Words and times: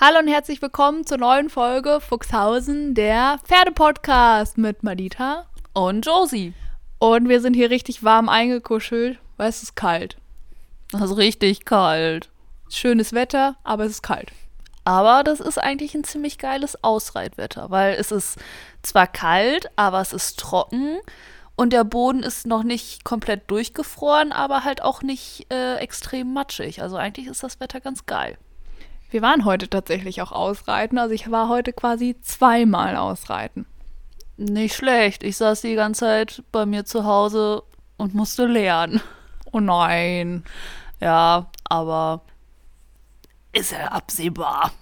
Hallo 0.00 0.20
und 0.20 0.28
herzlich 0.28 0.62
willkommen 0.62 1.04
zur 1.04 1.18
neuen 1.18 1.50
Folge 1.50 2.00
Fuchshausen, 2.00 2.94
der 2.94 3.40
Pferdepodcast 3.42 4.56
mit 4.56 4.84
Madita 4.84 5.46
und 5.72 6.06
Josie. 6.06 6.54
Und 7.00 7.28
wir 7.28 7.40
sind 7.40 7.54
hier 7.54 7.70
richtig 7.70 8.04
warm 8.04 8.28
eingekuschelt, 8.28 9.18
weil 9.38 9.48
es 9.48 9.64
ist 9.64 9.74
kalt. 9.74 10.16
Es 10.94 11.00
ist 11.00 11.16
richtig 11.16 11.64
kalt. 11.64 12.30
Schönes 12.68 13.12
Wetter, 13.12 13.56
aber 13.64 13.86
es 13.86 13.90
ist 13.94 14.02
kalt. 14.04 14.30
Aber 14.84 15.24
das 15.24 15.40
ist 15.40 15.58
eigentlich 15.58 15.96
ein 15.96 16.04
ziemlich 16.04 16.38
geiles 16.38 16.84
Ausreitwetter, 16.84 17.70
weil 17.70 17.94
es 17.94 18.12
ist 18.12 18.38
zwar 18.84 19.08
kalt, 19.08 19.68
aber 19.74 20.00
es 20.00 20.12
ist 20.12 20.38
trocken 20.38 21.00
und 21.56 21.72
der 21.72 21.82
Boden 21.82 22.22
ist 22.22 22.46
noch 22.46 22.62
nicht 22.62 23.02
komplett 23.02 23.50
durchgefroren, 23.50 24.30
aber 24.30 24.62
halt 24.62 24.80
auch 24.80 25.02
nicht 25.02 25.52
äh, 25.52 25.74
extrem 25.78 26.32
matschig. 26.32 26.82
Also 26.82 26.94
eigentlich 26.94 27.26
ist 27.26 27.42
das 27.42 27.58
Wetter 27.58 27.80
ganz 27.80 28.06
geil. 28.06 28.38
Wir 29.10 29.22
waren 29.22 29.44
heute 29.44 29.68
tatsächlich 29.68 30.20
auch 30.22 30.32
ausreiten. 30.32 30.98
Also 30.98 31.14
ich 31.14 31.30
war 31.30 31.48
heute 31.48 31.72
quasi 31.72 32.16
zweimal 32.20 32.96
ausreiten. 32.96 33.66
Nicht 34.36 34.76
schlecht. 34.76 35.22
Ich 35.22 35.36
saß 35.36 35.62
die 35.62 35.74
ganze 35.74 36.00
Zeit 36.00 36.42
bei 36.52 36.66
mir 36.66 36.84
zu 36.84 37.04
Hause 37.04 37.62
und 37.96 38.14
musste 38.14 38.46
lernen. 38.46 39.00
Oh 39.52 39.60
nein. 39.60 40.44
Ja, 41.00 41.50
aber 41.64 42.22
ist 43.52 43.72
ja 43.72 43.86
absehbar. 43.86 44.72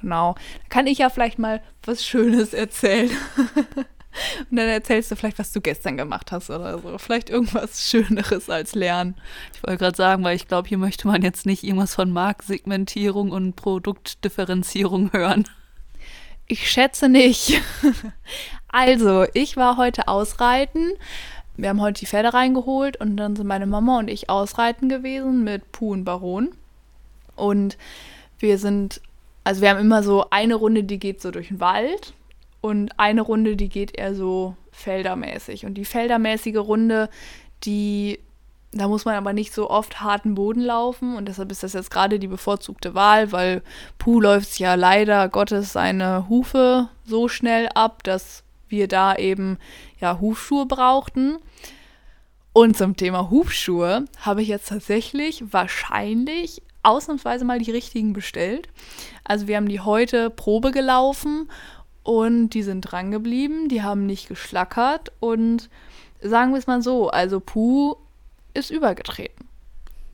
Genau. 0.00 0.34
Da 0.34 0.68
kann 0.68 0.86
ich 0.86 0.98
ja 0.98 1.10
vielleicht 1.10 1.38
mal 1.38 1.62
was 1.84 2.04
Schönes 2.04 2.52
erzählen. 2.52 3.10
Und 4.50 4.56
dann 4.56 4.68
erzählst 4.68 5.10
du 5.10 5.16
vielleicht, 5.16 5.38
was 5.38 5.52
du 5.52 5.60
gestern 5.60 5.96
gemacht 5.96 6.32
hast 6.32 6.50
oder 6.50 6.78
so. 6.78 6.98
Vielleicht 6.98 7.30
irgendwas 7.30 7.88
Schöneres 7.88 8.50
als 8.50 8.74
Lernen. 8.74 9.14
Ich 9.54 9.62
wollte 9.62 9.78
gerade 9.78 9.96
sagen, 9.96 10.24
weil 10.24 10.36
ich 10.36 10.48
glaube, 10.48 10.68
hier 10.68 10.78
möchte 10.78 11.06
man 11.06 11.22
jetzt 11.22 11.46
nicht 11.46 11.62
irgendwas 11.62 11.94
von 11.94 12.10
Marktsegmentierung 12.10 13.30
und 13.30 13.54
Produktdifferenzierung 13.54 15.12
hören. 15.12 15.48
Ich 16.46 16.70
schätze 16.70 17.08
nicht. 17.08 17.60
Also, 18.72 19.26
ich 19.34 19.56
war 19.56 19.76
heute 19.76 20.06
ausreiten. 20.06 20.92
Wir 21.56 21.70
haben 21.70 21.80
heute 21.80 22.00
die 22.00 22.06
Pferde 22.06 22.34
reingeholt 22.34 22.96
und 22.98 23.16
dann 23.16 23.36
sind 23.36 23.46
meine 23.46 23.66
Mama 23.66 23.98
und 23.98 24.08
ich 24.08 24.30
ausreiten 24.30 24.88
gewesen 24.88 25.44
mit 25.44 25.72
Puh 25.72 25.92
und 25.92 26.04
Baron. 26.04 26.50
Und 27.36 27.76
wir 28.38 28.58
sind, 28.58 29.00
also 29.44 29.60
wir 29.60 29.70
haben 29.70 29.80
immer 29.80 30.02
so 30.02 30.30
eine 30.30 30.54
Runde, 30.54 30.84
die 30.84 30.98
geht 30.98 31.20
so 31.20 31.30
durch 31.30 31.48
den 31.48 31.60
Wald 31.60 32.14
und 32.60 32.98
eine 32.98 33.22
Runde, 33.22 33.56
die 33.56 33.68
geht 33.68 33.96
eher 33.96 34.14
so 34.14 34.56
feldermäßig. 34.72 35.64
Und 35.64 35.74
die 35.74 35.84
feldermäßige 35.84 36.58
Runde, 36.58 37.08
die, 37.64 38.18
da 38.72 38.88
muss 38.88 39.04
man 39.04 39.14
aber 39.14 39.32
nicht 39.32 39.52
so 39.52 39.70
oft 39.70 40.00
harten 40.00 40.34
Boden 40.34 40.60
laufen. 40.60 41.16
Und 41.16 41.26
deshalb 41.26 41.50
ist 41.50 41.62
das 41.62 41.72
jetzt 41.72 41.90
gerade 41.90 42.18
die 42.18 42.28
bevorzugte 42.28 42.94
Wahl, 42.94 43.32
weil 43.32 43.62
Puh 43.98 44.20
läuft 44.20 44.58
ja 44.58 44.74
leider 44.74 45.28
Gottes 45.28 45.72
seine 45.72 46.28
Hufe 46.28 46.88
so 47.04 47.28
schnell 47.28 47.68
ab, 47.74 48.02
dass 48.02 48.44
wir 48.68 48.88
da 48.88 49.16
eben 49.16 49.58
ja 49.98 50.20
Hufschuhe 50.20 50.66
brauchten. 50.66 51.38
Und 52.52 52.76
zum 52.76 52.96
Thema 52.96 53.30
Hufschuhe 53.30 54.04
habe 54.20 54.42
ich 54.42 54.48
jetzt 54.48 54.68
tatsächlich 54.68 55.44
wahrscheinlich 55.52 56.62
ausnahmsweise 56.82 57.44
mal 57.44 57.58
die 57.58 57.70
richtigen 57.70 58.12
bestellt. 58.12 58.68
Also 59.24 59.46
wir 59.46 59.56
haben 59.56 59.68
die 59.68 59.80
heute 59.80 60.30
Probe 60.30 60.70
gelaufen 60.70 61.48
und 62.10 62.50
die 62.50 62.64
sind 62.64 62.80
dran 62.80 63.12
geblieben, 63.12 63.68
die 63.68 63.84
haben 63.84 64.04
nicht 64.04 64.26
geschlackert 64.26 65.12
und 65.20 65.70
sagen 66.20 66.50
wir 66.50 66.58
es 66.58 66.66
mal 66.66 66.82
so, 66.82 67.08
also 67.08 67.38
Puh 67.38 67.94
ist 68.52 68.72
übergetreten. 68.72 69.46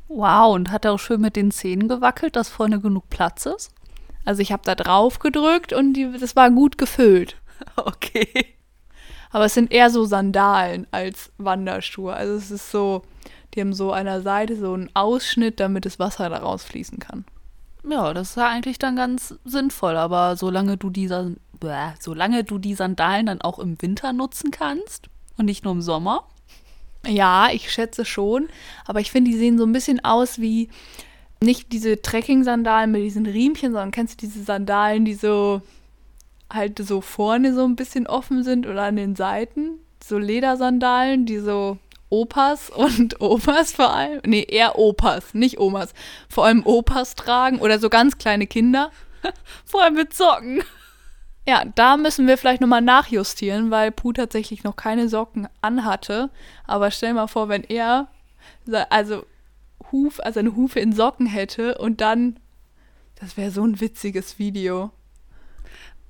Wow, 0.07 0.55
und 0.55 0.71
hat 0.71 0.85
er 0.85 0.93
auch 0.93 0.99
schön 0.99 1.23
mit 1.23 1.37
den 1.37 1.51
Zähnen 1.51 1.89
gewackelt, 1.89 2.37
dass 2.37 2.51
vorne 2.51 2.81
genug 2.81 3.09
Platz 3.09 3.47
ist? 3.47 3.71
Also 4.27 4.43
ich 4.43 4.53
habe 4.53 4.61
da 4.67 4.75
drauf 4.75 5.21
gedrückt 5.21 5.73
und 5.73 5.95
die, 5.95 6.13
das 6.21 6.37
war 6.37 6.51
gut 6.51 6.77
gefüllt. 6.77 7.37
Okay. 7.77 8.55
Aber 9.31 9.47
es 9.47 9.55
sind 9.55 9.73
eher 9.73 9.89
so 9.89 10.05
Sandalen 10.05 10.87
als 10.91 11.33
Wanderschuhe. 11.39 12.13
Also 12.13 12.35
es 12.35 12.51
ist 12.51 12.71
so, 12.71 13.03
die 13.55 13.63
haben 13.63 13.73
so 13.73 13.93
an 13.93 14.05
der 14.05 14.21
Seite 14.21 14.57
so 14.57 14.75
einen 14.75 14.91
Ausschnitt, 14.95 15.59
damit 15.59 15.87
das 15.87 15.99
Wasser 15.99 16.29
daraus 16.29 16.65
fließen 16.65 16.99
kann. 16.99 17.25
Ja, 17.89 18.13
das 18.13 18.31
ist 18.31 18.37
ja 18.37 18.49
eigentlich 18.49 18.79
dann 18.79 18.97
ganz 18.97 19.35
sinnvoll, 19.45 19.97
aber 19.97 20.37
solange 20.37 20.77
du 20.77 20.91
dieser 20.91 21.31
bäh, 21.61 21.93
solange 22.01 22.45
du 22.45 22.59
die 22.59 22.75
Sandalen 22.75 23.27
dann 23.27 23.41
auch 23.41 23.59
im 23.59 23.81
Winter 23.81 24.13
nutzen 24.13 24.51
kannst 24.51 25.09
und 25.37 25.47
nicht 25.47 25.65
nur 25.65 25.73
im 25.73 25.83
Sommer. 25.83 26.25
Ja, 27.07 27.51
ich 27.53 27.71
schätze 27.71 28.05
schon. 28.05 28.49
Aber 28.85 29.01
ich 29.01 29.11
finde, 29.11 29.31
die 29.31 29.37
sehen 29.37 29.59
so 29.59 29.65
ein 29.65 29.73
bisschen 29.73 30.05
aus 30.05 30.41
wie 30.41 30.69
nicht 31.43 31.73
diese 31.73 32.01
Trekking-Sandalen 32.01 32.91
mit 32.91 33.03
diesen 33.03 33.27
Riemchen, 33.27 33.73
sondern 33.73 33.91
kennst 33.91 34.23
du 34.23 34.27
diese 34.27 34.43
Sandalen, 34.43 35.05
die 35.05 35.15
so 35.15 35.63
halt 36.53 36.79
so 36.79 37.01
vorne 37.01 37.53
so 37.55 37.65
ein 37.65 37.77
bisschen 37.77 38.07
offen 38.07 38.43
sind 38.43 38.67
oder 38.67 38.83
an 38.85 38.97
den 38.97 39.17
Seiten? 39.17 39.79
So 40.03 40.19
Ledersandalen, 40.19 41.27
die 41.27 41.39
so 41.39 41.79
Opas 42.09 42.71
und 42.75 43.21
Opas 43.21 43.73
vor 43.73 43.93
allem, 43.93 44.21
nee, 44.25 44.47
eher 44.49 44.79
Opas, 44.79 45.35
nicht 45.35 45.59
Omas, 45.59 45.93
vor 46.29 46.47
allem 46.47 46.65
Opas 46.65 47.15
tragen 47.15 47.59
oder 47.59 47.79
so 47.79 47.89
ganz 47.91 48.19
kleine 48.19 48.47
Kinder. 48.47 48.91
vor 49.65 49.83
allem 49.83 49.95
mit 49.95 50.15
Socken. 50.15 50.63
Ja, 51.49 51.65
da 51.77 51.97
müssen 51.97 52.27
wir 52.27 52.39
vielleicht 52.39 52.61
nochmal 52.61 52.83
nachjustieren, 52.83 53.71
weil 53.71 53.93
Puh 53.93 54.13
tatsächlich 54.13 54.65
noch 54.65 54.75
keine 54.75 55.09
Socken 55.09 55.49
anhatte. 55.61 56.31
Aber 56.67 56.91
stell 56.91 57.15
mal 57.15 57.29
vor, 57.29 57.49
wenn 57.49 57.63
er 57.63 58.09
also 58.91 59.25
Huf, 59.93 60.19
also 60.21 60.41
eine 60.41 60.57
Hufe 60.57 60.81
in 60.81 60.93
Socken 60.93 61.27
hätte 61.27 61.79
und 61.79 62.01
dann, 62.01 62.41
das 63.17 63.37
wäre 63.37 63.51
so 63.51 63.65
ein 63.65 63.81
witziges 63.81 64.39
Video. 64.39 64.91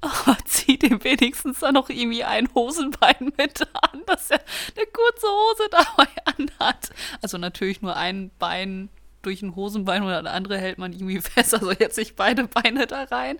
Oh, 0.02 0.32
zieh 0.44 0.78
dem 0.78 1.02
wenigstens 1.04 1.60
dann 1.60 1.74
noch 1.74 1.91
irgendwie 1.91 2.24
ein 2.24 2.48
Hosenbein 2.54 3.32
mit 3.36 3.60
an, 3.74 4.03
dass 4.06 4.30
er 4.30 4.41
eine 4.76 4.86
kurze 4.86 5.26
Hose 5.26 5.68
dabei 5.70 6.08
anhat. 6.24 6.91
Also 7.22 7.38
natürlich 7.38 7.82
nur 7.82 7.97
ein 7.97 8.30
Bein 8.38 8.88
durch 9.22 9.42
ein 9.42 9.56
Hosenbein 9.56 10.04
oder 10.04 10.22
das 10.22 10.32
andere 10.32 10.56
hält 10.58 10.78
man 10.78 10.92
irgendwie 10.92 11.20
fest. 11.20 11.53
Also 11.53 11.72
jetzt 11.72 11.98
nicht 11.98 12.16
beide 12.16 12.47
Beine 12.47 12.86
da 12.86 13.04
rein. 13.04 13.38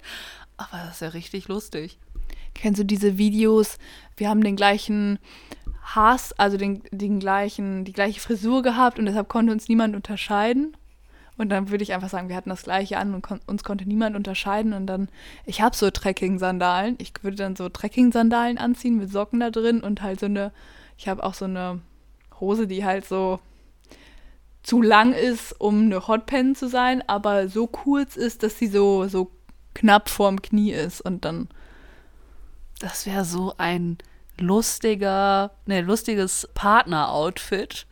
Aber 0.57 0.85
das 0.85 0.95
ist 0.97 1.03
ja 1.03 1.09
richtig 1.09 1.49
lustig. 1.49 1.99
Kennst 2.55 2.81
du 2.81 2.85
diese 2.85 3.19
Videos? 3.19 3.79
Wir 4.17 4.29
haben 4.29 4.43
den 4.43 4.57
gleichen 4.57 5.19
Hass, 5.83 6.33
also 6.33 6.57
den, 6.57 6.83
den 6.91 7.21
gleichen, 7.21 7.85
die 7.85 7.93
gleiche 7.93 8.21
Frisur 8.21 8.63
gehabt 8.63 8.99
und 8.99 9.07
deshalb 9.07 9.29
konnte 9.29 9.53
uns 9.53 9.69
niemand 9.69 9.95
unterscheiden. 9.95 10.77
Und 11.39 11.51
dann 11.51 11.71
würde 11.71 11.85
ich 11.85 11.93
einfach 11.93 12.09
sagen, 12.09 12.31
wir 12.31 12.37
hatten 12.37 12.49
das 12.49 12.63
gleiche 12.63 12.97
an 12.97 13.15
und 13.15 13.23
kon 13.23 13.41
uns 13.47 13.63
konnte 13.63 13.87
niemand 13.87 14.17
unterscheiden. 14.17 14.73
Und 14.73 14.87
dann, 14.87 15.09
ich 15.45 15.61
habe 15.61 15.77
so 15.77 15.91
Trekking-Sandalen. 15.91 16.97
Ich 16.99 17.13
würde 17.23 17.37
dann 17.37 17.57
so 17.57 17.69
Trekking-Sandalen 17.69 18.57
anziehen 18.57 18.97
mit 18.97 19.13
Socken 19.13 19.41
da 19.41 19.51
drin 19.51 19.81
und 19.83 20.03
halt 20.03 20.19
so 20.19 20.27
eine, 20.27 20.51
ich 20.97 21.09
habe 21.09 21.23
auch 21.23 21.35
so 21.35 21.45
eine 21.45 21.81
Hose, 22.41 22.67
die 22.67 22.85
halt 22.85 23.05
so 23.05 23.39
zu 24.63 24.83
lang 24.83 25.13
ist, 25.13 25.61
um 25.61 25.83
eine 25.83 26.09
Hotpen 26.09 26.57
zu 26.57 26.69
sein, 26.69 27.03
aber 27.07 27.49
so 27.49 27.67
kurz 27.67 28.17
ist, 28.17 28.43
dass 28.43 28.59
sie 28.59 28.67
so, 28.67 29.07
so 29.07 29.31
knapp 29.77 30.09
vorm 30.09 30.43
Knie 30.43 30.73
ist 30.73 31.01
und 31.01 31.25
dann. 31.25 31.49
Das 32.81 33.07
wäre 33.07 33.25
so 33.25 33.55
ein 33.59 33.99
lustiger, 34.39 35.53
ne, 35.67 35.81
lustiges 35.81 36.49
Partner-Outfit. 36.55 37.87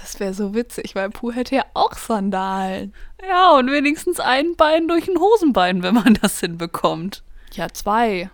Das 0.00 0.20
wäre 0.20 0.34
so 0.34 0.54
witzig, 0.54 0.94
weil 0.94 1.10
Puh 1.10 1.32
hätte 1.32 1.56
ja 1.56 1.64
auch 1.74 1.94
Sandalen. 1.94 2.94
Ja, 3.28 3.50
und 3.56 3.70
wenigstens 3.70 4.20
ein 4.20 4.56
Bein 4.56 4.88
durch 4.88 5.08
ein 5.08 5.18
Hosenbein, 5.18 5.82
wenn 5.82 5.94
man 5.94 6.14
das 6.22 6.40
hinbekommt. 6.40 7.22
Ja, 7.52 7.68
zwei. 7.68 8.30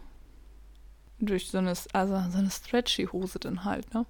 Durch 1.19 1.51
so 1.51 1.59
eine, 1.59 1.73
also 1.93 2.23
so 2.31 2.39
eine 2.39 2.51
stretchy 2.51 3.07
Hose 3.07 3.39
dann 3.39 3.65
halt, 3.65 3.93
ne? 3.95 4.05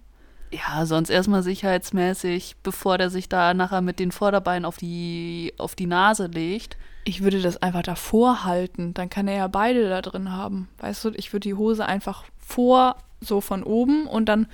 Ja, 0.51 0.87
sonst 0.87 1.11
erstmal 1.11 1.43
sicherheitsmäßig, 1.43 2.57
bevor 2.63 2.99
der 2.99 3.11
sich 3.11 3.29
da 3.29 3.55
nachher 3.55 3.81
mit 3.81 3.99
den 3.99 4.13
Vorderbeinen 4.13 4.65
auf 4.65 4.77
die, 4.77 5.55
auf 5.59 5.75
die 5.75 5.87
Nase 5.87 6.27
legt. 6.27 6.77
Ich 7.09 7.23
würde 7.23 7.41
das 7.41 7.63
einfach 7.63 7.85
davor 7.85 8.43
halten, 8.43 8.93
dann 8.93 9.09
kann 9.09 9.29
er 9.29 9.37
ja 9.37 9.47
beide 9.47 9.89
da 9.89 10.03
drin 10.03 10.33
haben. 10.33 10.69
Weißt 10.79 11.05
du, 11.05 11.11
ich 11.15 11.33
würde 11.33 11.49
die 11.49 11.55
Hose 11.55 11.87
einfach 11.87 12.25
vor, 12.37 12.97
so 13.21 13.41
von 13.41 13.63
oben 13.63 14.09
und 14.09 14.29
dann 14.29 14.49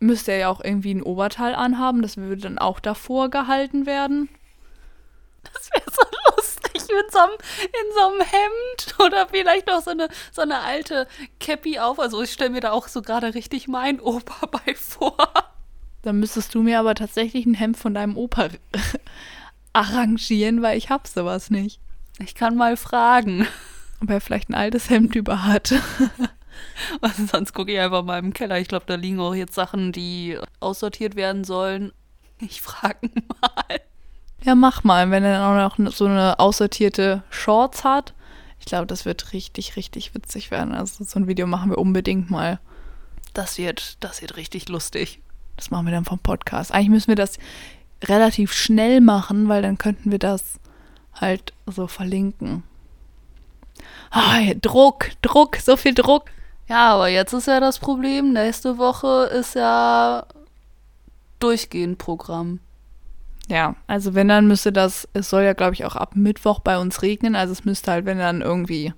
müsste 0.00 0.32
er 0.32 0.38
ja 0.38 0.48
auch 0.48 0.64
irgendwie 0.64 0.94
ein 0.94 1.02
Oberteil 1.02 1.54
anhaben, 1.54 2.00
das 2.00 2.16
würde 2.16 2.40
dann 2.40 2.58
auch 2.58 2.80
davor 2.80 3.28
gehalten 3.28 3.84
werden. 3.84 4.30
Das 5.52 5.70
wäre 5.70 5.84
so 5.90 6.02
lustig 6.34 6.82
mit 6.94 7.12
so 7.12 7.18
einem, 7.18 7.32
in 7.62 7.94
so 7.94 8.00
einem 8.08 8.20
Hemd 8.20 8.94
oder 8.98 9.28
vielleicht 9.28 9.66
noch 9.66 9.82
so 9.82 9.90
eine, 9.90 10.08
so 10.30 10.40
eine 10.40 10.60
alte 10.60 11.06
Cappy 11.40 11.78
auf. 11.78 11.98
Also 11.98 12.22
ich 12.22 12.32
stelle 12.32 12.50
mir 12.50 12.60
da 12.60 12.72
auch 12.72 12.88
so 12.88 13.02
gerade 13.02 13.34
richtig 13.34 13.68
mein 13.68 14.00
Opa 14.00 14.46
bei 14.46 14.74
vor. 14.74 15.16
Dann 16.02 16.20
müsstest 16.20 16.54
du 16.54 16.62
mir 16.62 16.78
aber 16.78 16.94
tatsächlich 16.94 17.44
ein 17.44 17.54
Hemd 17.54 17.76
von 17.76 17.92
deinem 17.92 18.16
Opa 18.16 18.48
arrangieren, 19.72 20.62
weil 20.62 20.78
ich 20.78 20.90
hab 20.90 21.06
sowas 21.06 21.50
nicht. 21.50 21.80
Ich 22.18 22.34
kann 22.34 22.56
mal 22.56 22.76
fragen. 22.76 23.46
Ob 24.02 24.10
er 24.10 24.20
vielleicht 24.20 24.50
ein 24.50 24.54
altes 24.54 24.90
Hemd 24.90 25.14
über 25.14 25.44
hat. 25.44 25.74
Also 27.00 27.26
sonst 27.26 27.54
gucke 27.54 27.72
ich 27.72 27.80
einfach 27.80 28.04
mal 28.04 28.18
im 28.18 28.32
Keller. 28.32 28.58
Ich 28.58 28.68
glaube, 28.68 28.84
da 28.86 28.94
liegen 28.94 29.20
auch 29.20 29.34
jetzt 29.34 29.54
Sachen, 29.54 29.90
die 29.92 30.38
aussortiert 30.60 31.16
werden 31.16 31.44
sollen. 31.44 31.92
Ich 32.38 32.60
frage 32.60 33.10
mal. 33.40 33.80
Ja, 34.44 34.54
mach 34.54 34.84
mal, 34.84 35.10
wenn 35.10 35.24
er 35.24 35.38
dann 35.38 35.60
auch 35.60 35.78
noch 35.78 35.92
so 35.92 36.06
eine 36.06 36.38
aussortierte 36.38 37.22
Shorts 37.30 37.84
hat. 37.84 38.12
Ich 38.58 38.66
glaube, 38.66 38.86
das 38.86 39.04
wird 39.04 39.32
richtig, 39.32 39.76
richtig 39.76 40.14
witzig 40.14 40.50
werden. 40.50 40.74
Also 40.74 41.04
so 41.04 41.18
ein 41.18 41.26
Video 41.26 41.46
machen 41.46 41.70
wir 41.70 41.78
unbedingt 41.78 42.30
mal. 42.30 42.60
Das 43.34 43.58
wird, 43.58 44.02
das 44.04 44.20
wird 44.20 44.36
richtig 44.36 44.68
lustig. 44.68 45.20
Das 45.56 45.70
machen 45.70 45.86
wir 45.86 45.92
dann 45.92 46.04
vom 46.04 46.18
Podcast. 46.18 46.72
Eigentlich 46.72 46.90
müssen 46.90 47.08
wir 47.08 47.16
das 47.16 47.38
relativ 48.08 48.52
schnell 48.52 49.00
machen, 49.00 49.48
weil 49.48 49.62
dann 49.62 49.78
könnten 49.78 50.10
wir 50.10 50.18
das 50.18 50.58
halt 51.14 51.52
so 51.66 51.86
verlinken. 51.86 52.64
Ah, 54.10 54.40
Druck, 54.60 55.10
Druck, 55.22 55.56
so 55.56 55.76
viel 55.76 55.94
Druck. 55.94 56.24
Ja, 56.68 56.94
aber 56.94 57.08
jetzt 57.08 57.32
ist 57.32 57.46
ja 57.46 57.60
das 57.60 57.78
Problem, 57.78 58.32
nächste 58.32 58.78
Woche 58.78 59.28
ist 59.32 59.54
ja 59.54 60.26
durchgehend 61.38 61.98
Programm. 61.98 62.60
Ja, 63.48 63.74
also 63.86 64.14
wenn 64.14 64.28
dann 64.28 64.46
müsste 64.46 64.72
das, 64.72 65.08
es 65.12 65.28
soll 65.28 65.42
ja 65.42 65.52
glaube 65.52 65.74
ich 65.74 65.84
auch 65.84 65.96
ab 65.96 66.14
Mittwoch 66.14 66.60
bei 66.60 66.78
uns 66.78 67.02
regnen, 67.02 67.34
also 67.34 67.52
es 67.52 67.64
müsste 67.64 67.90
halt, 67.90 68.06
wenn 68.06 68.18
dann 68.18 68.40
irgendwie, 68.40 68.92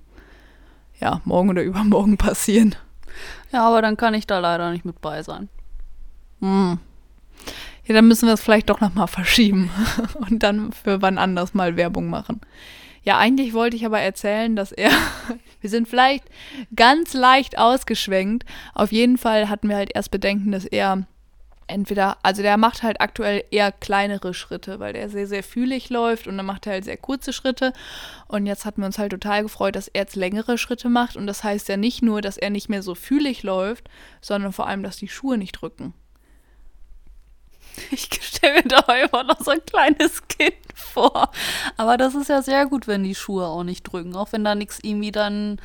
ja, 0.99 1.21
morgen 1.25 1.49
oder 1.49 1.63
übermorgen 1.63 2.17
passieren. 2.17 2.75
Ja, 3.51 3.67
aber 3.67 3.81
dann 3.81 3.97
kann 3.97 4.13
ich 4.13 4.27
da 4.27 4.39
leider 4.39 4.71
nicht 4.71 4.85
mit 4.85 5.01
bei 5.01 5.23
sein. 5.23 5.49
Hm. 6.41 6.79
Ja, 7.85 7.93
dann 7.93 8.07
müssen 8.07 8.27
wir 8.27 8.33
es 8.33 8.41
vielleicht 8.41 8.69
doch 8.69 8.81
nochmal 8.81 9.07
verschieben 9.07 9.69
und 10.29 10.43
dann 10.43 10.71
für 10.71 11.01
wann 11.01 11.17
anders 11.17 11.53
mal 11.53 11.77
Werbung 11.77 12.09
machen. 12.09 12.41
Ja, 13.03 13.19
eigentlich 13.19 13.53
wollte 13.53 13.75
ich 13.75 13.85
aber 13.85 13.99
erzählen, 13.99 14.55
dass 14.55 14.71
er, 14.71 14.89
wir 15.61 15.69
sind 15.69 15.87
vielleicht 15.87 16.25
ganz 16.75 17.13
leicht 17.13 17.57
ausgeschwenkt. 17.57 18.45
Auf 18.73 18.91
jeden 18.91 19.17
Fall 19.17 19.47
hatten 19.47 19.69
wir 19.69 19.75
halt 19.75 19.91
erst 19.93 20.09
Bedenken, 20.09 20.51
dass 20.51 20.65
er 20.65 21.05
entweder, 21.67 22.17
also 22.23 22.41
der 22.41 22.57
macht 22.57 22.83
halt 22.83 23.01
aktuell 23.01 23.43
eher 23.51 23.71
kleinere 23.71 24.33
Schritte, 24.33 24.79
weil 24.79 24.93
der 24.93 25.09
sehr, 25.09 25.27
sehr 25.27 25.43
fühlig 25.43 25.89
läuft 25.89 26.27
und 26.27 26.37
dann 26.37 26.45
macht 26.45 26.65
er 26.65 26.73
halt 26.73 26.85
sehr 26.85 26.97
kurze 26.97 27.33
Schritte. 27.33 27.73
Und 28.27 28.47
jetzt 28.47 28.65
hatten 28.65 28.81
wir 28.81 28.87
uns 28.87 28.97
halt 28.97 29.11
total 29.11 29.43
gefreut, 29.43 29.75
dass 29.75 29.87
er 29.87 30.01
jetzt 30.01 30.15
längere 30.15 30.57
Schritte 30.57 30.89
macht. 30.89 31.15
Und 31.15 31.27
das 31.27 31.43
heißt 31.43 31.69
ja 31.69 31.77
nicht 31.77 32.01
nur, 32.01 32.21
dass 32.21 32.37
er 32.37 32.49
nicht 32.49 32.69
mehr 32.69 32.81
so 32.81 32.95
fühlig 32.95 33.43
läuft, 33.43 33.89
sondern 34.21 34.51
vor 34.51 34.67
allem, 34.67 34.83
dass 34.83 34.97
die 34.97 35.07
Schuhe 35.07 35.37
nicht 35.37 35.53
drücken. 35.53 35.93
Ich 37.91 38.09
stelle 38.21 38.55
mir 38.55 38.63
da 38.63 38.81
immer 38.95 39.23
noch 39.23 39.39
so 39.39 39.51
ein 39.51 39.65
kleines 39.65 40.27
Kind 40.27 40.55
vor. 40.73 41.29
Aber 41.77 41.97
das 41.97 42.15
ist 42.15 42.29
ja 42.29 42.41
sehr 42.41 42.65
gut, 42.65 42.87
wenn 42.87 43.03
die 43.03 43.15
Schuhe 43.15 43.45
auch 43.47 43.63
nicht 43.63 43.83
drücken. 43.83 44.15
Auch 44.15 44.31
wenn 44.31 44.43
da 44.43 44.55
nichts 44.55 44.79
irgendwie 44.81 45.11
dann 45.11 45.59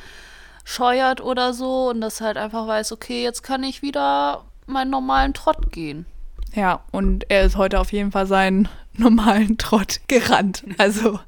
scheuert 0.63 1.21
oder 1.21 1.53
so 1.53 1.89
und 1.89 2.01
das 2.01 2.21
halt 2.21 2.37
einfach 2.37 2.67
weiß, 2.67 2.91
okay, 2.91 3.23
jetzt 3.23 3.43
kann 3.43 3.63
ich 3.63 3.81
wieder 3.81 4.45
meinen 4.67 4.91
normalen 4.91 5.33
Trott 5.33 5.71
gehen. 5.71 6.05
Ja, 6.53 6.81
und 6.91 7.29
er 7.29 7.43
ist 7.43 7.55
heute 7.55 7.79
auf 7.79 7.91
jeden 7.91 8.11
Fall 8.11 8.27
seinen 8.27 8.67
normalen 8.93 9.57
Trott 9.57 10.01
gerannt. 10.07 10.63
Also 10.77 11.19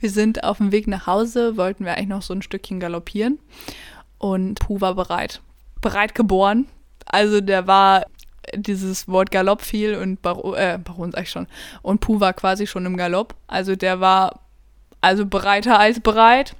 wir 0.00 0.10
sind 0.10 0.44
auf 0.44 0.58
dem 0.58 0.72
Weg 0.72 0.86
nach 0.86 1.06
Hause, 1.06 1.56
wollten 1.56 1.84
wir 1.84 1.94
eigentlich 1.94 2.08
noch 2.08 2.22
so 2.22 2.34
ein 2.34 2.42
Stückchen 2.42 2.80
galoppieren 2.80 3.38
und 4.18 4.58
Puh 4.60 4.80
war 4.80 4.94
bereit. 4.94 5.40
Bereit 5.80 6.14
geboren. 6.14 6.66
Also 7.06 7.40
der 7.40 7.66
war 7.66 8.04
dieses 8.56 9.08
Wort 9.08 9.30
Galopp 9.30 9.62
fiel 9.62 9.96
und 9.96 10.22
Baron, 10.22 10.54
äh, 10.54 10.78
Baron 10.82 11.12
sag 11.12 11.22
ich 11.22 11.30
schon. 11.30 11.46
Und 11.82 12.00
Puh 12.00 12.20
war 12.20 12.32
quasi 12.32 12.66
schon 12.66 12.86
im 12.86 12.96
Galopp. 12.96 13.34
Also 13.46 13.76
der 13.76 14.00
war 14.00 14.40
also 15.00 15.26
bereiter 15.26 15.78
als 15.78 16.00
bereit. 16.00 16.56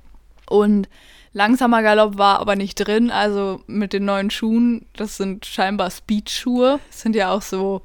Und 0.48 0.88
langsamer 1.32 1.82
Galopp 1.82 2.18
war 2.18 2.40
aber 2.40 2.56
nicht 2.56 2.74
drin. 2.76 3.10
Also 3.10 3.62
mit 3.66 3.92
den 3.92 4.04
neuen 4.04 4.30
Schuhen, 4.30 4.86
das 4.94 5.16
sind 5.16 5.46
scheinbar 5.46 5.90
Speed-Schuhe. 5.90 6.80
Sind 6.90 7.16
ja 7.16 7.32
auch 7.32 7.42
so, 7.42 7.82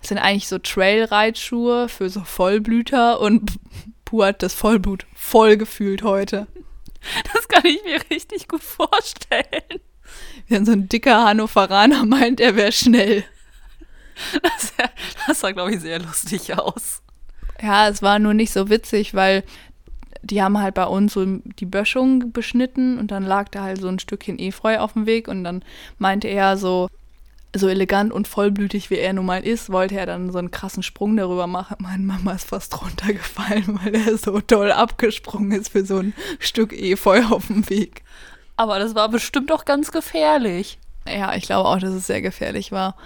das 0.00 0.08
sind 0.08 0.18
eigentlich 0.18 0.48
so 0.48 0.58
Trail-Reitschuhe 0.58 1.88
für 1.88 2.08
so 2.08 2.20
Vollblüter. 2.20 3.20
Und 3.20 3.52
Puh 4.04 4.24
hat 4.24 4.42
das 4.42 4.54
Vollblut 4.54 5.06
voll 5.14 5.56
gefühlt 5.56 6.02
heute. 6.02 6.46
Das 7.32 7.46
kann 7.46 7.64
ich 7.64 7.82
mir 7.84 8.00
richtig 8.10 8.48
gut 8.48 8.62
vorstellen. 8.62 9.80
Wenn 10.48 10.64
so 10.64 10.72
ein 10.72 10.88
dicker 10.88 11.24
Hannoveraner 11.24 12.04
meint, 12.04 12.40
er 12.40 12.56
wäre 12.56 12.72
schnell. 12.72 13.24
Das, 14.42 14.72
das 15.26 15.40
sah, 15.40 15.52
glaube 15.52 15.74
ich, 15.74 15.80
sehr 15.80 15.98
lustig 16.00 16.56
aus. 16.58 17.02
Ja, 17.60 17.88
es 17.88 18.02
war 18.02 18.18
nur 18.18 18.34
nicht 18.34 18.52
so 18.52 18.70
witzig, 18.70 19.14
weil 19.14 19.44
die 20.22 20.42
haben 20.42 20.58
halt 20.58 20.74
bei 20.74 20.84
uns 20.84 21.14
so 21.14 21.24
die 21.24 21.66
Böschung 21.66 22.32
beschnitten 22.32 22.98
und 22.98 23.10
dann 23.10 23.22
lag 23.22 23.48
da 23.48 23.62
halt 23.62 23.80
so 23.80 23.88
ein 23.88 23.98
Stückchen 23.98 24.38
Efeu 24.38 24.78
auf 24.78 24.94
dem 24.94 25.06
Weg 25.06 25.28
und 25.28 25.44
dann 25.44 25.64
meinte 25.98 26.28
er 26.28 26.56
so, 26.56 26.88
so 27.54 27.68
elegant 27.68 28.12
und 28.12 28.28
vollblütig 28.28 28.90
wie 28.90 28.98
er 28.98 29.12
nun 29.12 29.26
mal 29.26 29.44
ist, 29.44 29.70
wollte 29.70 29.96
er 29.96 30.06
dann 30.06 30.30
so 30.30 30.38
einen 30.38 30.50
krassen 30.50 30.82
Sprung 30.82 31.16
darüber 31.16 31.46
machen. 31.46 31.76
Meine 31.80 32.02
Mama 32.02 32.32
ist 32.32 32.48
fast 32.48 32.82
runtergefallen, 32.82 33.80
weil 33.84 33.94
er 33.94 34.18
so 34.18 34.40
toll 34.40 34.72
abgesprungen 34.72 35.52
ist 35.52 35.70
für 35.70 35.84
so 35.84 35.98
ein 35.98 36.14
Stück 36.38 36.72
Efeu 36.72 37.24
auf 37.26 37.46
dem 37.46 37.68
Weg. 37.70 38.02
Aber 38.56 38.78
das 38.78 38.94
war 38.94 39.08
bestimmt 39.08 39.52
auch 39.52 39.64
ganz 39.64 39.92
gefährlich. 39.92 40.78
Ja, 41.06 41.34
ich 41.34 41.44
glaube 41.44 41.68
auch, 41.68 41.78
dass 41.78 41.94
es 41.94 42.06
sehr 42.06 42.20
gefährlich 42.20 42.72
war. 42.72 42.96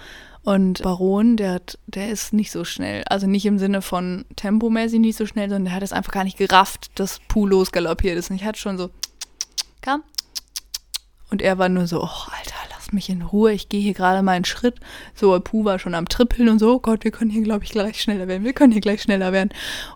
Und 0.43 0.83
Baron, 0.83 1.37
der, 1.37 1.53
hat, 1.53 1.79
der 1.87 2.09
ist 2.09 2.33
nicht 2.33 2.51
so 2.51 2.65
schnell. 2.65 3.03
Also 3.05 3.27
nicht 3.27 3.45
im 3.45 3.59
Sinne 3.59 3.81
von 3.81 4.25
tempomäßig 4.35 4.99
nicht 4.99 5.17
so 5.17 5.25
schnell, 5.25 5.47
sondern 5.47 5.65
der 5.65 5.75
hat 5.75 5.83
es 5.83 5.93
einfach 5.93 6.11
gar 6.11 6.25
nicht 6.25 6.37
gerafft, 6.37 6.91
dass 6.95 7.19
Puh 7.29 7.47
losgaloppiert 7.47 8.17
ist. 8.17 8.29
Und 8.29 8.35
ich 8.35 8.43
hatte 8.43 8.59
schon 8.59 8.77
so, 8.77 8.89
komm. 9.83 10.03
Und 11.31 11.41
er 11.41 11.57
war 11.57 11.69
nur 11.69 11.87
so, 11.87 12.03
oh, 12.03 12.27
Alter, 12.37 12.72
mich 12.93 13.09
in 13.09 13.21
Ruhe, 13.21 13.51
ich 13.51 13.69
gehe 13.69 13.81
hier 13.81 13.93
gerade 13.93 14.21
mal 14.21 14.33
einen 14.33 14.45
Schritt. 14.45 14.79
So, 15.13 15.39
Puh 15.39 15.65
war 15.65 15.79
schon 15.79 15.95
am 15.95 16.07
Trippeln 16.07 16.49
und 16.49 16.59
so, 16.59 16.75
oh 16.75 16.79
Gott, 16.79 17.03
wir 17.03 17.11
können 17.11 17.31
hier, 17.31 17.43
glaube 17.43 17.63
ich, 17.63 17.71
gleich 17.71 18.01
schneller 18.01 18.27
werden, 18.27 18.43
wir 18.43 18.53
können 18.53 18.71
hier 18.71 18.81
gleich 18.81 19.01
schneller 19.01 19.31
werden. 19.31 19.49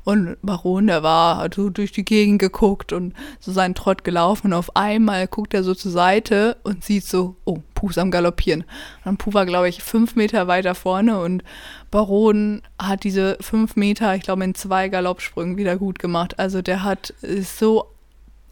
Und 0.04 0.38
Baron, 0.42 0.88
der 0.88 1.04
war, 1.04 1.38
hat 1.38 1.56
so 1.56 1.70
durch 1.70 1.92
die 1.92 2.06
Gegend 2.06 2.40
geguckt 2.40 2.94
und 2.94 3.14
so 3.40 3.52
seinen 3.52 3.76
Trott 3.76 4.04
gelaufen 4.04 4.48
und 4.48 4.54
auf 4.54 4.76
einmal 4.76 5.28
guckt 5.28 5.54
er 5.54 5.64
so 5.64 5.74
zur 5.74 5.92
Seite 5.92 6.58
und 6.64 6.84
sieht 6.84 7.06
so, 7.06 7.36
oh, 7.46 7.60
Puh 7.74 7.90
ist 7.90 8.00
am 8.00 8.12
Galoppieren. 8.12 8.62
Und 8.62 9.06
dann 9.06 9.18
Puh 9.18 9.34
war, 9.34 9.46
glaube 9.46 9.70
ich, 9.70 9.84
fünf 9.84 10.16
Meter 10.16 10.48
weiter 10.48 10.76
vorne 10.76 11.20
und 11.20 11.44
Baron 11.92 12.62
hat 12.80 13.04
diese 13.04 13.38
fünf 13.40 13.76
Meter, 13.76 14.16
ich 14.16 14.24
glaube, 14.24 14.44
in 14.44 14.56
zwei 14.56 14.90
Galoppsprüngen 14.90 15.58
wieder 15.58 15.78
gut 15.78 16.00
gemacht. 16.00 16.40
Also 16.40 16.62
der 16.62 16.84
hat 16.84 17.12
ist 17.22 17.60
so 17.60 17.86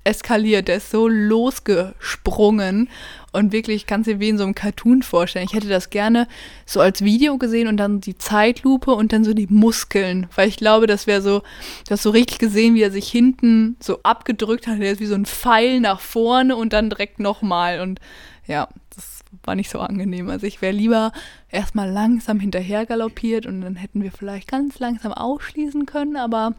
eskaliert, 0.05 0.67
der 0.67 0.77
ist 0.77 0.91
so 0.91 1.07
losgesprungen 1.07 2.89
und 3.31 3.51
wirklich 3.51 3.85
kannst 3.85 4.07
dir 4.07 4.19
wie 4.19 4.29
in 4.29 4.37
so 4.37 4.43
einem 4.43 4.55
Cartoon 4.55 5.03
vorstellen. 5.03 5.45
Ich 5.49 5.53
hätte 5.53 5.67
das 5.67 5.89
gerne 5.89 6.27
so 6.65 6.79
als 6.79 7.03
Video 7.03 7.37
gesehen 7.37 7.67
und 7.67 7.77
dann 7.77 7.99
die 7.99 8.17
Zeitlupe 8.17 8.91
und 8.91 9.11
dann 9.11 9.23
so 9.23 9.33
die 9.33 9.47
Muskeln, 9.47 10.27
weil 10.35 10.47
ich 10.47 10.57
glaube, 10.57 10.87
das 10.87 11.07
wäre 11.07 11.21
so, 11.21 11.41
das 11.87 12.03
so 12.03 12.11
richtig 12.11 12.39
gesehen, 12.39 12.75
wie 12.75 12.83
er 12.83 12.91
sich 12.91 13.09
hinten 13.09 13.75
so 13.81 13.99
abgedrückt 14.03 14.67
hat, 14.67 14.79
der 14.79 14.91
ist 14.91 15.01
wie 15.01 15.05
so 15.05 15.15
ein 15.15 15.25
Pfeil 15.25 15.81
nach 15.81 15.99
vorne 15.99 16.55
und 16.55 16.71
dann 16.71 16.89
direkt 16.89 17.19
nochmal 17.19 17.81
und 17.81 17.99
ja, 18.47 18.69
das 18.95 19.21
war 19.43 19.55
nicht 19.55 19.69
so 19.69 19.79
angenehm. 19.79 20.29
Also 20.29 20.45
ich 20.45 20.61
wäre 20.61 20.73
lieber 20.73 21.11
erstmal 21.49 21.89
langsam 21.89 22.39
hinterher 22.39 22.85
galoppiert 22.85 23.45
und 23.45 23.61
dann 23.61 23.75
hätten 23.75 24.03
wir 24.03 24.11
vielleicht 24.11 24.47
ganz 24.49 24.79
langsam 24.79 25.11
ausschließen 25.11 25.85
können, 25.85 26.15
aber 26.15 26.53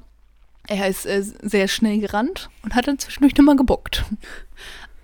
er 0.69 0.89
ist 0.89 1.07
äh, 1.07 1.23
sehr 1.23 1.69
schnell 1.69 1.99
gerannt 1.99 2.51
und 2.63 2.75
hat 2.75 2.87
dann 2.87 2.99
zwischendurch 2.99 3.37
nochmal 3.37 3.57
gebuckt. 3.57 4.05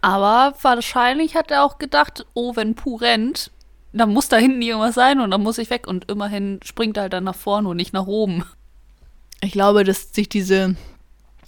Aber 0.00 0.54
wahrscheinlich 0.62 1.37
hat 1.37 1.50
er 1.50 1.64
auch 1.64 1.78
gedacht, 1.78 2.26
oh, 2.35 2.57
wenn 2.57 2.75
Puh 2.75 2.97
rennt, 2.97 3.50
dann 3.92 4.12
muss 4.12 4.28
da 4.28 4.37
hinten 4.37 4.62
irgendwas 4.62 4.95
sein 4.95 5.21
und 5.21 5.31
dann 5.31 5.42
muss 5.42 5.59
ich 5.59 5.71
weg. 5.71 5.87
Und 5.87 6.11
immerhin 6.11 6.61
springt 6.64 6.97
er 6.97 7.04
halt 7.04 7.12
dann 7.12 7.25
nach 7.25 7.37
vorne 7.37 7.69
und 7.69 7.76
nicht 7.76 7.92
nach 7.92 8.07
oben. 8.07 8.45
Ich 9.40 9.52
glaube, 9.52 9.85
dass 9.85 10.12
sich 10.12 10.28
diese, 10.28 10.76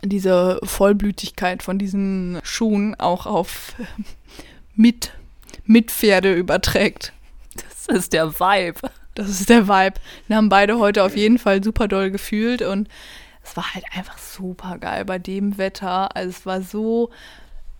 diese 0.02 0.60
Vollblütigkeit 0.62 1.62
von 1.62 1.78
diesen 1.78 2.40
Schuhen 2.44 2.94
auch 2.98 3.26
auf 3.26 3.74
mit, 4.74 5.12
mit 5.64 5.90
Pferde 5.90 6.34
überträgt. 6.34 7.12
Das 7.56 7.96
ist 7.96 8.12
der 8.12 8.38
Vibe. 8.38 8.80
Das 9.14 9.28
ist 9.28 9.48
der 9.48 9.68
Vibe. 9.68 10.00
Wir 10.26 10.36
haben 10.36 10.48
beide 10.48 10.78
heute 10.78 11.04
auf 11.04 11.16
jeden 11.16 11.38
Fall 11.38 11.62
super 11.62 11.86
doll 11.86 12.10
gefühlt 12.10 12.62
und 12.62 12.88
es 13.44 13.56
war 13.56 13.74
halt 13.74 13.84
einfach 13.94 14.18
super 14.18 14.78
geil 14.78 15.04
bei 15.04 15.18
dem 15.18 15.58
Wetter. 15.58 16.16
Also 16.16 16.30
es 16.30 16.46
war 16.46 16.62
so, 16.62 17.10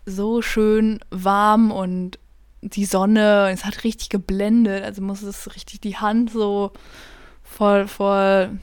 so 0.05 0.43
schön 0.43 1.01
warm 1.11 1.73
und 1.73 2.19
die 2.61 2.85
Sonne, 2.85 3.51
es 3.51 3.65
hat 3.65 3.83
richtig 3.83 4.11
geblendet. 4.11 4.85
Also 4.85 5.03
muss 5.03 5.23
es 5.23 5.55
richtig 5.55 5.81
die 5.81 5.97
Hand 5.97 6.31
so 6.31 6.73
voll, 7.43 7.89
voll, 7.89 8.59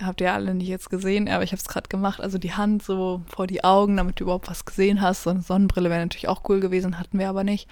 habt 0.00 0.20
ihr 0.20 0.32
alle 0.32 0.54
nicht 0.54 0.68
jetzt 0.68 0.90
gesehen, 0.90 1.28
aber 1.28 1.44
ich 1.44 1.52
habe 1.52 1.60
es 1.60 1.68
gerade 1.68 1.88
gemacht. 1.88 2.20
Also 2.20 2.38
die 2.38 2.54
Hand 2.54 2.82
so 2.82 3.22
vor 3.26 3.46
die 3.46 3.62
Augen, 3.62 3.96
damit 3.96 4.18
du 4.18 4.24
überhaupt 4.24 4.50
was 4.50 4.64
gesehen 4.64 5.00
hast. 5.00 5.22
So 5.22 5.30
eine 5.30 5.42
Sonnenbrille 5.42 5.90
wäre 5.90 6.00
natürlich 6.00 6.28
auch 6.28 6.42
cool 6.48 6.58
gewesen, 6.58 6.98
hatten 6.98 7.18
wir 7.20 7.28
aber 7.28 7.44
nicht. 7.44 7.68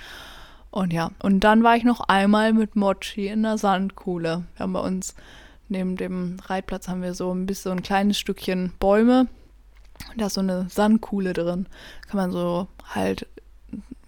Und 0.71 0.93
ja, 0.93 1.11
und 1.21 1.41
dann 1.41 1.65
war 1.65 1.75
ich 1.75 1.83
noch 1.83 2.00
einmal 2.03 2.53
mit 2.53 2.77
Mochi 2.77 3.27
in 3.27 3.43
der 3.43 3.59
Sandkuhle. 3.59 4.45
Wir 4.55 4.62
haben 4.62 4.73
bei 4.73 4.81
uns 4.81 5.17
neben 5.71 5.97
dem 5.97 6.37
Reitplatz 6.45 6.89
haben 6.89 7.03
wir 7.03 7.15
so 7.15 7.33
ein 7.33 7.47
bisschen 7.47 7.71
so 7.71 7.77
ein 7.77 7.83
kleines 7.83 8.19
Stückchen 8.19 8.73
Bäume. 8.79 9.29
Da 10.17 10.27
ist 10.27 10.35
so 10.35 10.41
eine 10.41 10.69
Sandkuhle 10.69 11.33
drin. 11.33 11.67
Kann 12.09 12.17
man 12.17 12.33
so 12.33 12.69
halt 12.95 13.27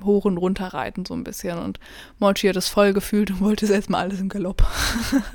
hoch 0.02 0.24
und 0.24 0.38
runter 0.38 0.68
reiten, 0.68 1.04
so 1.06 1.14
ein 1.14 1.24
bisschen. 1.24 1.58
Und 1.58 1.78
Mochi 2.18 2.48
hat 2.48 2.56
es 2.56 2.68
voll 2.68 2.92
gefühlt 2.92 3.30
und 3.30 3.40
wollte 3.40 3.64
es 3.64 3.70
erstmal 3.70 4.02
alles 4.02 4.20
im 4.20 4.28
Galopp. 4.28 4.66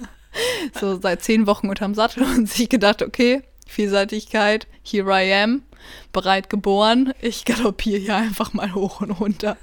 so 0.80 1.00
seit 1.00 1.24
zehn 1.24 1.48
Wochen 1.48 1.70
unterm 1.70 1.96
Sattel 1.96 2.24
und 2.24 2.50
sich 2.50 2.70
gedacht, 2.70 3.02
okay, 3.02 3.44
Vielseitigkeit, 3.66 4.68
here 4.84 5.10
I 5.10 5.34
am, 5.34 5.64
bereit 6.12 6.50
geboren. 6.50 7.14
Ich 7.22 7.46
galoppiere 7.46 8.00
hier 8.00 8.16
einfach 8.16 8.54
mal 8.54 8.74
hoch 8.74 9.02
und 9.02 9.12
runter. 9.12 9.58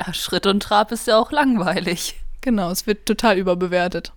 Ja, 0.00 0.12
Schritt 0.12 0.46
und 0.46 0.62
Trab 0.62 0.92
ist 0.92 1.06
ja 1.06 1.18
auch 1.18 1.30
langweilig. 1.30 2.20
Genau, 2.40 2.70
es 2.70 2.86
wird 2.86 3.06
total 3.06 3.38
überbewertet. 3.38 4.12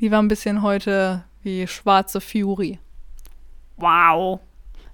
Die 0.00 0.10
war 0.10 0.20
ein 0.20 0.28
bisschen 0.28 0.62
heute 0.62 1.24
wie 1.42 1.66
schwarze 1.66 2.20
Fury. 2.20 2.78
Wow. 3.76 4.40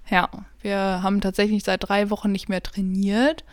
Ja, 0.09 0.29
wir 0.61 1.01
haben 1.01 1.21
tatsächlich 1.21 1.63
seit 1.63 1.87
drei 1.87 2.09
Wochen 2.09 2.31
nicht 2.31 2.49
mehr 2.49 2.61
trainiert 2.61 3.43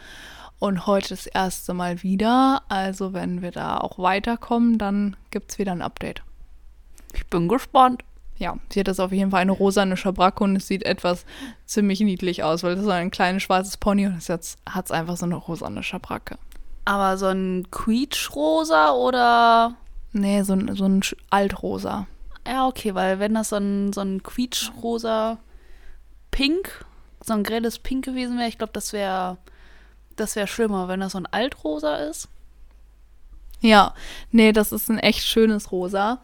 und 0.58 0.86
heute 0.86 1.10
das 1.10 1.26
erste 1.26 1.74
Mal 1.74 2.02
wieder. 2.02 2.62
Also 2.68 3.12
wenn 3.12 3.42
wir 3.42 3.50
da 3.50 3.78
auch 3.78 3.98
weiterkommen, 3.98 4.78
dann 4.78 5.16
gibt 5.30 5.52
es 5.52 5.58
wieder 5.58 5.72
ein 5.72 5.82
Update. 5.82 6.22
Ich 7.14 7.26
bin 7.26 7.48
gespannt. 7.48 8.02
Ja, 8.36 8.56
sie 8.72 8.80
hat 8.80 8.88
das 8.88 9.00
auf 9.00 9.12
jeden 9.12 9.32
Fall 9.32 9.42
eine 9.42 9.52
rosane 9.52 9.98
Schabracke 9.98 10.42
und 10.44 10.56
es 10.56 10.66
sieht 10.66 10.84
etwas 10.84 11.26
ziemlich 11.66 12.00
niedlich 12.00 12.42
aus, 12.42 12.62
weil 12.62 12.74
das 12.74 12.84
ist 12.84 12.90
ein 12.90 13.10
kleines 13.10 13.42
schwarzes 13.42 13.76
Pony 13.76 14.06
und 14.06 14.26
jetzt 14.26 14.58
hat 14.66 14.86
es 14.86 14.90
einfach 14.90 15.18
so 15.18 15.26
eine 15.26 15.34
rosane 15.34 15.82
Schabracke. 15.82 16.38
Aber 16.86 17.18
so 17.18 17.26
ein 17.26 17.66
Quietschrosa 17.70 18.92
oder? 18.92 19.74
Nee, 20.12 20.42
so 20.42 20.54
ein, 20.54 20.74
so 20.74 20.84
ein 20.84 21.02
Altrosa. 21.30 22.06
Ja, 22.46 22.66
okay, 22.66 22.94
weil 22.94 23.18
wenn 23.18 23.34
das 23.34 23.50
so 23.50 23.56
ein, 23.56 23.92
so 23.92 24.00
ein 24.00 24.22
quietschrosa 24.22 25.38
Pink, 26.30 26.84
so 27.24 27.34
ein 27.34 27.44
grelles 27.44 27.78
Pink 27.78 28.04
gewesen 28.04 28.38
wäre, 28.38 28.48
ich 28.48 28.58
glaube, 28.58 28.72
das 28.72 28.92
wäre 28.92 29.38
das 30.20 30.36
wäre 30.36 30.46
schlimmer, 30.46 30.88
wenn 30.88 31.00
das 31.00 31.12
so 31.12 31.18
ein 31.18 31.26
Altrosa 31.26 31.96
ist. 31.96 32.28
Ja, 33.60 33.94
nee, 34.30 34.52
das 34.52 34.72
ist 34.72 34.88
ein 34.90 34.98
echt 34.98 35.22
schönes 35.22 35.72
Rosa. 35.72 36.20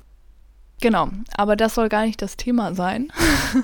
Genau, 0.81 1.09
aber 1.35 1.57
das 1.57 1.75
soll 1.75 1.89
gar 1.89 2.05
nicht 2.05 2.21
das 2.21 2.37
Thema 2.37 2.75
sein. 2.75 3.11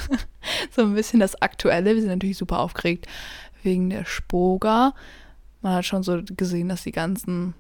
so 0.75 0.83
ein 0.83 0.95
bisschen 0.95 1.21
das 1.21 1.41
Aktuelle. 1.41 1.95
Wir 1.95 2.01
sind 2.01 2.11
natürlich 2.11 2.39
super 2.39 2.61
aufgeregt 2.61 3.07
wegen 3.63 3.91
der 3.91 4.05
Spoga. 4.05 4.95
Man 5.61 5.75
hat 5.75 5.85
schon 5.85 6.03
so 6.03 6.21
gesehen, 6.25 6.69
dass 6.69 6.83
die 6.83 6.93
ganzen 6.93 7.55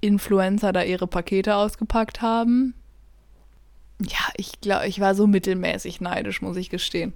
Influencer 0.00 0.72
da 0.72 0.82
ihre 0.82 1.06
Pakete 1.06 1.56
ausgepackt 1.56 2.22
haben. 2.22 2.74
Ja, 4.00 4.28
ich 4.36 4.60
glaube, 4.60 4.86
ich 4.86 5.00
war 5.00 5.14
so 5.14 5.26
mittelmäßig 5.26 6.00
neidisch, 6.00 6.40
muss 6.40 6.56
ich 6.56 6.70
gestehen. 6.70 7.12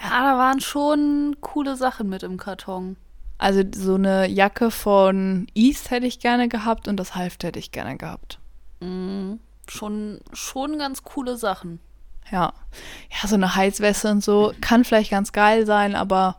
Ja, 0.00 0.10
da 0.32 0.38
waren 0.38 0.60
schon 0.60 1.36
coole 1.40 1.76
Sachen 1.76 2.08
mit 2.08 2.22
im 2.22 2.38
Karton. 2.38 2.96
Also 3.38 3.62
so 3.74 3.96
eine 3.96 4.26
Jacke 4.28 4.70
von 4.70 5.46
East 5.54 5.90
hätte 5.90 6.06
ich 6.06 6.20
gerne 6.20 6.48
gehabt 6.48 6.88
und 6.88 6.96
das 6.96 7.14
Halft 7.14 7.44
hätte 7.44 7.58
ich 7.58 7.70
gerne 7.70 7.96
gehabt. 7.96 8.38
Mhm. 8.80 9.40
Schon, 9.68 10.20
schon 10.32 10.78
ganz 10.78 11.02
coole 11.02 11.36
Sachen. 11.36 11.80
Ja. 12.30 12.54
Ja, 13.10 13.28
so 13.28 13.34
eine 13.34 13.54
Heizweste 13.56 14.10
und 14.10 14.24
so 14.24 14.52
kann 14.60 14.84
vielleicht 14.84 15.10
ganz 15.10 15.32
geil 15.32 15.66
sein, 15.66 15.94
aber 15.94 16.36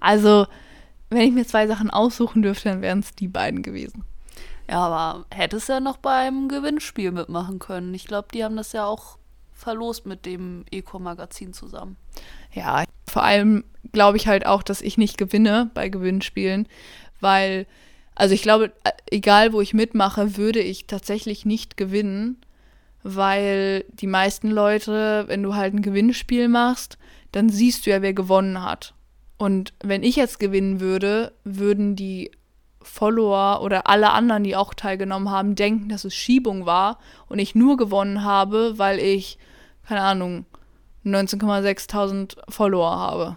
also, 0.00 0.46
wenn 1.10 1.22
ich 1.22 1.32
mir 1.32 1.46
zwei 1.46 1.66
Sachen 1.66 1.90
aussuchen 1.90 2.42
dürfte, 2.42 2.68
dann 2.68 2.82
wären 2.82 3.00
es 3.00 3.14
die 3.14 3.28
beiden 3.28 3.62
gewesen. 3.62 4.04
Ja, 4.68 4.86
aber 4.86 5.24
hättest 5.30 5.68
ja 5.68 5.80
noch 5.80 5.96
beim 5.96 6.48
Gewinnspiel 6.48 7.10
mitmachen 7.10 7.58
können. 7.58 7.94
Ich 7.94 8.06
glaube, 8.06 8.28
die 8.32 8.44
haben 8.44 8.56
das 8.56 8.72
ja 8.72 8.84
auch 8.84 9.18
verlost 9.54 10.06
mit 10.06 10.26
dem 10.26 10.64
Eco-Magazin 10.70 11.52
zusammen. 11.52 11.96
Ja, 12.52 12.84
vor 13.08 13.24
allem 13.24 13.64
glaube 13.92 14.18
ich 14.18 14.28
halt 14.28 14.46
auch, 14.46 14.62
dass 14.62 14.82
ich 14.82 14.98
nicht 14.98 15.18
gewinne 15.18 15.70
bei 15.74 15.88
Gewinnspielen, 15.88 16.68
weil, 17.20 17.66
also 18.14 18.34
ich 18.34 18.42
glaube, 18.42 18.72
äh, 18.84 18.90
egal 19.10 19.52
wo 19.52 19.60
ich 19.60 19.74
mitmache, 19.74 20.36
würde 20.36 20.60
ich 20.60 20.86
tatsächlich 20.86 21.46
nicht 21.46 21.76
gewinnen, 21.76 22.36
weil 23.02 23.84
die 23.92 24.06
meisten 24.06 24.50
Leute, 24.50 25.24
wenn 25.28 25.42
du 25.42 25.54
halt 25.54 25.74
ein 25.74 25.82
Gewinnspiel 25.82 26.48
machst, 26.48 26.98
dann 27.32 27.48
siehst 27.48 27.86
du 27.86 27.90
ja, 27.90 28.02
wer 28.02 28.12
gewonnen 28.12 28.62
hat. 28.62 28.94
Und 29.38 29.72
wenn 29.82 30.02
ich 30.02 30.16
jetzt 30.16 30.40
gewinnen 30.40 30.80
würde, 30.80 31.32
würden 31.44 31.96
die 31.96 32.32
Follower 32.82 33.62
oder 33.62 33.86
alle 33.86 34.10
anderen, 34.10 34.44
die 34.44 34.56
auch 34.56 34.74
teilgenommen 34.74 35.30
haben, 35.30 35.54
denken, 35.54 35.88
dass 35.88 36.04
es 36.04 36.14
Schiebung 36.14 36.66
war 36.66 36.98
und 37.28 37.38
ich 37.38 37.54
nur 37.54 37.76
gewonnen 37.76 38.24
habe, 38.24 38.74
weil 38.76 38.98
ich, 38.98 39.38
keine 39.86 40.02
Ahnung, 40.02 40.44
19,6.000 41.04 42.36
Follower 42.48 42.96
habe. 42.96 43.36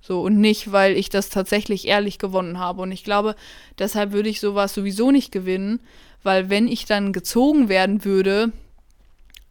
So, 0.00 0.20
und 0.20 0.40
nicht, 0.40 0.72
weil 0.72 0.96
ich 0.96 1.10
das 1.10 1.28
tatsächlich 1.28 1.86
ehrlich 1.86 2.18
gewonnen 2.18 2.58
habe. 2.58 2.82
Und 2.82 2.90
ich 2.90 3.04
glaube, 3.04 3.36
deshalb 3.78 4.12
würde 4.12 4.28
ich 4.28 4.40
sowas 4.40 4.74
sowieso 4.74 5.12
nicht 5.12 5.30
gewinnen, 5.30 5.80
weil 6.24 6.50
wenn 6.50 6.66
ich 6.66 6.86
dann 6.86 7.12
gezogen 7.12 7.68
werden 7.68 8.04
würde, 8.04 8.52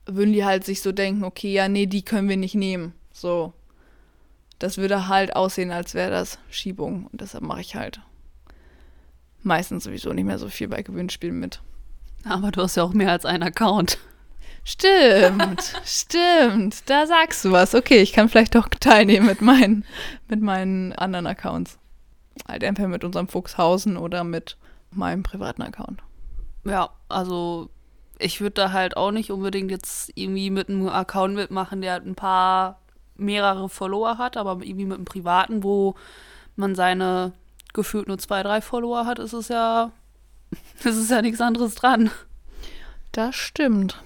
würden 0.05 0.33
die 0.33 0.43
halt 0.43 0.65
sich 0.65 0.81
so 0.81 0.91
denken, 0.91 1.23
okay, 1.23 1.53
ja, 1.53 1.69
nee, 1.69 1.85
die 1.85 2.01
können 2.01 2.27
wir 2.27 2.37
nicht 2.37 2.55
nehmen. 2.55 2.93
So. 3.13 3.53
Das 4.62 4.77
würde 4.77 5.08
halt 5.08 5.36
aussehen, 5.36 5.72
als 5.72 5.96
wäre 5.96 6.12
das 6.12 6.38
Schiebung. 6.51 7.08
Und 7.12 7.20
deshalb 7.20 7.44
mache 7.44 7.62
ich 7.62 7.75
halt 7.75 8.00
meistens 9.41 9.86
sowieso 9.86 10.13
nicht 10.13 10.25
mehr 10.25 10.38
so 10.38 10.50
viel 10.50 10.68
bei 10.68 10.84
Gewinnspielen 10.84 11.39
mit. 11.39 11.63
Aber 12.25 12.51
du 12.51 12.62
hast 12.62 12.75
ja 12.75 12.84
auch 12.84 12.94
mehr 12.94 13.10
als 13.10 13.25
einen 13.25 13.41
Account. 13.41 13.98
Stimmt, 14.63 15.74
stimmt. 15.84 16.88
Da 16.88 17.08
sagst 17.08 17.44
du 17.44 17.51
was. 17.51 17.74
Okay, 17.74 18.03
ich 18.03 18.13
kann 18.13 18.30
vielleicht 18.30 18.53
doch 18.53 18.68
teilnehmen 18.68 19.25
mit 19.25 19.41
meinen, 19.41 19.84
mit 20.27 20.44
meinen 20.44 20.94
anderen 20.94 21.25
Accounts. 21.25 21.80
Halt 22.48 22.62
entweder 22.62 22.88
mit 22.88 23.03
unserem 23.03 23.27
Fuchshausen 23.27 23.98
oder 23.98 24.24
mit 24.24 24.58
meinem 24.91 25.24
privaten 25.24 25.63
Account. 25.63 26.03
Ja, 26.65 26.91
also 27.10 27.72
ich 28.20 28.41
würde 28.41 28.53
da 28.53 28.74
halt 28.74 28.96
auch 28.96 29.10
nicht 29.10 29.32
unbedingt 29.32 29.72
jetzt 29.72 30.12
irgendwie 30.13 30.51
mit 30.51 30.70
einem 30.70 30.88
Account 30.88 31.34
mitmachen, 31.34 31.82
der 31.82 31.94
halt 31.94 32.06
ein 32.06 32.13
paar 32.13 32.80
mehrere 33.15 33.70
Follower 33.70 34.18
hat, 34.18 34.38
aber 34.38 34.53
irgendwie 34.63 34.86
mit 34.86 34.96
einem 34.96 35.06
privaten, 35.06 35.63
wo 35.63 35.96
man 36.56 36.75
seine 36.75 37.34
gefühlt 37.74 38.08
nur 38.08 38.18
zwei, 38.18 38.44
drei 38.44 38.62
Follower 38.62 39.06
hat, 39.06 39.20
ist 39.20 39.34
es 39.34 39.48
ja, 39.48 39.91
ist 40.84 41.12
ja 41.12 41.22
nichts 41.22 41.41
anderes 41.41 41.75
dran. 41.75 42.12
Das 43.12 43.36
stimmt. 43.36 44.01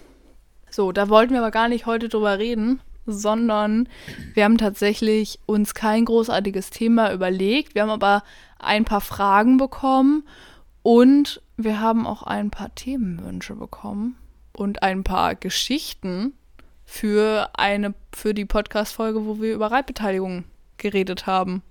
So, 0.70 0.92
da 0.92 1.10
wollten 1.10 1.34
wir 1.34 1.40
aber 1.40 1.52
gar 1.52 1.70
nicht 1.70 1.86
heute 1.86 2.10
drüber 2.10 2.38
reden, 2.38 2.82
sondern 3.06 3.88
wir 4.34 4.44
haben 4.44 4.58
tatsächlich 4.58 5.40
uns 5.46 5.74
kein 5.74 6.06
großartiges 6.06 6.70
Thema 6.70 7.14
überlegt. 7.14 7.76
Wir 7.76 7.84
haben 7.84 7.92
aber 7.92 8.24
ein 8.60 8.84
paar 8.84 9.02
Fragen 9.02 9.58
bekommen 9.58 10.28
und 10.82 11.42
wir 11.58 11.80
haben 11.80 12.06
auch 12.06 12.24
ein 12.24 12.52
paar 12.52 12.74
Themenwünsche 12.76 13.56
bekommen 13.56 14.18
und 14.54 14.84
ein 14.84 15.04
paar 15.04 15.36
Geschichten 15.36 16.34
für 16.96 17.50
eine 17.54 17.94
für 18.14 18.34
die 18.34 18.46
Podcast 18.46 18.94
Folge, 18.94 19.26
wo 19.26 19.42
wir 19.42 19.54
über 19.54 19.70
Reitbeteiligung 19.70 20.46
geredet 20.78 21.28
haben. 21.28 21.62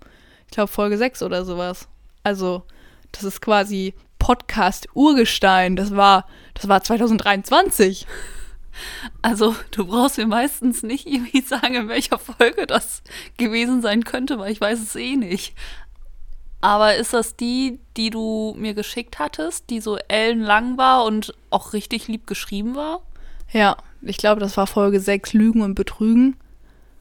Ich 0.47 0.53
glaube 0.53 0.71
Folge 0.71 0.99
6 0.99 1.23
oder 1.23 1.47
sowas. 1.47 1.89
Also, 2.23 2.65
das 3.11 3.25
ist 3.25 3.41
quasi 3.41 3.95
Podcast 4.19 4.87
Urgestein. 4.93 5.77
Das 5.77 5.97
war 5.97 6.27
das 6.53 6.69
war 6.69 6.83
2023. 6.83 8.07
Also, 9.23 9.55
du 9.71 9.87
brauchst 9.87 10.19
mir 10.19 10.27
meistens 10.27 10.83
nicht 10.83 11.07
irgendwie 11.07 11.43
sagen, 11.43 11.75
in 11.75 11.89
welcher 11.89 12.19
Folge 12.19 12.67
das 12.67 13.05
gewesen 13.37 13.83
sein 13.83 14.03
könnte, 14.03 14.41
weil 14.41 14.51
ich 14.51 14.61
weiß 14.61 14.81
es 14.81 14.97
eh 14.97 15.15
nicht. 15.15 15.55
Aber 16.61 16.97
ist 16.97 17.13
das 17.13 17.37
die, 17.37 17.79
die 17.97 18.11
du 18.11 18.53
mir 18.59 18.75
geschickt 18.75 19.21
hattest, 19.21 19.71
die 19.71 19.81
so 19.81 19.97
ellenlang 20.09 20.77
war 20.77 21.05
und 21.05 21.35
auch 21.51 21.73
richtig 21.73 22.09
lieb 22.09 22.27
geschrieben 22.27 22.75
war? 22.75 23.03
Ja, 23.55 23.77
ich 24.03 24.17
glaube, 24.17 24.41
das 24.41 24.57
war 24.57 24.67
Folge 24.67 24.99
6, 24.99 25.33
Lügen 25.33 25.63
und 25.63 25.77
Betrügen. 25.77 26.37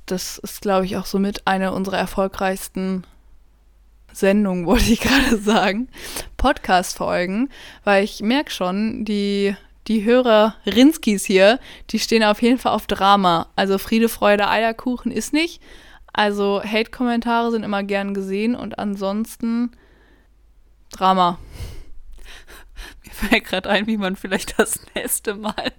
Das 0.05 0.37
ist, 0.37 0.61
glaube 0.61 0.85
ich, 0.85 0.97
auch 0.97 1.07
somit 1.07 1.47
eine 1.47 1.73
unserer 1.73 1.97
erfolgreichsten 1.97 3.05
Sendungen, 4.11 4.65
wollte 4.67 4.91
ich 4.91 4.99
gerade 4.99 5.37
sagen. 5.39 5.89
Podcast-Folgen, 6.37 7.49
weil 7.83 8.03
ich 8.03 8.21
merke 8.21 8.51
schon, 8.51 9.03
die, 9.03 9.55
die 9.87 10.03
Hörer 10.03 10.55
Rinskis 10.67 11.25
hier, 11.25 11.59
die 11.89 11.97
stehen 11.97 12.23
auf 12.23 12.43
jeden 12.43 12.59
Fall 12.59 12.73
auf 12.73 12.85
Drama. 12.85 13.47
Also 13.55 13.79
Friede, 13.79 14.07
Freude, 14.07 14.47
Eierkuchen 14.47 15.11
ist 15.11 15.33
nicht. 15.33 15.59
Also 16.13 16.61
Hate-Kommentare 16.63 17.49
sind 17.49 17.63
immer 17.63 17.81
gern 17.81 18.13
gesehen 18.13 18.55
und 18.55 18.77
ansonsten 18.77 19.71
Drama. 20.91 21.39
Mir 23.03 23.11
fällt 23.11 23.45
gerade 23.45 23.71
ein, 23.71 23.87
wie 23.87 23.97
man 23.97 24.15
vielleicht 24.15 24.59
das 24.59 24.79
nächste 24.93 25.33
Mal 25.33 25.73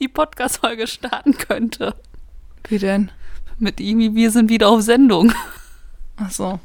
die 0.00 0.08
Podcast-Folge 0.08 0.86
starten 0.86 1.36
könnte. 1.36 1.94
Wie 2.68 2.78
denn? 2.78 3.10
Mit 3.58 3.80
irgendwie, 3.80 4.14
wir 4.14 4.30
sind 4.30 4.50
wieder 4.50 4.68
auf 4.68 4.82
Sendung. 4.82 5.32
Ach 6.16 6.30
so. 6.30 6.60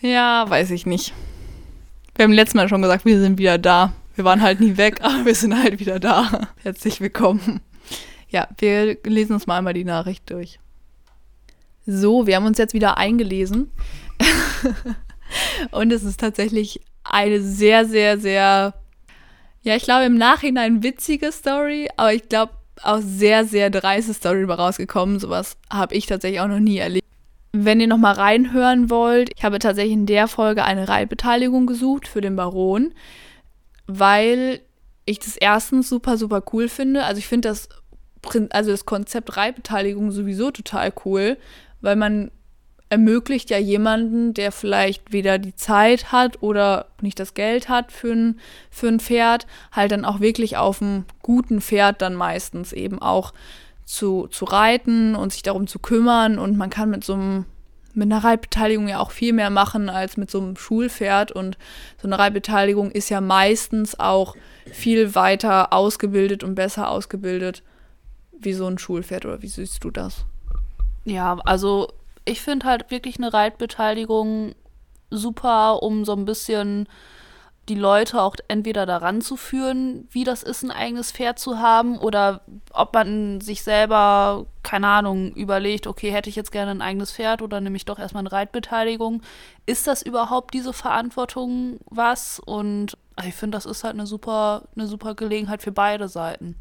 Ja, 0.00 0.48
weiß 0.48 0.70
ich 0.70 0.86
nicht. 0.86 1.12
Wir 2.14 2.24
haben 2.24 2.32
letztes 2.32 2.54
Mal 2.54 2.68
schon 2.68 2.82
gesagt, 2.82 3.04
wir 3.04 3.20
sind 3.20 3.38
wieder 3.38 3.58
da. 3.58 3.92
Wir 4.14 4.24
waren 4.24 4.42
halt 4.42 4.60
nie 4.60 4.76
weg, 4.76 5.00
aber 5.02 5.24
wir 5.24 5.34
sind 5.34 5.56
halt 5.56 5.80
wieder 5.80 5.98
da. 5.98 6.48
Herzlich 6.62 7.00
willkommen. 7.00 7.60
Ja, 8.28 8.48
wir 8.58 8.98
lesen 9.04 9.34
uns 9.34 9.46
mal 9.46 9.58
einmal 9.58 9.74
die 9.74 9.84
Nachricht 9.84 10.30
durch. 10.30 10.58
So, 11.86 12.26
wir 12.26 12.36
haben 12.36 12.46
uns 12.46 12.58
jetzt 12.58 12.74
wieder 12.74 12.96
eingelesen. 12.96 13.70
Und 15.70 15.92
es 15.92 16.04
ist 16.04 16.20
tatsächlich 16.20 16.80
eine 17.04 17.40
sehr, 17.40 17.84
sehr, 17.84 18.18
sehr, 18.18 18.74
ja, 19.62 19.76
ich 19.76 19.84
glaube 19.84 20.04
im 20.04 20.16
Nachhinein 20.16 20.82
witzige 20.82 21.32
Story, 21.32 21.88
aber 21.96 22.12
ich 22.12 22.28
glaube, 22.28 22.52
auch 22.82 23.00
sehr, 23.00 23.44
sehr 23.44 23.70
dreiste 23.70 24.14
Story 24.14 24.44
rausgekommen. 24.44 25.18
Sowas 25.18 25.56
habe 25.70 25.94
ich 25.94 26.06
tatsächlich 26.06 26.40
auch 26.40 26.48
noch 26.48 26.58
nie 26.58 26.78
erlebt. 26.78 27.06
Wenn 27.52 27.80
ihr 27.80 27.86
nochmal 27.86 28.14
reinhören 28.14 28.90
wollt, 28.90 29.30
ich 29.36 29.44
habe 29.44 29.58
tatsächlich 29.58 29.92
in 29.92 30.06
der 30.06 30.26
Folge 30.26 30.64
eine 30.64 30.88
Reitbeteiligung 30.88 31.66
gesucht 31.66 32.08
für 32.08 32.20
den 32.20 32.34
Baron, 32.34 32.94
weil 33.86 34.60
ich 35.04 35.18
das 35.18 35.36
erstens 35.36 35.88
super, 35.88 36.16
super 36.16 36.42
cool 36.52 36.68
finde. 36.68 37.04
Also 37.04 37.18
ich 37.18 37.26
finde 37.26 37.48
das, 37.48 37.68
also 38.50 38.70
das 38.70 38.86
Konzept 38.86 39.36
Reitbeteiligung 39.36 40.12
sowieso 40.12 40.50
total 40.50 40.92
cool, 41.04 41.36
weil 41.82 41.96
man 41.96 42.30
ermöglicht 42.92 43.48
ja 43.48 43.56
jemanden, 43.56 44.34
der 44.34 44.52
vielleicht 44.52 45.14
weder 45.14 45.38
die 45.38 45.56
Zeit 45.56 46.12
hat 46.12 46.42
oder 46.42 46.88
nicht 47.00 47.18
das 47.18 47.32
Geld 47.32 47.70
hat 47.70 47.90
für 47.90 48.12
ein, 48.12 48.40
für 48.70 48.88
ein 48.88 49.00
Pferd, 49.00 49.46
halt 49.72 49.92
dann 49.92 50.04
auch 50.04 50.20
wirklich 50.20 50.58
auf 50.58 50.82
einem 50.82 51.06
guten 51.22 51.62
Pferd 51.62 52.02
dann 52.02 52.14
meistens 52.14 52.74
eben 52.74 53.00
auch 53.00 53.32
zu, 53.86 54.26
zu 54.26 54.44
reiten 54.44 55.14
und 55.14 55.32
sich 55.32 55.40
darum 55.40 55.66
zu 55.66 55.78
kümmern. 55.78 56.38
Und 56.38 56.58
man 56.58 56.68
kann 56.68 56.90
mit 56.90 57.02
so 57.02 57.14
einem 57.14 57.46
mit 57.94 58.12
einer 58.12 58.24
Reitbeteiligung 58.24 58.88
ja 58.88 59.00
auch 59.00 59.10
viel 59.10 59.32
mehr 59.32 59.50
machen 59.50 59.88
als 59.88 60.18
mit 60.18 60.30
so 60.30 60.40
einem 60.40 60.56
Schulpferd. 60.56 61.32
Und 61.32 61.56
so 62.00 62.08
eine 62.08 62.18
Reitbeteiligung 62.18 62.90
ist 62.90 63.08
ja 63.08 63.22
meistens 63.22 63.98
auch 63.98 64.36
viel 64.70 65.14
weiter 65.14 65.72
ausgebildet 65.72 66.44
und 66.44 66.56
besser 66.56 66.90
ausgebildet 66.90 67.62
wie 68.38 68.52
so 68.52 68.66
ein 68.66 68.76
Schulpferd. 68.76 69.24
Oder 69.24 69.40
wie 69.40 69.48
siehst 69.48 69.82
du 69.82 69.90
das? 69.90 70.26
Ja, 71.04 71.38
also 71.44 71.88
ich 72.24 72.40
finde 72.40 72.66
halt 72.66 72.90
wirklich 72.90 73.16
eine 73.16 73.32
Reitbeteiligung 73.32 74.54
super, 75.10 75.82
um 75.82 76.04
so 76.04 76.12
ein 76.12 76.24
bisschen 76.24 76.88
die 77.68 77.76
Leute 77.76 78.20
auch 78.20 78.34
entweder 78.48 78.86
daran 78.86 79.20
zu 79.20 79.36
führen, 79.36 80.08
wie 80.10 80.24
das 80.24 80.42
ist, 80.42 80.64
ein 80.64 80.72
eigenes 80.72 81.12
Pferd 81.12 81.38
zu 81.38 81.60
haben, 81.60 81.96
oder 81.96 82.40
ob 82.72 82.92
man 82.92 83.40
sich 83.40 83.62
selber, 83.62 84.46
keine 84.64 84.88
Ahnung, 84.88 85.32
überlegt, 85.34 85.86
okay, 85.86 86.10
hätte 86.10 86.28
ich 86.28 86.34
jetzt 86.34 86.50
gerne 86.50 86.72
ein 86.72 86.82
eigenes 86.82 87.12
Pferd 87.12 87.40
oder 87.40 87.60
nehme 87.60 87.76
ich 87.76 87.84
doch 87.84 88.00
erstmal 88.00 88.22
eine 88.22 88.32
Reitbeteiligung. 88.32 89.22
Ist 89.64 89.86
das 89.86 90.02
überhaupt 90.02 90.54
diese 90.54 90.72
Verantwortung 90.72 91.78
was? 91.86 92.40
Und 92.40 92.98
ich 93.24 93.34
finde, 93.34 93.56
das 93.56 93.66
ist 93.66 93.84
halt 93.84 93.94
eine 93.94 94.06
super, 94.06 94.64
eine 94.74 94.88
super 94.88 95.14
Gelegenheit 95.14 95.62
für 95.62 95.72
beide 95.72 96.08
Seiten. 96.08 96.56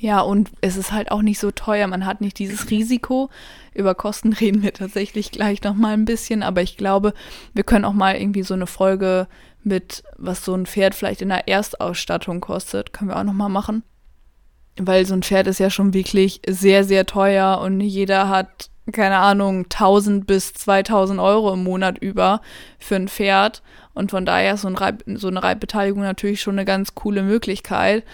Ja, 0.00 0.22
und 0.22 0.50
es 0.62 0.78
ist 0.78 0.92
halt 0.92 1.10
auch 1.10 1.20
nicht 1.20 1.38
so 1.38 1.50
teuer. 1.50 1.86
Man 1.86 2.06
hat 2.06 2.22
nicht 2.22 2.38
dieses 2.38 2.70
Risiko. 2.70 3.28
Über 3.74 3.94
Kosten 3.94 4.32
reden 4.40 4.62
wir 4.62 4.72
tatsächlich 4.72 5.30
gleich 5.30 5.62
nochmal 5.62 5.92
ein 5.92 6.06
bisschen. 6.06 6.42
Aber 6.42 6.62
ich 6.62 6.78
glaube, 6.78 7.12
wir 7.52 7.64
können 7.64 7.84
auch 7.84 7.92
mal 7.92 8.16
irgendwie 8.16 8.42
so 8.42 8.54
eine 8.54 8.66
Folge 8.66 9.28
mit, 9.62 10.02
was 10.16 10.42
so 10.42 10.54
ein 10.54 10.64
Pferd 10.64 10.94
vielleicht 10.94 11.20
in 11.20 11.28
der 11.28 11.48
Erstausstattung 11.48 12.40
kostet, 12.40 12.94
können 12.94 13.10
wir 13.10 13.18
auch 13.18 13.24
nochmal 13.24 13.50
machen. 13.50 13.82
Weil 14.78 15.04
so 15.04 15.12
ein 15.12 15.22
Pferd 15.22 15.46
ist 15.48 15.60
ja 15.60 15.68
schon 15.68 15.92
wirklich 15.92 16.40
sehr, 16.48 16.84
sehr 16.84 17.04
teuer 17.04 17.60
und 17.60 17.82
jeder 17.82 18.30
hat, 18.30 18.70
keine 18.92 19.18
Ahnung, 19.18 19.64
1000 19.64 20.26
bis 20.26 20.54
2000 20.54 21.20
Euro 21.20 21.52
im 21.52 21.62
Monat 21.62 21.98
über 21.98 22.40
für 22.78 22.96
ein 22.96 23.08
Pferd. 23.08 23.62
Und 23.92 24.12
von 24.12 24.24
daher 24.24 24.54
ist 24.54 24.62
so, 24.62 24.68
ein 24.68 24.76
Reib, 24.76 25.02
so 25.06 25.28
eine 25.28 25.42
Reitbeteiligung 25.42 26.00
natürlich 26.00 26.40
schon 26.40 26.54
eine 26.54 26.64
ganz 26.64 26.94
coole 26.94 27.22
Möglichkeit. 27.22 28.04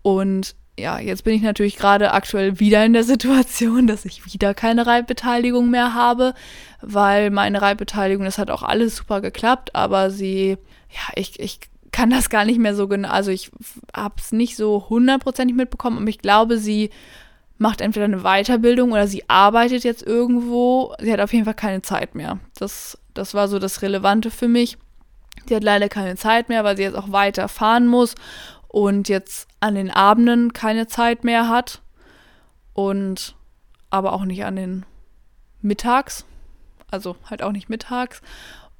Und 0.00 0.56
ja, 0.78 0.98
jetzt 0.98 1.24
bin 1.24 1.34
ich 1.34 1.42
natürlich 1.42 1.76
gerade 1.76 2.12
aktuell 2.12 2.60
wieder 2.60 2.84
in 2.84 2.92
der 2.92 3.04
Situation, 3.04 3.86
dass 3.86 4.04
ich 4.04 4.32
wieder 4.32 4.54
keine 4.54 4.86
Reitbeteiligung 4.86 5.70
mehr 5.70 5.94
habe, 5.94 6.34
weil 6.82 7.30
meine 7.30 7.62
Reitbeteiligung, 7.62 8.24
das 8.24 8.38
hat 8.38 8.50
auch 8.50 8.62
alles 8.62 8.96
super 8.96 9.20
geklappt, 9.20 9.74
aber 9.74 10.10
sie, 10.10 10.58
ja, 10.90 11.12
ich, 11.14 11.40
ich 11.40 11.60
kann 11.92 12.10
das 12.10 12.28
gar 12.28 12.44
nicht 12.44 12.58
mehr 12.58 12.74
so 12.74 12.88
genau, 12.88 13.08
also 13.08 13.30
ich 13.30 13.50
habe 13.94 14.16
es 14.18 14.32
nicht 14.32 14.56
so 14.56 14.86
hundertprozentig 14.90 15.56
mitbekommen, 15.56 15.98
aber 15.98 16.08
ich 16.08 16.18
glaube, 16.18 16.58
sie 16.58 16.90
macht 17.58 17.80
entweder 17.80 18.04
eine 18.04 18.20
Weiterbildung 18.20 18.92
oder 18.92 19.06
sie 19.06 19.28
arbeitet 19.30 19.82
jetzt 19.82 20.02
irgendwo. 20.02 20.94
Sie 21.00 21.10
hat 21.10 21.20
auf 21.20 21.32
jeden 21.32 21.46
Fall 21.46 21.54
keine 21.54 21.80
Zeit 21.80 22.14
mehr. 22.14 22.38
Das, 22.58 22.98
das 23.14 23.32
war 23.32 23.48
so 23.48 23.58
das 23.58 23.80
Relevante 23.80 24.30
für 24.30 24.46
mich. 24.46 24.76
Sie 25.48 25.56
hat 25.56 25.64
leider 25.64 25.88
keine 25.88 26.16
Zeit 26.16 26.50
mehr, 26.50 26.64
weil 26.64 26.76
sie 26.76 26.82
jetzt 26.82 26.96
auch 26.96 27.12
weiter 27.12 27.48
fahren 27.48 27.86
muss 27.86 28.14
und 28.68 29.08
jetzt 29.08 29.48
an 29.60 29.74
den 29.74 29.90
Abenden 29.90 30.52
keine 30.52 30.86
Zeit 30.86 31.24
mehr 31.24 31.48
hat 31.48 31.82
und 32.72 33.34
aber 33.90 34.12
auch 34.12 34.24
nicht 34.24 34.44
an 34.44 34.56
den 34.56 34.86
Mittags, 35.62 36.24
also 36.90 37.16
halt 37.24 37.42
auch 37.42 37.52
nicht 37.52 37.68
mittags 37.68 38.22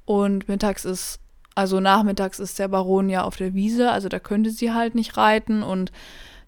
und 0.05 0.47
mittags 0.47 0.85
ist 0.85 1.19
also 1.57 1.79
nachmittags 1.79 2.37
ist 2.37 2.59
der 2.59 2.67
Baron 2.67 3.09
ja 3.09 3.23
auf 3.23 3.35
der 3.35 3.55
Wiese, 3.55 3.91
also 3.91 4.09
da 4.09 4.19
könnte 4.19 4.51
sie 4.51 4.73
halt 4.73 4.93
nicht 4.93 5.17
reiten 5.17 5.63
und 5.63 5.91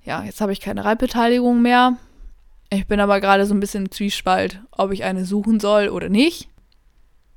ja, 0.04 0.24
jetzt 0.24 0.40
habe 0.40 0.52
ich 0.54 0.60
keine 0.60 0.86
Reitbeteiligung 0.86 1.63
mehr. 1.63 1.98
Ich 2.70 2.86
bin 2.86 3.00
aber 3.00 3.20
gerade 3.20 3.48
so 3.48 3.56
ein 3.56 3.60
bisschen 3.60 3.86
im 3.86 3.92
Zwiespalt, 3.92 4.62
ob 4.70 4.92
ich 4.92 5.04
eine 5.04 5.26
suchen 5.26 5.60
soll 5.60 5.90
oder 5.90 6.10
nicht. 6.10 6.50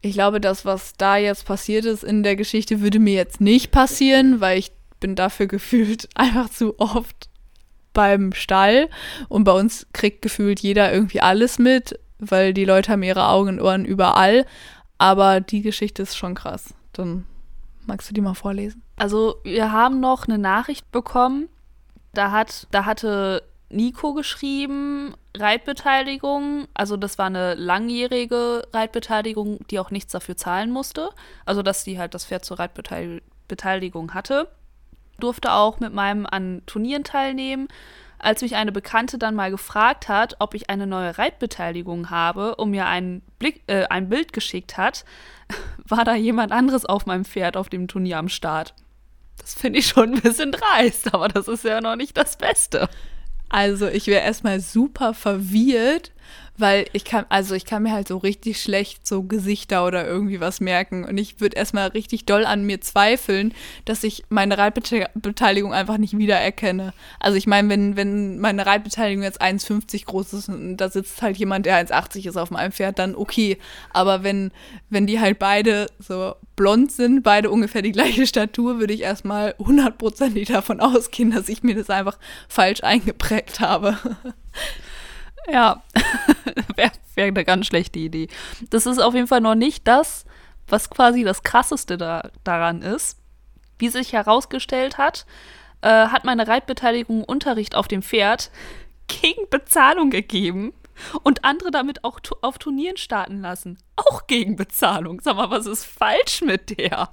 Ich 0.03 0.13
glaube, 0.13 0.39
das, 0.39 0.67
was 0.67 0.93
da 0.99 1.17
jetzt 1.17 1.47
passiert 1.47 1.87
ist 1.87 2.05
in 2.05 2.23
der 2.23 2.37
Geschichte, 2.37 2.83
würde 2.83 2.99
mir 2.99 3.15
jetzt 3.15 3.41
nicht 3.41 3.71
passieren, 3.71 4.43
weil 4.43 4.59
ich 4.59 4.73
bin 5.03 5.15
dafür 5.17 5.47
gefühlt 5.47 6.09
einfach 6.15 6.49
zu 6.49 6.79
oft 6.81 7.29
beim 7.93 8.33
Stall 8.33 8.89
und 9.29 9.45
bei 9.45 9.53
uns 9.53 9.87
kriegt 9.93 10.23
gefühlt 10.23 10.61
jeder 10.61 10.91
irgendwie 10.91 11.21
alles 11.21 11.59
mit, 11.59 11.99
weil 12.19 12.55
die 12.55 12.65
Leute 12.65 12.93
haben 12.93 13.03
ihre 13.03 13.29
Augen 13.29 13.51
und 13.51 13.61
Ohren 13.61 13.85
überall. 13.85 14.47
Aber 14.97 15.41
die 15.41 15.61
Geschichte 15.61 16.03
ist 16.03 16.17
schon 16.17 16.35
krass. 16.35 16.73
Dann 16.95 17.27
magst 17.85 18.09
du 18.09 18.15
die 18.15 18.23
mal 18.23 18.35
vorlesen? 18.35 18.83
Also 18.97 19.37
wir 19.43 19.73
haben 19.73 20.01
noch 20.01 20.27
eine 20.27 20.39
Nachricht 20.39 20.91
bekommen. 20.91 21.49
Da 22.15 22.31
hat, 22.31 22.69
da 22.71 22.87
hatte 22.87 23.43
Nico 23.69 24.15
geschrieben, 24.15 25.15
Reitbeteiligung. 25.37 26.69
Also 26.73 26.97
das 26.97 27.19
war 27.19 27.27
eine 27.27 27.55
langjährige 27.55 28.63
Reitbeteiligung, 28.73 29.59
die 29.71 29.81
auch 29.81 29.91
nichts 29.91 30.13
dafür 30.13 30.37
zahlen 30.37 30.71
musste. 30.71 31.11
Also 31.45 31.63
dass 31.63 31.85
die 31.85 31.99
halt 31.99 32.15
das 32.15 32.25
Pferd 32.25 32.45
zur 32.45 32.59
Reitbeteiligung 32.59 34.15
hatte 34.15 34.49
durfte 35.23 35.53
auch 35.53 35.81
mit 35.81 35.93
meinem 35.93 36.27
an 36.27 36.63
Turnieren 36.67 37.05
teilnehmen. 37.05 37.69
Als 38.19 38.43
mich 38.43 38.55
eine 38.55 38.71
Bekannte 38.71 39.19
dann 39.19 39.35
mal 39.35 39.51
gefragt 39.51 40.09
hat, 40.09 40.37
ob 40.39 40.55
ich 40.55 40.71
eine 40.71 40.87
neue 40.87 41.19
Reitbeteiligung 41.19 42.09
habe 42.11 42.55
und 42.55 42.71
mir 42.71 42.87
ein, 42.87 43.21
Blick, 43.41 43.63
äh, 43.67 43.85
ein 43.87 44.09
Bild 44.09 44.33
geschickt 44.33 44.77
hat, 44.77 45.05
war 45.89 46.05
da 46.05 46.15
jemand 46.15 46.53
anderes 46.53 46.85
auf 46.85 47.07
meinem 47.07 47.25
Pferd 47.25 47.57
auf 47.57 47.69
dem 47.69 47.89
Turnier 47.89 48.19
am 48.19 48.29
Start. 48.29 48.75
Das 49.39 49.55
finde 49.55 49.81
ich 49.81 49.89
schon 49.89 50.15
ein 50.15 50.21
bisschen 50.21 50.53
dreist, 50.53 51.13
aber 51.13 51.29
das 51.29 51.49
ist 51.49 51.65
ja 51.65 51.81
noch 51.81 51.97
nicht 51.97 52.17
das 52.17 52.37
Beste. 52.37 52.89
Also 53.49 53.89
ich 53.89 54.07
wäre 54.07 54.23
erstmal 54.23 54.61
super 54.61 55.15
verwirrt, 55.15 56.13
weil 56.59 56.87
ich 56.93 57.05
kann, 57.05 57.25
also 57.29 57.55
ich 57.55 57.65
kann 57.65 57.83
mir 57.83 57.93
halt 57.93 58.09
so 58.09 58.19
richtig 58.19 58.61
schlecht 58.61 59.07
so 59.07 59.23
Gesichter 59.23 59.87
oder 59.87 60.07
irgendwie 60.07 60.41
was 60.41 60.61
merken. 60.61 61.05
Und 61.05 61.17
ich 61.17 61.41
würde 61.41 61.57
erstmal 61.57 61.89
richtig 61.89 62.27
doll 62.27 62.45
an 62.45 62.65
mir 62.65 62.81
zweifeln, 62.81 63.55
dass 63.87 64.05
ich 64.05 64.25
meine 64.29 64.59
Reitbeteiligung 64.59 65.73
einfach 65.73 65.97
nicht 65.97 66.17
wiedererkenne. 66.17 66.93
Also 67.21 67.39
ich 67.39 67.47
meine, 67.47 67.71
wenn, 67.71 67.97
wenn 67.97 68.39
meine 68.39 68.67
Reitbeteiligung 68.67 69.23
jetzt 69.23 69.41
1,50 69.41 70.05
groß 70.05 70.33
ist 70.35 70.49
und 70.51 70.77
da 70.77 70.91
sitzt 70.91 71.23
halt 71.23 71.39
jemand, 71.39 71.65
der 71.65 71.85
1,80 71.87 72.29
ist 72.29 72.37
auf 72.37 72.51
meinem 72.51 72.73
Pferd, 72.73 72.99
dann 72.99 73.15
okay. 73.15 73.59
Aber 73.91 74.23
wenn, 74.23 74.53
wenn 74.91 75.07
die 75.07 75.21
halt 75.21 75.39
beide 75.39 75.87
so 75.99 76.35
blond 76.55 76.93
sind, 76.93 77.23
beide 77.23 77.51
ungefähr 77.51 77.83
die 77.83 77.93
gleiche 77.93 78.27
Statur, 78.27 78.79
würde 78.79 78.93
ich 78.93 79.01
erstmal 79.01 79.55
hundertprozentig 79.59 80.49
davon 80.49 80.81
ausgehen, 80.81 81.31
dass 81.31 81.49
ich 81.49 81.63
mir 81.63 81.75
das 81.75 81.89
einfach 81.89 82.19
falsch 82.47 82.83
eingeprägt 82.83 83.61
habe. 83.61 83.97
Ja, 85.51 85.83
wäre 86.77 86.93
wär 87.15 87.25
eine 87.25 87.45
ganz 87.45 87.67
schlechte 87.67 87.99
Idee. 87.99 88.29
Das 88.71 88.87
ist 88.87 88.99
auf 88.99 89.15
jeden 89.15 89.27
Fall 89.27 89.41
noch 89.41 89.55
nicht 89.55 89.87
das, 89.89 90.25
was 90.69 90.91
quasi 90.91 91.25
das 91.25 91.43
Krasseste 91.43 91.99
da, 91.99 92.31
daran 92.45 92.83
ist. 92.83 93.19
Wie 93.79 93.89
sich 93.89 94.13
herausgestellt 94.13 94.99
hat, 94.99 95.27
äh, 95.81 95.89
hat 95.89 96.25
meine 96.25 96.47
Reitbeteiligung 96.47 97.25
Unterricht 97.25 97.75
auf 97.75 97.89
dem 97.89 98.03
Pferd 98.03 98.51
gegen 99.09 99.49
Bezahlung 99.51 100.11
gegeben 100.11 100.73
und 101.23 101.45
andere 101.45 101.71
damit 101.71 102.05
auch 102.05 102.21
auf 102.43 102.59
Turnieren 102.59 102.97
starten 102.97 103.41
lassen. 103.41 103.79
Auch 103.97 104.27
gegen 104.27 104.57
Bezahlung. 104.57 105.21
Sag 105.21 105.37
mal, 105.37 105.51
was 105.51 105.67
ist 105.67 105.85
falsch 105.85 106.43
mit 106.43 106.79
der? 106.79 107.11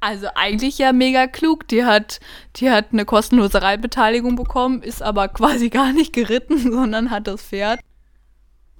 Also 0.00 0.28
eigentlich 0.34 0.78
ja 0.78 0.92
mega 0.92 1.26
klug. 1.26 1.68
Die 1.68 1.84
hat, 1.84 2.20
die 2.56 2.70
hat 2.70 2.86
eine 2.92 3.04
kostenlose 3.04 3.62
Reitbeteiligung 3.62 4.36
bekommen, 4.36 4.82
ist 4.82 5.02
aber 5.02 5.28
quasi 5.28 5.68
gar 5.68 5.92
nicht 5.92 6.12
geritten, 6.12 6.72
sondern 6.72 7.10
hat 7.10 7.26
das 7.26 7.42
Pferd. 7.42 7.80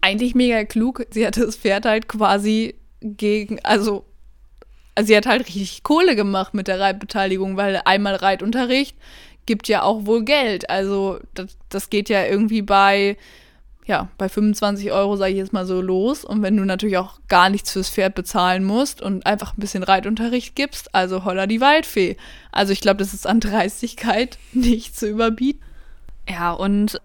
Eigentlich 0.00 0.34
mega 0.34 0.64
klug. 0.64 1.04
Sie 1.10 1.26
hat 1.26 1.36
das 1.36 1.56
Pferd 1.56 1.84
halt 1.84 2.08
quasi 2.08 2.76
gegen, 3.00 3.58
also, 3.64 4.04
sie 5.00 5.16
hat 5.16 5.26
halt 5.26 5.46
richtig 5.46 5.82
Kohle 5.82 6.16
gemacht 6.16 6.54
mit 6.54 6.68
der 6.68 6.80
Reitbeteiligung, 6.80 7.56
weil 7.56 7.80
einmal 7.84 8.14
Reitunterricht 8.14 8.96
gibt 9.46 9.68
ja 9.68 9.82
auch 9.82 10.06
wohl 10.06 10.24
Geld. 10.24 10.68
Also 10.68 11.20
das, 11.34 11.56
das 11.68 11.88
geht 11.88 12.08
ja 12.08 12.24
irgendwie 12.24 12.62
bei 12.62 13.16
ja, 13.86 14.08
bei 14.18 14.28
25 14.28 14.90
Euro 14.90 15.16
sage 15.16 15.32
ich 15.32 15.38
jetzt 15.38 15.52
mal 15.52 15.64
so 15.64 15.80
los. 15.80 16.24
Und 16.24 16.42
wenn 16.42 16.56
du 16.56 16.64
natürlich 16.64 16.98
auch 16.98 17.20
gar 17.28 17.50
nichts 17.50 17.70
fürs 17.70 17.88
Pferd 17.88 18.16
bezahlen 18.16 18.64
musst 18.64 19.00
und 19.00 19.24
einfach 19.26 19.56
ein 19.56 19.60
bisschen 19.60 19.84
Reitunterricht 19.84 20.56
gibst, 20.56 20.92
also 20.94 21.24
holla 21.24 21.46
die 21.46 21.60
Waldfee. 21.60 22.16
Also 22.50 22.72
ich 22.72 22.80
glaube, 22.80 22.98
das 22.98 23.14
ist 23.14 23.26
an 23.26 23.38
Dreistigkeit 23.38 24.38
nicht 24.52 24.98
zu 24.98 25.08
überbieten. 25.08 25.62
Ja, 26.28 26.52
und 26.52 27.00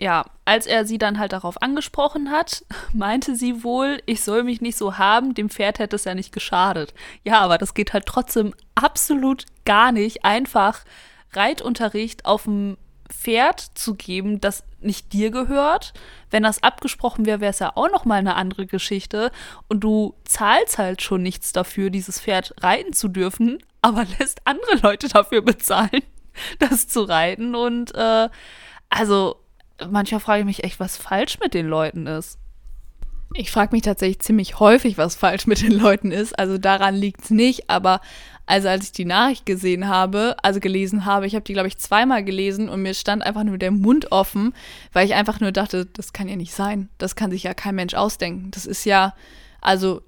ja, 0.00 0.24
als 0.46 0.66
er 0.66 0.86
sie 0.86 0.96
dann 0.96 1.18
halt 1.18 1.34
darauf 1.34 1.60
angesprochen 1.60 2.30
hat, 2.30 2.64
meinte 2.94 3.36
sie 3.36 3.62
wohl, 3.62 4.02
ich 4.06 4.22
soll 4.22 4.44
mich 4.44 4.62
nicht 4.62 4.78
so 4.78 4.96
haben, 4.96 5.34
dem 5.34 5.50
Pferd 5.50 5.78
hätte 5.78 5.96
es 5.96 6.04
ja 6.04 6.14
nicht 6.14 6.32
geschadet. 6.32 6.94
Ja, 7.22 7.40
aber 7.40 7.58
das 7.58 7.74
geht 7.74 7.92
halt 7.92 8.06
trotzdem 8.06 8.54
absolut 8.74 9.44
gar 9.66 9.92
nicht, 9.92 10.24
einfach 10.24 10.84
Reitunterricht 11.34 12.24
auf 12.24 12.44
dem 12.44 12.78
Pferd 13.12 13.60
zu 13.74 13.94
geben, 13.94 14.40
das 14.40 14.64
nicht 14.80 15.12
dir 15.12 15.30
gehört. 15.30 15.92
Wenn 16.30 16.42
das 16.42 16.62
abgesprochen 16.62 17.26
wäre, 17.26 17.40
wäre 17.40 17.50
es 17.50 17.58
ja 17.58 17.72
auch 17.76 17.90
noch 17.90 18.04
mal 18.04 18.16
eine 18.16 18.34
andere 18.34 18.66
Geschichte. 18.66 19.30
Und 19.68 19.80
du 19.80 20.14
zahlst 20.24 20.78
halt 20.78 21.02
schon 21.02 21.22
nichts 21.22 21.52
dafür, 21.52 21.90
dieses 21.90 22.20
Pferd 22.20 22.54
reiten 22.60 22.92
zu 22.92 23.08
dürfen, 23.08 23.58
aber 23.80 24.04
lässt 24.18 24.46
andere 24.46 24.76
Leute 24.82 25.08
dafür 25.08 25.42
bezahlen, 25.42 26.02
das 26.58 26.88
zu 26.88 27.02
reiten. 27.02 27.54
Und 27.54 27.94
äh, 27.94 28.28
also 28.88 29.36
manchmal 29.88 30.20
frage 30.20 30.40
ich 30.40 30.46
mich 30.46 30.64
echt, 30.64 30.80
was 30.80 30.96
falsch 30.96 31.38
mit 31.40 31.54
den 31.54 31.66
Leuten 31.66 32.06
ist. 32.06 32.38
Ich 33.34 33.50
frage 33.50 33.74
mich 33.74 33.82
tatsächlich 33.82 34.18
ziemlich 34.20 34.60
häufig, 34.60 34.98
was 34.98 35.14
falsch 35.14 35.46
mit 35.46 35.62
den 35.62 35.72
Leuten 35.72 36.10
ist. 36.10 36.38
Also 36.38 36.58
daran 36.58 36.94
liegt 36.94 37.22
es 37.22 37.30
nicht, 37.30 37.70
aber 37.70 38.00
also 38.46 38.68
als 38.68 38.84
ich 38.84 38.92
die 38.92 39.04
Nachricht 39.04 39.46
gesehen 39.46 39.88
habe, 39.88 40.36
also 40.42 40.60
gelesen 40.60 41.04
habe, 41.04 41.26
ich 41.26 41.34
habe 41.34 41.44
die, 41.44 41.52
glaube 41.52 41.68
ich, 41.68 41.78
zweimal 41.78 42.24
gelesen 42.24 42.68
und 42.68 42.82
mir 42.82 42.94
stand 42.94 43.22
einfach 43.22 43.44
nur 43.44 43.56
der 43.56 43.70
Mund 43.70 44.12
offen, 44.12 44.52
weil 44.92 45.06
ich 45.06 45.14
einfach 45.14 45.40
nur 45.40 45.52
dachte, 45.52 45.86
das 45.86 46.12
kann 46.12 46.28
ja 46.28 46.36
nicht 46.36 46.52
sein. 46.52 46.88
Das 46.98 47.16
kann 47.16 47.30
sich 47.30 47.44
ja 47.44 47.54
kein 47.54 47.74
Mensch 47.74 47.94
ausdenken. 47.94 48.50
Das 48.50 48.66
ist 48.66 48.84
ja, 48.84 49.14
also 49.60 50.02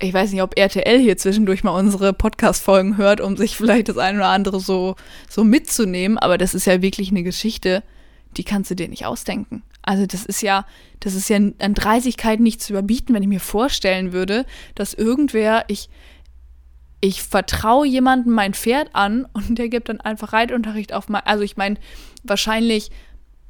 ich 0.00 0.12
weiß 0.12 0.32
nicht, 0.32 0.42
ob 0.42 0.58
RTL 0.58 0.98
hier 0.98 1.16
zwischendurch 1.16 1.62
mal 1.62 1.78
unsere 1.78 2.12
Podcast-Folgen 2.12 2.96
hört, 2.96 3.20
um 3.20 3.36
sich 3.36 3.56
vielleicht 3.56 3.88
das 3.88 3.98
eine 3.98 4.18
oder 4.18 4.28
andere 4.28 4.58
so, 4.58 4.96
so 5.30 5.44
mitzunehmen, 5.44 6.18
aber 6.18 6.38
das 6.38 6.54
ist 6.54 6.66
ja 6.66 6.82
wirklich 6.82 7.10
eine 7.10 7.22
Geschichte, 7.22 7.82
die 8.36 8.44
kannst 8.44 8.70
du 8.70 8.74
dir 8.74 8.88
nicht 8.88 9.06
ausdenken. 9.06 9.62
Also 9.82 10.06
das 10.06 10.24
ist 10.24 10.42
ja, 10.42 10.64
das 11.00 11.14
ist 11.14 11.28
ja 11.28 11.36
an 11.36 11.74
Dreisigkeit 11.74 12.40
nicht 12.40 12.62
zu 12.62 12.72
überbieten, 12.72 13.14
wenn 13.14 13.22
ich 13.22 13.28
mir 13.28 13.40
vorstellen 13.40 14.12
würde, 14.12 14.46
dass 14.74 14.94
irgendwer, 14.94 15.64
ich, 15.68 15.88
ich 17.00 17.22
vertraue 17.22 17.86
jemandem 17.86 18.32
mein 18.32 18.54
Pferd 18.54 18.90
an 18.94 19.26
und 19.32 19.58
der 19.58 19.68
gibt 19.68 19.88
dann 19.88 20.00
einfach 20.00 20.32
Reitunterricht 20.32 20.92
auf 20.92 21.08
mein, 21.08 21.22
also 21.24 21.42
ich 21.42 21.56
meine, 21.56 21.76
wahrscheinlich 22.22 22.90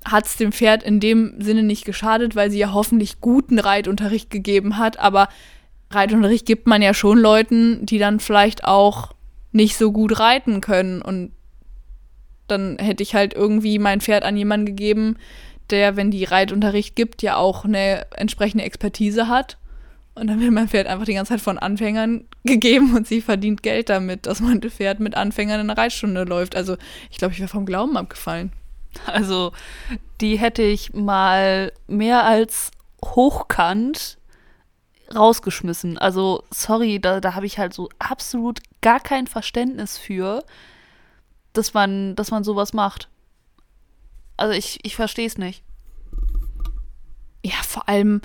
hat 0.04 0.26
es 0.26 0.36
dem 0.36 0.52
Pferd 0.52 0.82
in 0.82 1.00
dem 1.00 1.40
Sinne 1.40 1.62
nicht 1.62 1.84
geschadet, 1.84 2.34
weil 2.34 2.50
sie 2.50 2.58
ja 2.58 2.72
hoffentlich 2.72 3.20
guten 3.20 3.58
Reitunterricht 3.58 4.30
gegeben 4.30 4.78
hat, 4.78 4.98
aber 4.98 5.28
Reitunterricht 5.90 6.46
gibt 6.46 6.66
man 6.66 6.82
ja 6.82 6.94
schon 6.94 7.18
Leuten, 7.18 7.84
die 7.84 7.98
dann 7.98 8.18
vielleicht 8.18 8.64
auch 8.64 9.12
nicht 9.52 9.76
so 9.76 9.92
gut 9.92 10.18
reiten 10.18 10.60
können 10.60 11.02
und 11.02 11.32
dann 12.52 12.78
hätte 12.78 13.02
ich 13.02 13.14
halt 13.14 13.34
irgendwie 13.34 13.78
mein 13.78 14.00
Pferd 14.00 14.24
an 14.24 14.36
jemanden 14.36 14.66
gegeben, 14.66 15.16
der, 15.70 15.96
wenn 15.96 16.10
die 16.10 16.24
Reitunterricht 16.24 16.94
gibt, 16.94 17.22
ja 17.22 17.36
auch 17.36 17.64
eine 17.64 18.06
entsprechende 18.12 18.64
Expertise 18.64 19.28
hat. 19.28 19.58
Und 20.14 20.26
dann 20.26 20.40
wird 20.40 20.52
mein 20.52 20.68
Pferd 20.68 20.86
einfach 20.86 21.06
die 21.06 21.14
ganze 21.14 21.30
Zeit 21.30 21.40
von 21.40 21.58
Anfängern 21.58 22.26
gegeben 22.44 22.94
und 22.94 23.06
sie 23.06 23.20
verdient 23.20 23.62
Geld 23.62 23.88
damit, 23.88 24.26
dass 24.26 24.40
mein 24.40 24.60
Pferd 24.60 25.00
mit 25.00 25.16
Anfängern 25.16 25.60
in 25.60 25.70
eine 25.70 25.78
Reitstunde 25.78 26.24
läuft. 26.24 26.54
Also 26.54 26.76
ich 27.10 27.18
glaube, 27.18 27.32
ich 27.32 27.40
wäre 27.40 27.48
vom 27.48 27.66
Glauben 27.66 27.96
abgefallen. 27.96 28.52
Also 29.06 29.52
die 30.20 30.36
hätte 30.36 30.62
ich 30.62 30.92
mal 30.92 31.72
mehr 31.86 32.24
als 32.24 32.70
hochkant 33.02 34.18
rausgeschmissen. 35.14 35.98
Also 35.98 36.44
sorry, 36.50 37.00
da, 37.00 37.20
da 37.20 37.34
habe 37.34 37.46
ich 37.46 37.58
halt 37.58 37.72
so 37.72 37.88
absolut 37.98 38.60
gar 38.80 39.00
kein 39.00 39.26
Verständnis 39.26 39.98
für 39.98 40.44
dass 41.52 41.74
man, 41.74 42.14
dass 42.16 42.30
man 42.30 42.44
sowas 42.44 42.72
macht. 42.72 43.08
Also 44.36 44.54
ich, 44.54 44.78
ich 44.82 44.96
verstehe 44.96 45.26
es 45.26 45.38
nicht. 45.38 45.62
Ja, 47.44 47.56
vor 47.62 47.88
allem, 47.88 48.20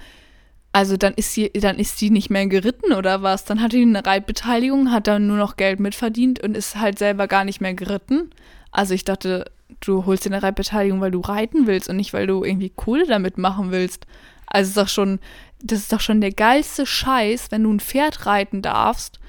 also 0.71 0.95
dann 0.97 1.13
ist 1.13 1.33
sie, 1.33 1.51
dann 1.51 1.79
ist 1.79 1.97
sie 1.97 2.09
nicht 2.09 2.29
mehr 2.29 2.47
geritten 2.47 2.93
oder 2.93 3.23
was? 3.23 3.45
Dann 3.45 3.61
hat 3.61 3.73
die 3.73 3.81
eine 3.81 4.05
Reitbeteiligung, 4.05 4.91
hat 4.91 5.07
dann 5.07 5.27
nur 5.27 5.37
noch 5.37 5.57
Geld 5.57 5.79
mitverdient 5.79 6.41
und 6.41 6.55
ist 6.55 6.75
halt 6.75 6.99
selber 6.99 7.27
gar 7.27 7.43
nicht 7.43 7.61
mehr 7.61 7.73
geritten. 7.73 8.29
Also 8.71 8.93
ich 8.93 9.05
dachte, 9.05 9.51
du 9.79 10.05
holst 10.05 10.25
dir 10.25 10.29
eine 10.29 10.43
Reitbeteiligung, 10.43 11.01
weil 11.01 11.11
du 11.11 11.19
reiten 11.19 11.67
willst 11.67 11.89
und 11.89 11.97
nicht, 11.97 12.13
weil 12.13 12.27
du 12.27 12.43
irgendwie 12.43 12.69
Kohle 12.69 13.07
damit 13.07 13.37
machen 13.37 13.71
willst. 13.71 14.05
Also 14.45 14.69
ist 14.69 14.77
doch 14.77 14.87
schon, 14.87 15.19
das 15.61 15.79
ist 15.79 15.93
doch 15.93 15.99
schon 15.99 16.21
der 16.21 16.31
geilste 16.31 16.85
Scheiß, 16.85 17.51
wenn 17.51 17.63
du 17.63 17.73
ein 17.73 17.79
Pferd 17.79 18.25
reiten 18.25 18.61
darfst 18.61 19.19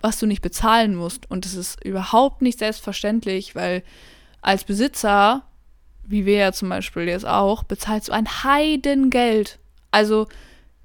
was 0.00 0.18
du 0.18 0.26
nicht 0.26 0.42
bezahlen 0.42 0.94
musst. 0.94 1.30
Und 1.30 1.44
das 1.44 1.54
ist 1.54 1.84
überhaupt 1.84 2.42
nicht 2.42 2.58
selbstverständlich, 2.58 3.54
weil 3.54 3.82
als 4.40 4.64
Besitzer, 4.64 5.42
wie 6.04 6.26
wir 6.26 6.36
ja 6.36 6.52
zum 6.52 6.68
Beispiel 6.68 7.04
jetzt 7.04 7.26
auch, 7.26 7.62
bezahlst 7.62 8.08
du 8.08 8.12
ein 8.12 8.44
Heidengeld. 8.44 9.58
Also 9.90 10.26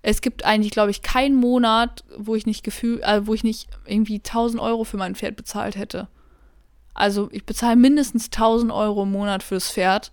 es 0.02 0.22
gibt 0.22 0.46
eigentlich, 0.46 0.72
glaube 0.72 0.92
ich, 0.92 1.02
keinen 1.02 1.36
Monat, 1.36 2.04
wo 2.18 2.36
ich 2.36 2.46
nicht 2.46 2.64
gefühl, 2.64 3.02
äh, 3.04 3.26
wo 3.28 3.34
ich 3.34 3.44
nicht 3.44 3.70
irgendwie 3.86 4.18
1000 4.18 4.62
Euro 4.62 4.84
für 4.84 4.98
mein 4.98 5.16
Pferd 5.16 5.36
bezahlt 5.36 5.76
hätte. 5.76 6.08
Also 6.94 7.30
ich 7.32 7.46
bezahle 7.46 7.76
mindestens 7.76 8.26
1000 8.26 8.72
Euro 8.72 9.04
im 9.04 9.12
Monat 9.12 9.44
fürs 9.44 9.72
Pferd 9.72 10.12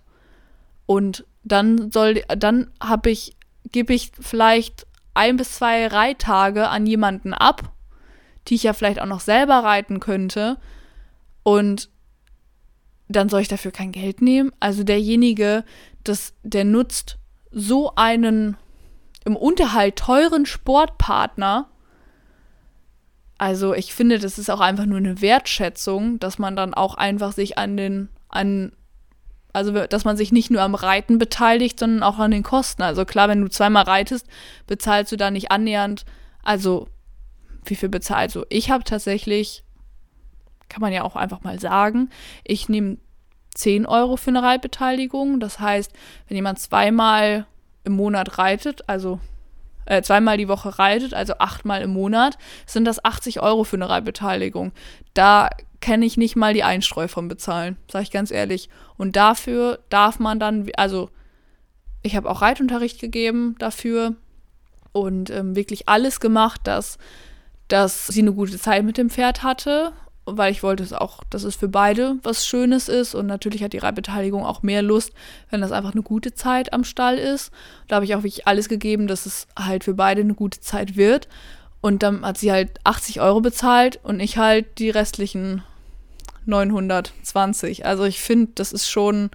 und 0.85 1.25
dann 1.43 1.91
soll, 1.91 2.23
dann 2.37 2.69
habe 2.81 3.09
ich, 3.09 3.35
gebe 3.71 3.93
ich 3.93 4.11
vielleicht 4.19 4.85
ein 5.13 5.37
bis 5.37 5.55
zwei 5.55 5.87
Reittage 5.87 6.69
an 6.69 6.85
jemanden 6.85 7.33
ab 7.33 7.73
die 8.47 8.55
ich 8.55 8.63
ja 8.63 8.73
vielleicht 8.73 9.01
auch 9.01 9.05
noch 9.05 9.19
selber 9.19 9.63
reiten 9.63 9.99
könnte. 9.99 10.57
Und 11.43 11.89
dann 13.07 13.29
soll 13.29 13.41
ich 13.41 13.47
dafür 13.47 13.71
kein 13.71 13.91
Geld 13.91 14.21
nehmen. 14.21 14.51
Also 14.59 14.83
derjenige, 14.83 15.63
das, 16.03 16.33
der 16.43 16.63
nutzt 16.63 17.17
so 17.51 17.93
einen 17.95 18.55
im 19.25 19.35
Unterhalt 19.35 19.97
teuren 19.97 20.45
Sportpartner. 20.45 21.69
Also 23.37 23.73
ich 23.73 23.93
finde, 23.93 24.19
das 24.19 24.37
ist 24.37 24.49
auch 24.49 24.59
einfach 24.59 24.85
nur 24.85 24.97
eine 24.97 25.21
Wertschätzung, 25.21 26.19
dass 26.19 26.39
man 26.39 26.55
dann 26.55 26.73
auch 26.73 26.95
einfach 26.95 27.31
sich 27.31 27.57
an 27.57 27.77
den, 27.77 28.09
an, 28.27 28.73
also 29.53 29.71
dass 29.71 30.05
man 30.05 30.17
sich 30.17 30.31
nicht 30.31 30.51
nur 30.51 30.61
am 30.61 30.75
Reiten 30.75 31.17
beteiligt, 31.17 31.79
sondern 31.79 32.03
auch 32.03 32.19
an 32.19 32.31
den 32.31 32.43
Kosten. 32.43 32.83
Also 32.83 33.05
klar, 33.05 33.27
wenn 33.27 33.41
du 33.41 33.49
zweimal 33.49 33.83
reitest, 33.83 34.27
bezahlst 34.67 35.11
du 35.11 35.15
da 35.15 35.31
nicht 35.31 35.51
annähernd, 35.51 36.05
also 36.43 36.87
wie 37.69 37.75
viel 37.75 37.89
bezahlt. 37.89 38.31
So, 38.31 38.45
ich 38.49 38.71
habe 38.71 38.83
tatsächlich, 38.83 39.63
kann 40.69 40.81
man 40.81 40.93
ja 40.93 41.03
auch 41.03 41.15
einfach 41.15 41.41
mal 41.41 41.59
sagen, 41.59 42.09
ich 42.43 42.69
nehme 42.69 42.97
10 43.55 43.85
Euro 43.85 44.15
für 44.15 44.29
eine 44.29 44.43
Reitbeteiligung. 44.43 45.39
Das 45.39 45.59
heißt, 45.59 45.91
wenn 46.27 46.35
jemand 46.35 46.59
zweimal 46.59 47.45
im 47.83 47.93
Monat 47.93 48.37
reitet, 48.37 48.87
also 48.87 49.19
äh, 49.85 50.01
zweimal 50.01 50.37
die 50.37 50.47
Woche 50.47 50.79
reitet, 50.79 51.13
also 51.13 51.33
achtmal 51.39 51.81
im 51.81 51.91
Monat, 51.91 52.37
sind 52.65 52.85
das 52.85 53.03
80 53.03 53.41
Euro 53.41 53.63
für 53.63 53.75
eine 53.75 53.89
Reitbeteiligung. 53.89 54.71
Da 55.13 55.49
kenne 55.81 56.05
ich 56.05 56.17
nicht 56.17 56.35
mal 56.35 56.53
die 56.53 56.63
Einstreu 56.63 57.07
von 57.07 57.27
bezahlen, 57.27 57.77
sage 57.91 58.03
ich 58.03 58.11
ganz 58.11 58.31
ehrlich. 58.31 58.69
Und 58.97 59.15
dafür 59.15 59.79
darf 59.89 60.19
man 60.19 60.39
dann, 60.39 60.69
also 60.75 61.09
ich 62.01 62.15
habe 62.15 62.29
auch 62.29 62.41
Reitunterricht 62.41 62.99
gegeben 62.99 63.55
dafür 63.59 64.15
und 64.91 65.29
ähm, 65.29 65.55
wirklich 65.55 65.89
alles 65.89 66.19
gemacht, 66.19 66.61
dass 66.65 66.97
dass 67.69 68.07
sie 68.07 68.21
eine 68.21 68.33
gute 68.33 68.59
Zeit 68.59 68.83
mit 68.83 68.97
dem 68.97 69.09
Pferd 69.09 69.43
hatte, 69.43 69.93
weil 70.25 70.51
ich 70.51 70.63
wollte 70.63 70.83
es 70.83 70.93
auch, 70.93 71.23
dass 71.29 71.43
es 71.43 71.55
für 71.55 71.69
beide 71.69 72.17
was 72.23 72.45
Schönes 72.45 72.89
ist 72.89 73.15
und 73.15 73.25
natürlich 73.25 73.63
hat 73.63 73.73
die 73.73 73.77
Reitbeteiligung 73.79 74.45
auch 74.45 74.61
mehr 74.61 74.81
Lust, 74.81 75.13
wenn 75.49 75.61
das 75.61 75.71
einfach 75.71 75.93
eine 75.93 76.03
gute 76.03 76.33
Zeit 76.33 76.73
am 76.73 76.83
Stall 76.83 77.17
ist. 77.17 77.51
Da 77.87 77.95
habe 77.95 78.05
ich 78.05 78.13
auch 78.15 78.19
wirklich 78.23 78.47
alles 78.47 78.69
gegeben, 78.69 79.07
dass 79.07 79.25
es 79.25 79.47
halt 79.57 79.83
für 79.83 79.93
beide 79.93 80.21
eine 80.21 80.35
gute 80.35 80.59
Zeit 80.59 80.97
wird. 80.97 81.27
Und 81.81 82.03
dann 82.03 82.25
hat 82.25 82.37
sie 82.37 82.51
halt 82.51 82.71
80 82.83 83.21
Euro 83.21 83.39
bezahlt 83.39 83.99
und 84.03 84.19
ich 84.19 84.37
halt 84.37 84.79
die 84.79 84.89
restlichen 84.89 85.63
920. 86.45 87.85
Also 87.85 88.03
ich 88.03 88.19
finde, 88.19 88.51
das 88.55 88.73
ist 88.73 88.89
schon 88.89 89.29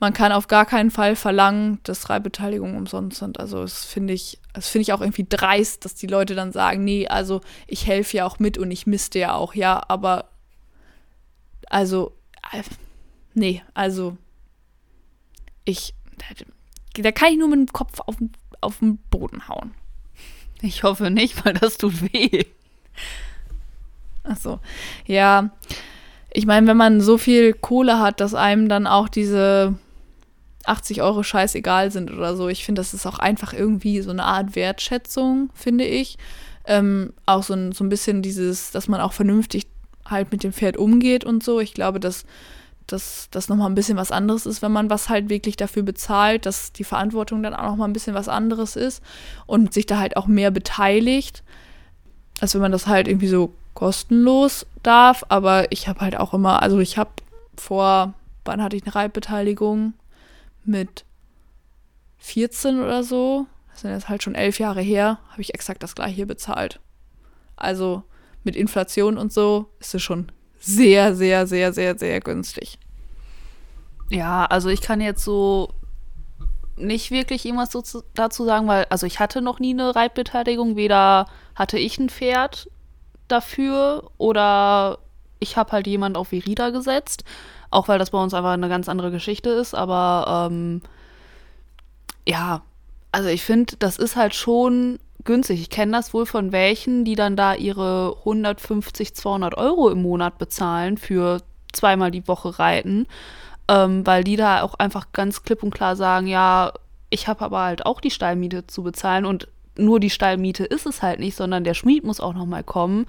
man 0.00 0.12
kann 0.12 0.32
auf 0.32 0.48
gar 0.48 0.66
keinen 0.66 0.90
Fall 0.90 1.16
verlangen, 1.16 1.78
dass 1.84 2.10
Reitbeteiligungen 2.10 2.76
umsonst 2.76 3.18
sind. 3.18 3.40
Also 3.40 3.62
das 3.62 3.84
finde 3.84 4.12
ich, 4.12 4.38
das 4.52 4.68
finde 4.68 4.82
ich 4.82 4.92
auch 4.92 5.00
irgendwie 5.00 5.26
dreist, 5.28 5.84
dass 5.84 5.94
die 5.94 6.06
Leute 6.06 6.34
dann 6.34 6.52
sagen, 6.52 6.84
nee, 6.84 7.06
also 7.06 7.40
ich 7.66 7.86
helfe 7.86 8.18
ja 8.18 8.26
auch 8.26 8.38
mit 8.38 8.58
und 8.58 8.70
ich 8.70 8.86
misste 8.86 9.18
ja 9.18 9.34
auch, 9.34 9.54
ja, 9.54 9.82
aber 9.88 10.30
also, 11.70 12.12
äh, 12.52 12.62
nee, 13.34 13.62
also 13.72 14.16
ich, 15.64 15.94
da 16.94 17.12
kann 17.12 17.32
ich 17.32 17.38
nur 17.38 17.48
mit 17.48 17.58
dem 17.58 17.72
Kopf 17.72 18.00
auf, 18.00 18.16
auf 18.60 18.78
den 18.78 18.98
Boden 19.10 19.48
hauen. 19.48 19.74
Ich 20.60 20.82
hoffe 20.82 21.10
nicht, 21.10 21.44
weil 21.44 21.54
das 21.54 21.76
tut 21.76 22.12
weh. 22.12 22.44
Ach 24.22 24.36
so, 24.36 24.60
ja. 25.06 25.50
Ich 26.34 26.46
meine, 26.46 26.66
wenn 26.66 26.76
man 26.76 27.00
so 27.00 27.16
viel 27.16 27.54
Kohle 27.54 28.00
hat, 28.00 28.20
dass 28.20 28.34
einem 28.34 28.68
dann 28.68 28.86
auch 28.86 29.08
diese 29.08 29.74
80 30.64 31.00
Euro 31.00 31.22
scheißegal 31.22 31.90
sind 31.90 32.10
oder 32.10 32.36
so. 32.36 32.48
Ich 32.48 32.64
finde, 32.64 32.80
das 32.80 32.92
ist 32.92 33.06
auch 33.06 33.18
einfach 33.18 33.52
irgendwie 33.52 34.02
so 34.02 34.10
eine 34.10 34.24
Art 34.24 34.54
Wertschätzung, 34.56 35.50
finde 35.54 35.84
ich. 35.84 36.18
Ähm, 36.66 37.12
auch 37.24 37.42
so 37.42 37.54
ein, 37.54 37.72
so 37.72 37.84
ein 37.84 37.88
bisschen 37.88 38.20
dieses, 38.20 38.70
dass 38.70 38.88
man 38.88 39.00
auch 39.00 39.12
vernünftig 39.12 39.66
halt 40.04 40.32
mit 40.32 40.42
dem 40.42 40.52
Pferd 40.52 40.76
umgeht 40.76 41.24
und 41.24 41.42
so. 41.42 41.60
Ich 41.60 41.72
glaube, 41.72 42.00
dass 42.00 42.24
dass 42.86 43.28
das 43.30 43.48
nochmal 43.48 43.70
ein 43.70 43.74
bisschen 43.74 43.96
was 43.96 44.12
anderes 44.12 44.46
ist, 44.46 44.60
wenn 44.60 44.72
man 44.72 44.90
was 44.90 45.08
halt 45.08 45.30
wirklich 45.30 45.56
dafür 45.56 45.82
bezahlt, 45.82 46.44
dass 46.46 46.72
die 46.72 46.84
Verantwortung 46.84 47.42
dann 47.42 47.54
auch 47.54 47.62
nochmal 47.62 47.88
ein 47.88 47.94
bisschen 47.94 48.14
was 48.14 48.28
anderes 48.28 48.76
ist 48.76 49.02
und 49.46 49.72
sich 49.72 49.86
da 49.86 49.98
halt 49.98 50.16
auch 50.16 50.26
mehr 50.26 50.50
beteiligt, 50.50 51.42
als 52.40 52.54
wenn 52.54 52.60
man 52.60 52.72
das 52.72 52.86
halt 52.86 53.08
irgendwie 53.08 53.28
so 53.28 53.54
kostenlos 53.74 54.66
darf. 54.82 55.24
Aber 55.28 55.70
ich 55.72 55.88
habe 55.88 56.00
halt 56.00 56.16
auch 56.16 56.34
immer, 56.34 56.62
also 56.62 56.78
ich 56.78 56.96
habe 56.98 57.10
vor, 57.56 58.14
wann 58.44 58.62
hatte 58.62 58.76
ich 58.76 58.84
eine 58.84 58.94
Reitbeteiligung? 58.94 59.94
Mit 60.64 61.04
14 62.18 62.80
oder 62.80 63.02
so, 63.02 63.46
das 63.70 63.82
sind 63.82 63.90
jetzt 63.90 64.08
halt 64.08 64.22
schon 64.22 64.34
elf 64.34 64.58
Jahre 64.58 64.80
her, 64.80 65.18
habe 65.30 65.42
ich 65.42 65.52
exakt 65.52 65.82
das 65.82 65.94
gleiche 65.94 66.24
bezahlt. 66.24 66.80
Also 67.54 68.02
mit 68.44 68.56
Inflation 68.56 69.18
und 69.18 69.30
so 69.30 69.66
ist 69.78 69.94
es 69.94 70.02
schon 70.02 70.32
sehr, 70.58 71.14
sehr, 71.14 71.46
sehr, 71.46 71.74
sehr, 71.74 71.98
sehr 71.98 72.20
günstig. 72.20 72.78
Ja, 74.10 74.46
also 74.46 74.70
ich 74.70 74.80
kann 74.80 75.02
jetzt 75.02 75.22
so 75.22 75.74
nicht 76.76 77.10
wirklich 77.10 77.44
irgendwas 77.44 77.72
so 77.72 77.82
zu, 77.82 78.02
dazu 78.14 78.44
sagen, 78.44 78.66
weil, 78.66 78.86
also 78.90 79.06
ich 79.06 79.20
hatte 79.20 79.42
noch 79.42 79.58
nie 79.58 79.74
eine 79.74 79.94
Reitbeteiligung, 79.94 80.76
weder 80.76 81.26
hatte 81.54 81.78
ich 81.78 81.98
ein 81.98 82.08
Pferd 82.08 82.70
dafür 83.28 84.10
oder 84.18 84.98
ich 85.38 85.56
habe 85.56 85.72
halt 85.72 85.86
jemand 85.86 86.16
auf 86.16 86.28
Verida 86.28 86.70
gesetzt, 86.70 87.24
auch 87.70 87.88
weil 87.88 87.98
das 87.98 88.10
bei 88.10 88.22
uns 88.22 88.34
einfach 88.34 88.52
eine 88.52 88.68
ganz 88.68 88.88
andere 88.88 89.10
Geschichte 89.10 89.50
ist, 89.50 89.74
aber 89.74 90.48
ähm, 90.50 90.80
ja, 92.26 92.62
also 93.12 93.28
ich 93.28 93.42
finde, 93.42 93.76
das 93.76 93.98
ist 93.98 94.16
halt 94.16 94.34
schon 94.34 94.98
günstig. 95.24 95.60
Ich 95.60 95.70
kenne 95.70 95.92
das 95.92 96.14
wohl 96.14 96.26
von 96.26 96.52
welchen, 96.52 97.04
die 97.04 97.14
dann 97.14 97.36
da 97.36 97.54
ihre 97.54 98.16
150, 98.20 99.14
200 99.14 99.56
Euro 99.56 99.90
im 99.90 100.02
Monat 100.02 100.38
bezahlen 100.38 100.96
für 100.96 101.40
zweimal 101.72 102.10
die 102.10 102.26
Woche 102.28 102.58
reiten, 102.58 103.06
ähm, 103.68 104.06
weil 104.06 104.24
die 104.24 104.36
da 104.36 104.62
auch 104.62 104.74
einfach 104.74 105.12
ganz 105.12 105.42
klipp 105.42 105.62
und 105.62 105.74
klar 105.74 105.96
sagen, 105.96 106.26
ja, 106.26 106.72
ich 107.10 107.28
habe 107.28 107.44
aber 107.44 107.62
halt 107.62 107.86
auch 107.86 108.00
die 108.00 108.10
Stallmiete 108.10 108.66
zu 108.66 108.82
bezahlen 108.82 109.24
und 109.24 109.48
nur 109.76 110.00
die 110.00 110.10
Stallmiete 110.10 110.64
ist 110.64 110.86
es 110.86 111.02
halt 111.02 111.20
nicht, 111.20 111.36
sondern 111.36 111.64
der 111.64 111.74
Schmied 111.74 112.04
muss 112.04 112.20
auch 112.20 112.34
noch 112.34 112.46
mal 112.46 112.62
kommen, 112.62 113.06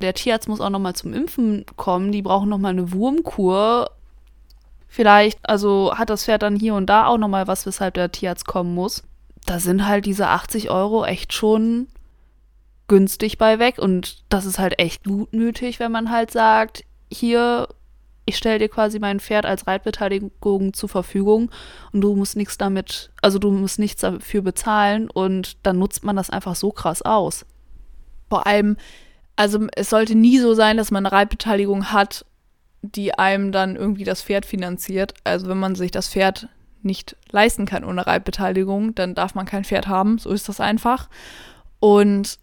der 0.00 0.14
Tierarzt 0.14 0.48
muss 0.48 0.60
auch 0.60 0.70
noch 0.70 0.78
mal 0.78 0.94
zum 0.94 1.14
Impfen 1.14 1.64
kommen, 1.76 2.12
die 2.12 2.22
brauchen 2.22 2.48
noch 2.48 2.58
mal 2.58 2.70
eine 2.70 2.92
Wurmkur. 2.92 3.90
Vielleicht, 4.88 5.38
also 5.48 5.92
hat 5.96 6.10
das 6.10 6.24
Pferd 6.24 6.42
dann 6.42 6.56
hier 6.56 6.74
und 6.74 6.86
da 6.86 7.06
auch 7.06 7.16
noch 7.16 7.28
mal 7.28 7.46
was, 7.46 7.64
weshalb 7.64 7.94
der 7.94 8.12
Tierarzt 8.12 8.46
kommen 8.46 8.74
muss. 8.74 9.04
Da 9.46 9.58
sind 9.58 9.86
halt 9.86 10.04
diese 10.04 10.28
80 10.28 10.70
Euro 10.70 11.04
echt 11.04 11.32
schon 11.32 11.88
günstig 12.88 13.38
bei 13.38 13.58
weg. 13.58 13.78
Und 13.78 14.22
das 14.28 14.44
ist 14.44 14.58
halt 14.58 14.78
echt 14.78 15.04
gutmütig, 15.04 15.80
wenn 15.80 15.92
man 15.92 16.10
halt 16.10 16.30
sagt, 16.30 16.84
hier, 17.10 17.68
ich 18.24 18.36
stelle 18.36 18.58
dir 18.58 18.68
quasi 18.68 18.98
mein 18.98 19.20
Pferd 19.20 19.46
als 19.46 19.66
Reitbeteiligung 19.66 20.72
zur 20.72 20.88
Verfügung 20.88 21.50
und 21.92 22.00
du 22.00 22.14
musst 22.14 22.36
nichts 22.36 22.56
damit, 22.56 23.10
also 23.20 23.38
du 23.38 23.50
musst 23.50 23.78
nichts 23.78 24.02
dafür 24.02 24.42
bezahlen 24.42 25.10
und 25.10 25.56
dann 25.66 25.78
nutzt 25.78 26.04
man 26.04 26.16
das 26.16 26.30
einfach 26.30 26.54
so 26.54 26.70
krass 26.70 27.02
aus. 27.02 27.44
Vor 28.28 28.46
allem, 28.46 28.76
also 29.36 29.66
es 29.74 29.90
sollte 29.90 30.14
nie 30.14 30.38
so 30.38 30.54
sein, 30.54 30.76
dass 30.76 30.90
man 30.90 31.04
eine 31.04 31.12
Reitbeteiligung 31.12 31.92
hat, 31.92 32.24
die 32.82 33.14
einem 33.14 33.52
dann 33.52 33.76
irgendwie 33.76 34.04
das 34.04 34.22
Pferd 34.22 34.46
finanziert. 34.46 35.14
Also 35.24 35.48
wenn 35.48 35.58
man 35.58 35.74
sich 35.74 35.90
das 35.90 36.08
Pferd 36.08 36.48
nicht 36.82 37.16
leisten 37.30 37.66
kann 37.66 37.84
ohne 37.84 38.06
Reitbeteiligung, 38.06 38.94
dann 38.94 39.14
darf 39.14 39.34
man 39.34 39.46
kein 39.46 39.64
Pferd 39.64 39.86
haben. 39.86 40.18
So 40.18 40.30
ist 40.30 40.48
das 40.48 40.60
einfach. 40.60 41.08
Und 41.78 42.38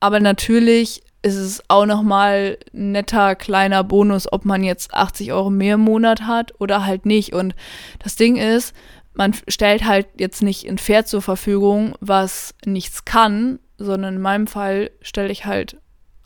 aber 0.00 0.20
natürlich 0.20 1.02
ist 1.26 1.34
es 1.34 1.62
auch 1.66 1.86
nochmal 1.86 2.56
ein 2.72 2.92
netter 2.92 3.34
kleiner 3.34 3.82
Bonus, 3.82 4.32
ob 4.32 4.44
man 4.44 4.62
jetzt 4.62 4.94
80 4.94 5.32
Euro 5.32 5.50
mehr 5.50 5.74
im 5.74 5.80
Monat 5.80 6.22
hat 6.22 6.52
oder 6.60 6.86
halt 6.86 7.04
nicht. 7.04 7.32
Und 7.32 7.56
das 7.98 8.14
Ding 8.14 8.36
ist, 8.36 8.72
man 9.12 9.34
stellt 9.48 9.84
halt 9.84 10.06
jetzt 10.18 10.44
nicht 10.44 10.68
ein 10.68 10.78
Pferd 10.78 11.08
zur 11.08 11.22
Verfügung, 11.22 11.96
was 11.98 12.54
nichts 12.64 13.04
kann, 13.04 13.58
sondern 13.76 14.14
in 14.14 14.22
meinem 14.22 14.46
Fall 14.46 14.92
stelle 15.02 15.32
ich 15.32 15.46
halt, 15.46 15.78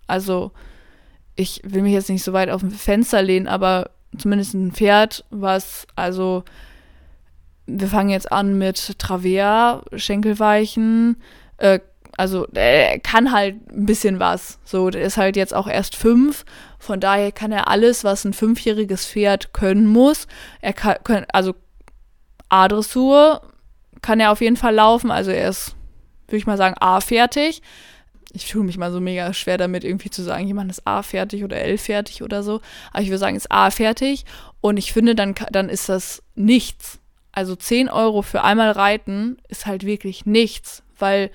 also 0.06 0.52
ich 1.34 1.62
will 1.64 1.80
mich 1.80 1.94
jetzt 1.94 2.10
nicht 2.10 2.22
so 2.22 2.34
weit 2.34 2.50
auf 2.50 2.60
dem 2.60 2.70
Fenster 2.70 3.22
lehnen, 3.22 3.48
aber 3.48 3.92
zumindest 4.18 4.52
ein 4.52 4.72
Pferd, 4.72 5.24
was 5.30 5.86
also 5.96 6.44
wir 7.64 7.88
fangen 7.88 8.10
jetzt 8.10 8.30
an 8.30 8.58
mit 8.58 8.98
Travers, 8.98 9.82
Schenkelweichen. 9.94 11.16
Äh, 11.56 11.80
also 12.20 12.46
er 12.52 12.98
kann 12.98 13.32
halt 13.32 13.56
ein 13.72 13.86
bisschen 13.86 14.20
was. 14.20 14.58
So, 14.62 14.90
der 14.90 15.00
ist 15.00 15.16
halt 15.16 15.36
jetzt 15.36 15.54
auch 15.54 15.66
erst 15.66 15.96
fünf. 15.96 16.44
Von 16.78 17.00
daher 17.00 17.32
kann 17.32 17.50
er 17.50 17.66
alles, 17.68 18.04
was 18.04 18.26
ein 18.26 18.34
fünfjähriges 18.34 19.06
Pferd 19.06 19.54
können 19.54 19.86
muss. 19.86 20.26
Er 20.60 20.74
kann, 20.74 21.24
also 21.32 21.54
A-Dressur 22.50 23.40
kann 24.02 24.20
er 24.20 24.32
auf 24.32 24.42
jeden 24.42 24.58
Fall 24.58 24.74
laufen. 24.74 25.10
Also 25.10 25.30
er 25.30 25.48
ist, 25.48 25.74
würde 26.26 26.36
ich 26.36 26.46
mal 26.46 26.58
sagen, 26.58 26.76
A-fertig. 26.78 27.62
Ich 28.34 28.50
tue 28.50 28.64
mich 28.64 28.76
mal 28.76 28.92
so 28.92 29.00
mega 29.00 29.32
schwer 29.32 29.56
damit, 29.56 29.82
irgendwie 29.82 30.10
zu 30.10 30.22
sagen, 30.22 30.46
jemand 30.46 30.70
ist 30.70 30.86
A 30.86 31.02
fertig 31.02 31.42
oder 31.42 31.56
L 31.56 31.78
fertig 31.78 32.22
oder 32.22 32.42
so. 32.42 32.60
Aber 32.92 33.02
ich 33.02 33.08
würde 33.08 33.16
sagen, 33.16 33.36
ist 33.36 33.50
A 33.50 33.70
fertig. 33.70 34.26
Und 34.60 34.76
ich 34.76 34.92
finde, 34.92 35.14
dann, 35.14 35.34
dann 35.50 35.70
ist 35.70 35.88
das 35.88 36.22
nichts. 36.34 36.98
Also 37.32 37.56
10 37.56 37.88
Euro 37.88 38.20
für 38.20 38.44
einmal 38.44 38.72
reiten 38.72 39.38
ist 39.48 39.64
halt 39.64 39.86
wirklich 39.86 40.26
nichts, 40.26 40.82
weil 40.98 41.30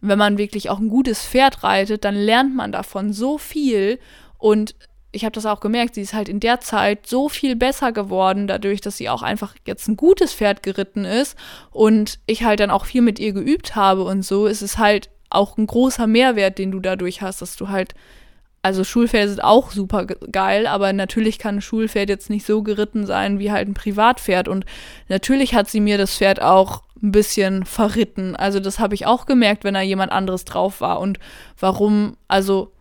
wenn 0.00 0.18
man 0.18 0.38
wirklich 0.38 0.70
auch 0.70 0.78
ein 0.78 0.88
gutes 0.88 1.24
Pferd 1.24 1.62
reitet, 1.62 2.04
dann 2.04 2.14
lernt 2.14 2.54
man 2.54 2.72
davon 2.72 3.12
so 3.12 3.38
viel. 3.38 3.98
Und 4.38 4.74
ich 5.10 5.24
habe 5.24 5.32
das 5.32 5.46
auch 5.46 5.60
gemerkt, 5.60 5.94
sie 5.94 6.02
ist 6.02 6.14
halt 6.14 6.28
in 6.28 6.40
der 6.40 6.60
Zeit 6.60 7.06
so 7.06 7.28
viel 7.28 7.56
besser 7.56 7.92
geworden, 7.92 8.46
dadurch, 8.46 8.80
dass 8.80 8.96
sie 8.96 9.08
auch 9.08 9.22
einfach 9.22 9.54
jetzt 9.66 9.88
ein 9.88 9.96
gutes 9.96 10.34
Pferd 10.34 10.62
geritten 10.62 11.04
ist 11.04 11.36
und 11.70 12.18
ich 12.26 12.44
halt 12.44 12.60
dann 12.60 12.70
auch 12.70 12.84
viel 12.84 13.02
mit 13.02 13.18
ihr 13.18 13.32
geübt 13.32 13.74
habe 13.74 14.04
und 14.04 14.22
so, 14.22 14.46
ist 14.46 14.62
es 14.62 14.78
halt 14.78 15.08
auch 15.30 15.56
ein 15.56 15.66
großer 15.66 16.06
Mehrwert, 16.06 16.58
den 16.58 16.70
du 16.70 16.80
dadurch 16.80 17.22
hast, 17.22 17.42
dass 17.42 17.56
du 17.56 17.68
halt 17.68 17.94
also 18.62 18.84
Schulpferde 18.84 19.30
sind 19.30 19.40
auch 19.40 19.70
super 19.70 20.04
geil, 20.06 20.66
aber 20.66 20.92
natürlich 20.92 21.38
kann 21.38 21.56
ein 21.56 21.62
Schulpferd 21.62 22.08
jetzt 22.08 22.28
nicht 22.28 22.44
so 22.44 22.62
geritten 22.62 23.06
sein 23.06 23.38
wie 23.38 23.52
halt 23.52 23.68
ein 23.68 23.74
Privatpferd. 23.74 24.48
Und 24.48 24.64
natürlich 25.08 25.54
hat 25.54 25.68
sie 25.68 25.80
mir 25.80 25.96
das 25.96 26.16
Pferd 26.16 26.42
auch 26.42 26.82
ein 27.02 27.12
bisschen 27.12 27.64
verritten. 27.64 28.34
Also 28.34 28.58
das 28.58 28.78
habe 28.78 28.94
ich 28.94 29.06
auch 29.06 29.26
gemerkt, 29.26 29.64
wenn 29.64 29.74
da 29.74 29.80
jemand 29.80 30.10
anderes 30.10 30.44
drauf 30.44 30.80
war. 30.80 31.00
Und 31.00 31.18
warum, 31.58 32.16
also, 32.26 32.72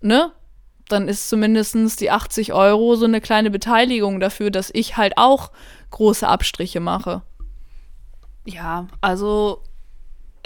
ne? 0.00 0.32
Dann 0.88 1.08
ist 1.08 1.28
zumindest 1.28 2.00
die 2.00 2.10
80 2.10 2.52
Euro 2.52 2.96
so 2.96 3.04
eine 3.06 3.20
kleine 3.20 3.50
Beteiligung 3.50 4.20
dafür, 4.20 4.50
dass 4.50 4.70
ich 4.74 4.96
halt 4.96 5.14
auch 5.16 5.50
große 5.90 6.26
Abstriche 6.26 6.80
mache. 6.80 7.22
Ja, 8.44 8.88
also 9.00 9.62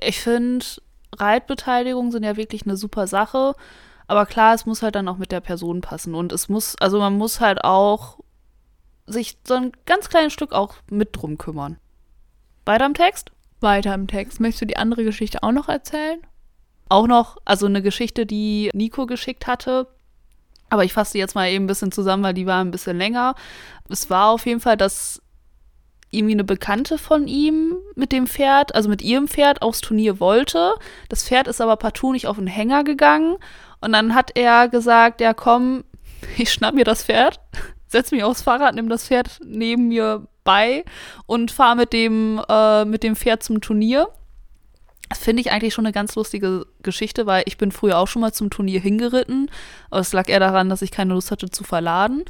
ich 0.01 0.21
finde, 0.21 0.65
Reitbeteiligungen 1.17 2.13
sind 2.13 2.25
ja 2.25 2.37
wirklich 2.37 2.65
eine 2.65 2.77
super 2.77 3.07
Sache. 3.07 3.55
Aber 4.09 4.27
klar, 4.27 4.55
es 4.55 4.67
muss 4.67 4.83
halt 4.83 4.95
dann 4.95 5.09
auch 5.09 5.19
mit 5.19 5.33
der 5.33 5.41
Person 5.41 5.81
passen. 5.81 6.15
Und 6.15 6.33
es 6.33 6.49
muss, 6.49 6.77
also 6.81 6.99
man 6.99 7.17
muss 7.17 7.41
halt 7.41 7.65
auch 7.65 8.19
sich 9.07 9.39
so 9.47 9.55
ein 9.55 9.73
ganz 9.85 10.09
kleines 10.09 10.33
Stück 10.33 10.53
auch 10.53 10.75
mit 10.91 11.11
drum 11.13 11.39
kümmern. 11.39 11.79
Weiter 12.65 12.87
im 12.87 12.95
Text? 12.95 13.31
Weiter 13.61 13.95
im 13.95 14.07
Text. 14.07 14.41
Möchtest 14.41 14.63
du 14.63 14.67
die 14.67 14.77
andere 14.77 15.05
Geschichte 15.05 15.43
auch 15.43 15.53
noch 15.53 15.69
erzählen? 15.69 16.21
Auch 16.89 17.07
noch, 17.07 17.39
also 17.45 17.67
eine 17.67 17.83
Geschichte, 17.83 18.27
die 18.27 18.71
Nico 18.75 19.07
geschickt 19.07 19.47
hatte. 19.47 19.89
Aber 20.69 20.85
ich 20.85 20.93
fasse 20.93 21.13
die 21.13 21.19
jetzt 21.19 21.35
mal 21.35 21.49
eben 21.49 21.65
ein 21.65 21.69
bisschen 21.69 21.93
zusammen, 21.93 22.23
weil 22.23 22.35
die 22.35 22.47
war 22.47 22.61
ein 22.61 22.71
bisschen 22.71 22.99
länger. 22.99 23.35
Es 23.89 24.11
war 24.11 24.31
auf 24.31 24.47
jeden 24.47 24.61
Fall, 24.61 24.77
dass 24.77 25.23
irgendwie 26.11 26.35
eine 26.35 26.45
Bekannte 26.45 26.99
von 26.99 27.27
ihm 27.27 27.77
mit 27.95 28.13
dem 28.13 28.27
Pferd, 28.27 28.75
also 28.75 28.89
mit 28.89 29.03
ihrem 29.03 29.29
Pferd 29.29 29.63
aufs 29.63 29.81
Turnier 29.81 30.21
wollte. 30.21 30.75
Das 31.09 31.25
Pferd 31.25 31.49
ist 31.49 31.61
aber 31.61 31.77
partout 31.77 32.13
nicht 32.13 32.27
auf 32.27 32.37
den 32.37 32.47
Hänger 32.47 32.85
gegangen 32.85 33.37
und 33.81 33.93
dann 33.93 34.15
hat 34.15 34.33
er 34.35 34.69
gesagt, 34.69 35.21
ja 35.21 35.35
komm, 35.35 35.85
ich 36.37 36.53
schnapp 36.53 36.75
mir 36.75 36.85
das 36.85 37.05
Pferd, 37.05 37.41
setz 37.87 38.11
mich 38.11 38.25
aufs 38.25 38.43
Fahrrad, 38.43 38.75
nimm 38.75 38.89
das 38.89 39.07
Pferd 39.07 39.41
neben 39.45 39.89
mir 39.89 40.27
bei 40.45 40.85
und 41.27 41.51
fahre 41.51 41.77
mit 41.77 41.93
dem, 41.93 42.41
äh, 42.49 42.85
mit 42.85 43.03
dem 43.03 43.17
Pferd 43.17 43.43
zum 43.43 43.61
Turnier. 43.61 44.09
Das 45.09 45.19
finde 45.19 45.41
ich 45.41 45.53
eigentlich 45.53 45.73
schon 45.73 45.87
eine 45.87 45.93
ganz 45.93 46.17
lustige 46.17 46.67
Geschichte, 46.83 47.27
weil 47.27 47.45
ich 47.47 47.59
bin 47.59 47.71
früher 47.71 47.99
auch 47.99 48.09
schon 48.09 48.23
mal 48.23 48.33
zum 48.33 48.51
Turnier 48.51 48.81
hingeritten. 48.81 49.51
Aber 49.91 50.01
es 50.01 50.13
lag 50.13 50.29
eher 50.29 50.41
daran, 50.41 50.69
dass 50.69 50.83
ich 50.83 50.91
keine 50.91 51.15
Lust 51.15 51.31
hatte 51.31 51.49
zu 51.49 51.63
verladen. 51.63 52.25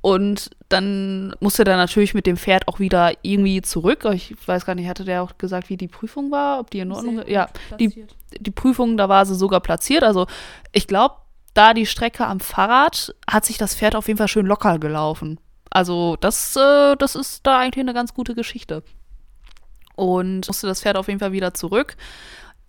Und 0.00 0.50
dann 0.68 1.34
musste 1.40 1.64
er 1.64 1.76
natürlich 1.76 2.14
mit 2.14 2.26
dem 2.26 2.36
Pferd 2.36 2.68
auch 2.68 2.78
wieder 2.78 3.12
irgendwie 3.22 3.62
zurück. 3.62 4.04
Ich 4.12 4.34
weiß 4.46 4.64
gar 4.64 4.74
nicht, 4.74 4.88
hatte 4.88 5.04
der 5.04 5.22
auch 5.22 5.38
gesagt, 5.38 5.70
wie 5.70 5.76
die 5.76 5.88
Prüfung 5.88 6.30
war, 6.30 6.60
ob 6.60 6.70
die 6.70 6.78
in 6.78 6.92
Ordnung? 6.92 7.22
Ja, 7.26 7.48
die, 7.80 8.06
die 8.38 8.50
Prüfung, 8.50 8.96
da 8.96 9.08
war 9.08 9.26
sie 9.26 9.34
sogar 9.34 9.60
platziert. 9.60 10.04
Also 10.04 10.26
ich 10.72 10.86
glaube, 10.86 11.16
da 11.54 11.74
die 11.74 11.86
Strecke 11.86 12.26
am 12.26 12.38
Fahrrad 12.38 13.14
hat 13.28 13.44
sich 13.44 13.58
das 13.58 13.74
Pferd 13.74 13.96
auf 13.96 14.06
jeden 14.06 14.18
Fall 14.18 14.28
schön 14.28 14.46
locker 14.46 14.78
gelaufen. 14.78 15.40
Also 15.70 16.16
das, 16.20 16.54
äh, 16.54 16.96
das 16.96 17.16
ist 17.16 17.46
da 17.46 17.58
eigentlich 17.58 17.82
eine 17.82 17.94
ganz 17.94 18.14
gute 18.14 18.34
Geschichte. 18.34 18.84
Und 19.96 20.46
musste 20.46 20.68
das 20.68 20.82
Pferd 20.82 20.96
auf 20.96 21.08
jeden 21.08 21.18
Fall 21.18 21.32
wieder 21.32 21.54
zurück. 21.54 21.96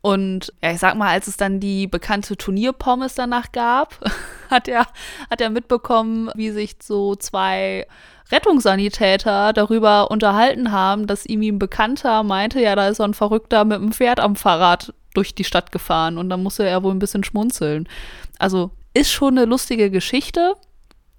Und 0.02 0.54
ja, 0.64 0.72
ich 0.72 0.80
sag 0.80 0.96
mal, 0.96 1.10
als 1.10 1.28
es 1.28 1.38
dann 1.38 1.60
die 1.60 1.88
bekannte 1.88 2.38
Turnierpommes 2.38 3.16
danach 3.16 3.52
gab, 3.52 4.00
hat 4.50 4.68
er, 4.68 4.88
hat 5.30 5.42
er 5.42 5.50
mitbekommen, 5.50 6.32
wie 6.36 6.52
sich 6.52 6.78
so 6.82 7.16
zwei 7.16 7.86
Rettungssanitäter 8.32 9.54
darüber 9.54 10.12
unterhalten 10.12 10.72
haben, 10.72 11.08
dass 11.08 11.26
ihm 11.26 11.42
ein 11.42 11.60
Bekannter 11.60 12.24
meinte, 12.24 12.62
ja, 12.62 12.76
da 12.76 12.88
ist 12.88 12.98
so 12.98 13.04
ein 13.04 13.14
Verrückter 13.14 13.66
mit 13.66 13.78
einem 13.78 13.92
Pferd 13.92 14.20
am 14.20 14.36
Fahrrad 14.36 14.94
durch 15.14 15.34
die 15.34 15.44
Stadt 15.44 15.72
gefahren 15.72 16.18
und 16.18 16.30
dann 16.30 16.44
musste 16.44 16.66
er 16.66 16.84
wohl 16.84 16.94
ein 16.94 17.00
bisschen 17.00 17.24
schmunzeln. 17.24 17.90
Also 18.38 18.72
ist 18.94 19.12
schon 19.12 19.38
eine 19.38 19.46
lustige 19.46 19.90
Geschichte 19.90 20.54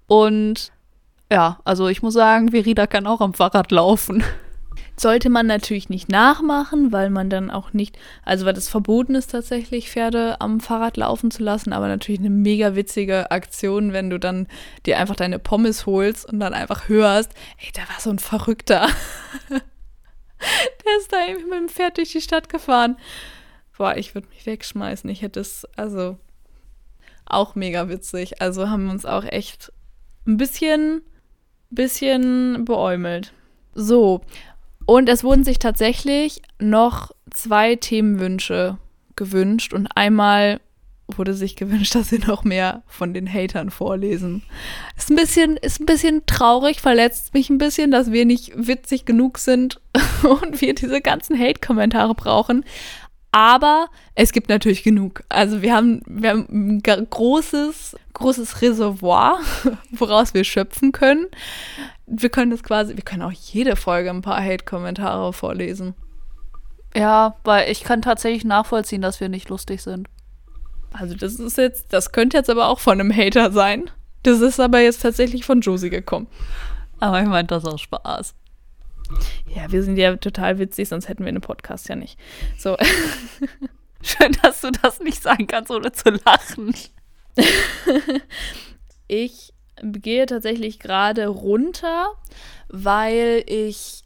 und 0.07 0.71
ja, 1.31 1.59
also 1.63 1.87
ich 1.87 2.01
muss 2.01 2.13
sagen, 2.13 2.51
Verida 2.51 2.87
kann 2.87 3.07
auch 3.07 3.21
am 3.21 3.33
Fahrrad 3.33 3.71
laufen. 3.71 4.23
Sollte 4.97 5.29
man 5.29 5.47
natürlich 5.47 5.89
nicht 5.89 6.09
nachmachen, 6.09 6.91
weil 6.91 7.09
man 7.09 7.29
dann 7.29 7.49
auch 7.49 7.73
nicht, 7.73 7.97
also 8.23 8.45
weil 8.45 8.53
das 8.53 8.69
verboten 8.69 9.15
ist 9.15 9.31
tatsächlich, 9.31 9.89
Pferde 9.89 10.39
am 10.39 10.59
Fahrrad 10.59 10.97
laufen 10.97 11.31
zu 11.31 11.43
lassen, 11.43 11.73
aber 11.73 11.87
natürlich 11.87 12.19
eine 12.19 12.29
mega 12.29 12.75
witzige 12.75 13.31
Aktion, 13.31 13.93
wenn 13.93 14.09
du 14.09 14.19
dann 14.19 14.47
dir 14.85 14.99
einfach 14.99 15.15
deine 15.15 15.39
Pommes 15.39 15.85
holst 15.85 16.25
und 16.25 16.39
dann 16.39 16.53
einfach 16.53 16.87
hörst, 16.87 17.31
ey, 17.57 17.71
da 17.73 17.81
war 17.81 17.99
so 17.99 18.09
ein 18.09 18.19
Verrückter. 18.19 18.87
Der 19.51 20.97
ist 20.99 21.11
da 21.11 21.27
irgendwie 21.27 21.49
mit 21.49 21.59
dem 21.59 21.69
Pferd 21.69 21.97
durch 21.97 22.11
die 22.11 22.21
Stadt 22.21 22.49
gefahren. 22.49 22.97
Boah, 23.77 23.97
ich 23.97 24.13
würde 24.13 24.27
mich 24.27 24.45
wegschmeißen. 24.45 25.09
Ich 25.09 25.23
hätte 25.23 25.39
es, 25.39 25.65
also 25.75 26.17
auch 27.25 27.55
mega 27.55 27.89
witzig. 27.89 28.41
Also 28.41 28.69
haben 28.69 28.85
wir 28.85 28.91
uns 28.91 29.05
auch 29.05 29.23
echt 29.23 29.71
ein 30.27 30.37
bisschen, 30.37 31.01
bisschen 31.69 32.65
beäumelt. 32.65 33.33
So, 33.73 34.21
und 34.85 35.09
es 35.09 35.23
wurden 35.23 35.43
sich 35.43 35.59
tatsächlich 35.59 36.41
noch 36.59 37.11
zwei 37.31 37.75
Themenwünsche 37.75 38.77
gewünscht 39.15 39.73
und 39.73 39.87
einmal 39.95 40.59
wurde 41.17 41.33
sich 41.33 41.55
gewünscht, 41.55 41.95
dass 41.95 42.09
sie 42.09 42.19
noch 42.19 42.43
mehr 42.43 42.83
von 42.87 43.13
den 43.13 43.31
Hatern 43.31 43.69
vorlesen. 43.69 44.43
Ist 44.97 45.09
ein 45.09 45.15
bisschen, 45.15 45.57
ist 45.57 45.79
ein 45.79 45.85
bisschen 45.85 46.25
traurig, 46.25 46.81
verletzt 46.81 47.33
mich 47.33 47.49
ein 47.49 47.57
bisschen, 47.57 47.91
dass 47.91 48.11
wir 48.11 48.25
nicht 48.25 48.53
witzig 48.55 49.05
genug 49.05 49.37
sind 49.37 49.79
und 50.23 50.61
wir 50.61 50.73
diese 50.73 51.01
ganzen 51.01 51.37
Hate-Kommentare 51.37 52.15
brauchen. 52.15 52.65
Aber 53.33 53.87
es 54.13 54.33
gibt 54.33 54.49
natürlich 54.49 54.83
genug. 54.83 55.23
Also 55.29 55.61
wir 55.61 55.73
haben, 55.73 56.01
wir 56.05 56.31
haben 56.31 56.47
ein 56.49 57.09
großes, 57.09 57.95
großes 58.13 58.61
Reservoir, 58.61 59.39
woraus 59.91 60.33
wir 60.33 60.43
schöpfen 60.43 60.91
können. 60.91 61.27
Wir 62.13 62.29
können 62.29 62.51
das 62.51 62.63
quasi, 62.63 62.95
wir 62.95 63.03
können 63.03 63.21
auch 63.21 63.31
jede 63.31 63.75
Folge 63.75 64.09
ein 64.09 64.21
paar 64.21 64.43
Hate-Kommentare 64.43 65.31
vorlesen. 65.31 65.95
Ja, 66.95 67.35
weil 67.45 67.71
ich 67.71 67.83
kann 67.83 68.01
tatsächlich 68.01 68.43
nachvollziehen, 68.43 69.01
dass 69.01 69.21
wir 69.21 69.29
nicht 69.29 69.47
lustig 69.49 69.81
sind. 69.81 70.07
Also 70.91 71.15
das 71.15 71.35
ist 71.35 71.57
jetzt, 71.57 71.93
das 71.93 72.11
könnte 72.11 72.35
jetzt 72.35 72.49
aber 72.49 72.67
auch 72.67 72.79
von 72.79 72.99
einem 72.99 73.15
Hater 73.15 73.51
sein. 73.51 73.89
Das 74.23 74.41
ist 74.41 74.59
aber 74.59 74.81
jetzt 74.81 75.01
tatsächlich 75.01 75.45
von 75.45 75.61
Josie 75.61 75.89
gekommen. 75.89 76.27
Aber 76.99 77.21
ich 77.21 77.27
meine 77.27 77.47
das 77.47 77.65
auch 77.65 77.79
Spaß. 77.79 78.35
Ja, 79.55 79.71
wir 79.71 79.83
sind 79.83 79.97
ja 79.97 80.15
total 80.17 80.59
witzig, 80.59 80.89
sonst 80.89 81.07
hätten 81.07 81.23
wir 81.23 81.29
einen 81.29 81.41
Podcast 81.41 81.87
ja 81.89 81.95
nicht. 81.95 82.19
So. 82.57 82.77
Schön, 84.01 84.35
dass 84.41 84.61
du 84.61 84.71
das 84.71 84.99
nicht 84.99 85.21
sagen 85.21 85.47
kannst, 85.47 85.71
ohne 85.71 85.91
zu 85.91 86.09
lachen. 86.09 86.73
ich 89.07 89.53
gehe 89.81 90.25
tatsächlich 90.25 90.79
gerade 90.79 91.27
runter, 91.27 92.07
weil 92.69 93.43
ich 93.47 94.03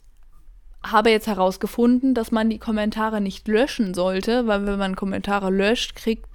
habe 0.82 1.10
jetzt 1.10 1.26
herausgefunden, 1.26 2.14
dass 2.14 2.30
man 2.30 2.48
die 2.48 2.58
Kommentare 2.58 3.20
nicht 3.20 3.48
löschen 3.48 3.94
sollte, 3.94 4.46
weil 4.46 4.66
wenn 4.66 4.78
man 4.78 4.96
Kommentare 4.96 5.50
löscht, 5.50 5.96
kriegt 5.96 6.26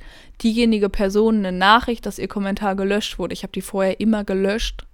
diejenige 0.41 0.89
Person 0.89 1.37
eine 1.37 1.51
Nachricht, 1.51 2.05
dass 2.05 2.19
ihr 2.19 2.27
Kommentar 2.27 2.75
gelöscht 2.75 3.17
wurde. 3.17 3.33
Ich 3.33 3.43
habe 3.43 3.53
die 3.53 3.61
vorher 3.61 3.99
immer 3.99 4.23
gelöscht 4.23 4.85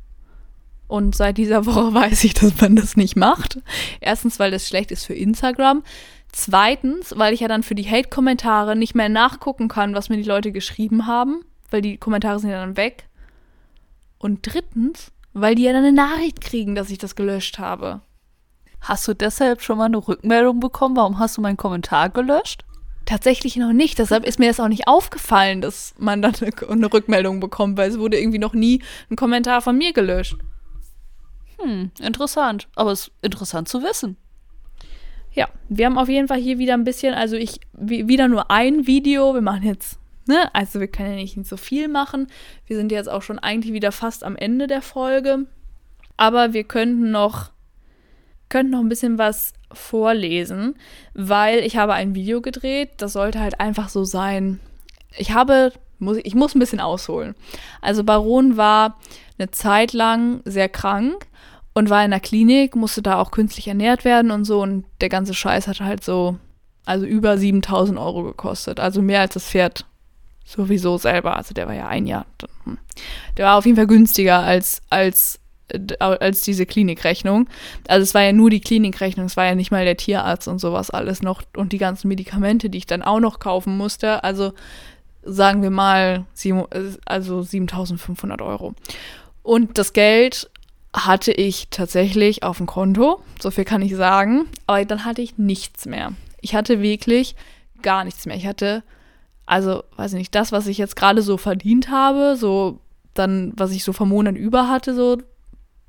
und 0.88 1.16
seit 1.16 1.38
dieser 1.38 1.66
Woche 1.66 1.94
weiß 1.94 2.24
ich, 2.24 2.34
dass 2.34 2.60
man 2.62 2.76
das 2.76 2.98
nicht 2.98 3.16
macht. 3.16 3.60
Erstens, 4.00 4.40
weil 4.40 4.52
das 4.52 4.68
schlecht 4.68 4.92
ist 4.92 5.06
für 5.06 5.14
Instagram. 5.14 5.84
Zweitens, 6.32 7.14
weil 7.18 7.34
ich 7.34 7.40
ja 7.40 7.48
dann 7.48 7.64
für 7.64 7.76
die 7.76 7.90
Hate-Kommentare 7.90 8.76
nicht 8.76 8.96
mehr 8.96 9.10
nachgucken 9.10 9.70
kann, 9.70 9.96
was 9.96 10.10
mir 10.10 10.18
die 10.18 10.24
Leute 10.24 10.52
geschrieben 10.52 11.08
haben, 11.08 11.42
weil 11.72 11.82
die 11.82 11.98
Kommentare 11.98 12.40
sind 12.40 12.50
ja 12.50 12.60
dann 12.60 12.78
weg. 12.78 13.07
Und 14.20 14.40
drittens, 14.42 15.12
weil 15.34 15.56
die 15.56 15.64
ja 15.64 15.74
dann 15.74 15.84
eine 15.84 15.94
Nachricht 15.94 16.42
kriegen, 16.42 16.76
dass 16.76 16.90
ich 16.90 16.98
das 16.98 17.16
gelöscht 17.16 17.60
habe. 17.60 18.02
Hast 18.82 19.08
du 19.08 19.14
deshalb 19.14 19.62
schon 19.62 19.78
mal 19.78 19.86
eine 19.86 19.98
Rückmeldung 19.98 20.60
bekommen? 20.60 20.96
Warum 20.96 21.20
hast 21.20 21.38
du 21.38 21.42
meinen 21.42 21.58
Kommentar 21.58 22.10
gelöscht? 22.10 22.64
Tatsächlich 23.06 23.56
noch 23.56 23.74
nicht. 23.74 24.00
Deshalb 24.00 24.26
ist 24.26 24.40
mir 24.40 24.48
das 24.48 24.60
auch 24.60 24.68
nicht 24.68 24.88
aufgefallen, 24.88 25.62
dass 25.62 25.96
man 25.98 26.22
dann 26.22 26.36
eine 26.36 26.94
Rückmeldung 26.94 27.40
bekommt, 27.40 27.78
weil 27.78 27.90
es 27.90 28.00
wurde 28.00 28.20
irgendwie 28.20 28.40
noch 28.40 28.54
nie 28.54 28.82
ein 29.10 29.16
Kommentar 29.16 29.62
von 29.62 29.78
mir 29.78 29.94
gelöscht. 29.94 30.38
Hm, 31.60 31.92
interessant. 32.02 32.68
Aber 32.76 32.92
es 32.92 33.08
ist 33.08 33.12
interessant 33.22 33.68
zu 33.68 33.82
wissen. 33.82 34.18
Ja, 35.34 35.48
wir 35.70 35.86
haben 35.86 35.98
auf 35.98 36.10
jeden 36.10 36.28
Fall 36.28 36.40
hier 36.40 36.58
wieder 36.58 36.74
ein 36.74 36.84
bisschen, 36.84 37.14
also 37.14 37.36
ich, 37.36 37.60
wieder 37.74 38.28
nur 38.28 38.50
ein 38.52 38.88
Video. 38.88 39.34
Wir 39.34 39.42
machen 39.42 39.64
jetzt, 39.64 40.00
ne, 40.28 40.54
also 40.54 40.80
wir 40.80 40.88
können 40.88 41.10
ja 41.10 41.16
nicht 41.16 41.46
so 41.46 41.58
viel 41.58 41.88
machen. 41.88 42.28
Wir 42.66 42.78
sind 42.78 42.92
jetzt 42.92 43.10
auch 43.10 43.22
schon 43.22 43.40
eigentlich 43.40 43.74
wieder 43.74 43.92
fast 43.92 44.24
am 44.24 44.36
Ende 44.36 44.68
der 44.68 44.82
Folge. 44.82 45.46
Aber 46.18 46.54
wir 46.54 46.64
könnten 46.64 47.12
noch, 47.12 47.52
könnten 48.50 48.72
noch 48.72 48.80
ein 48.80 48.90
bisschen 48.90 49.18
was 49.18 49.54
vorlesen, 49.72 50.76
weil 51.14 51.60
ich 51.60 51.78
habe 51.78 51.94
ein 51.94 52.16
Video 52.16 52.42
gedreht. 52.42 52.90
Das 52.98 53.14
sollte 53.14 53.40
halt 53.40 53.60
einfach 53.60 53.90
so 53.90 54.04
sein. 54.04 54.60
Ich 55.18 55.32
habe, 55.34 55.72
muss, 56.00 56.18
ich 56.24 56.36
muss 56.36 56.56
ein 56.56 56.60
bisschen 56.60 56.80
ausholen. 56.80 57.36
Also 57.82 58.04
Baron 58.04 58.58
war 58.58 59.00
eine 59.38 59.52
Zeit 59.52 59.94
lang 59.94 60.42
sehr 60.46 60.70
krank 60.70 61.28
und 61.74 61.90
war 61.90 62.04
in 62.04 62.12
der 62.12 62.20
Klinik, 62.20 62.76
musste 62.76 63.04
da 63.04 63.20
auch 63.20 63.30
künstlich 63.30 63.68
ernährt 63.68 64.04
werden 64.04 64.32
und 64.32 64.46
so. 64.46 64.62
Und 64.62 64.86
der 65.02 65.10
ganze 65.10 65.34
Scheiß 65.34 65.68
hat 65.68 65.80
halt 65.80 66.04
so, 66.04 66.38
also 66.86 67.06
über 67.06 67.38
7000 67.38 68.00
Euro 68.00 68.24
gekostet. 68.24 68.80
Also 68.80 69.02
mehr 69.02 69.22
als 69.22 69.36
das 69.36 69.46
Pferd 69.46 69.86
sowieso 70.48 70.98
selber. 70.98 71.36
Also 71.36 71.54
der 71.54 71.68
war 71.68 71.76
ja 71.76 71.88
ein 71.88 72.08
Jahr. 72.08 72.26
Hm. 72.64 72.78
Der 73.36 73.46
war 73.46 73.58
auf 73.58 73.66
jeden 73.66 73.76
Fall 73.76 73.88
günstiger 73.88 74.40
als, 74.40 74.82
als, 74.90 75.40
äh, 75.68 75.80
als 76.00 76.42
diese 76.42 76.66
Klinikrechnung. 76.66 77.48
Also 77.88 78.04
es 78.04 78.14
war 78.14 78.24
ja 78.24 78.34
nur 78.34 78.50
die 78.50 78.62
Klinikrechnung, 78.62 79.26
es 79.26 79.38
war 79.38 79.46
ja 79.46 79.56
nicht 79.56 79.72
mal 79.72 79.86
der 79.86 79.98
Tierarzt 79.98 80.48
und 80.48 80.60
sowas 80.60 80.90
alles 80.90 81.22
noch 81.22 81.44
und 81.56 81.74
die 81.74 81.78
ganzen 81.78 82.08
Medikamente, 82.08 82.70
die 82.70 82.78
ich 82.78 82.86
dann 82.86 83.04
auch 83.04 83.20
noch 83.20 83.40
kaufen 83.40 83.78
musste. 83.78 84.24
Also 84.24 84.54
sagen 85.24 85.62
wir 85.62 85.72
mal, 85.72 86.26
äh, 86.44 86.54
also 87.06 87.44
7500 87.44 88.42
Euro. 88.42 88.74
Und 89.44 89.78
das 89.78 89.94
Geld 89.94 90.50
hatte 90.94 91.32
ich 91.32 91.68
tatsächlich 91.70 92.44
auf 92.44 92.58
dem 92.58 92.66
Konto, 92.66 93.22
so 93.40 93.52
viel 93.52 93.66
kann 93.66 93.82
ich 93.82 93.96
sagen, 93.96 94.46
aber 94.66 94.84
dann 94.86 95.06
hatte 95.06 95.22
ich 95.22 95.38
nichts 95.38 95.86
mehr. 95.86 96.14
Ich 96.42 96.56
hatte 96.56 96.82
wirklich 96.82 97.36
gar 97.82 98.04
nichts 98.04 98.26
mehr. 98.26 98.36
Ich 98.36 98.48
hatte, 98.48 98.84
also, 99.48 99.84
weiß 99.96 100.14
ich 100.14 100.20
nicht, 100.20 100.36
das, 100.36 100.52
was 100.52 100.68
ich 100.68 100.78
jetzt 100.78 100.98
gerade 100.98 101.22
so 101.22 101.38
verdient 101.38 101.90
habe, 101.90 102.36
so 102.36 102.82
dann, 103.14 103.54
was 103.56 103.72
ich 103.72 103.84
so 103.84 103.94
vom 103.94 104.10
Monat 104.10 104.36
über 104.36 104.70
hatte, 104.70 104.94
so 104.94 105.18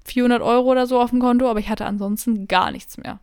400 0.06 0.40
Euro 0.40 0.70
oder 0.70 0.86
so 0.86 1.00
auf 1.00 1.10
dem 1.10 1.20
Konto, 1.20 1.50
aber 1.50 1.58
ich 1.58 1.68
hatte 1.68 1.84
ansonsten 1.84 2.46
gar 2.46 2.70
nichts 2.70 2.96
mehr. 2.96 3.18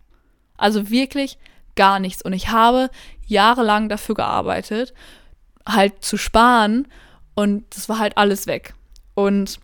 Also 0.58 0.90
wirklich 0.90 1.40
gar 1.76 2.00
nichts. 2.00 2.22
Und 2.22 2.34
ich 2.34 2.50
habe 2.50 2.90
jahrelang 3.26 3.88
dafür 3.88 4.14
gearbeitet, 4.14 4.94
halt 5.68 6.04
zu 6.04 6.18
sparen 6.18 6.88
und 7.34 7.64
das 7.76 7.88
war 7.88 7.98
halt 7.98 8.18
alles 8.18 8.46
weg. 8.46 8.76
Und 9.16 9.60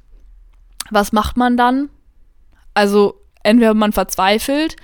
was 0.89 1.11
macht 1.11 1.35
man 1.35 1.57
dann? 1.57 1.89
Also 2.73 3.21
entweder 3.43 3.73
man 3.73 3.91
verzweifelt, 3.91 4.77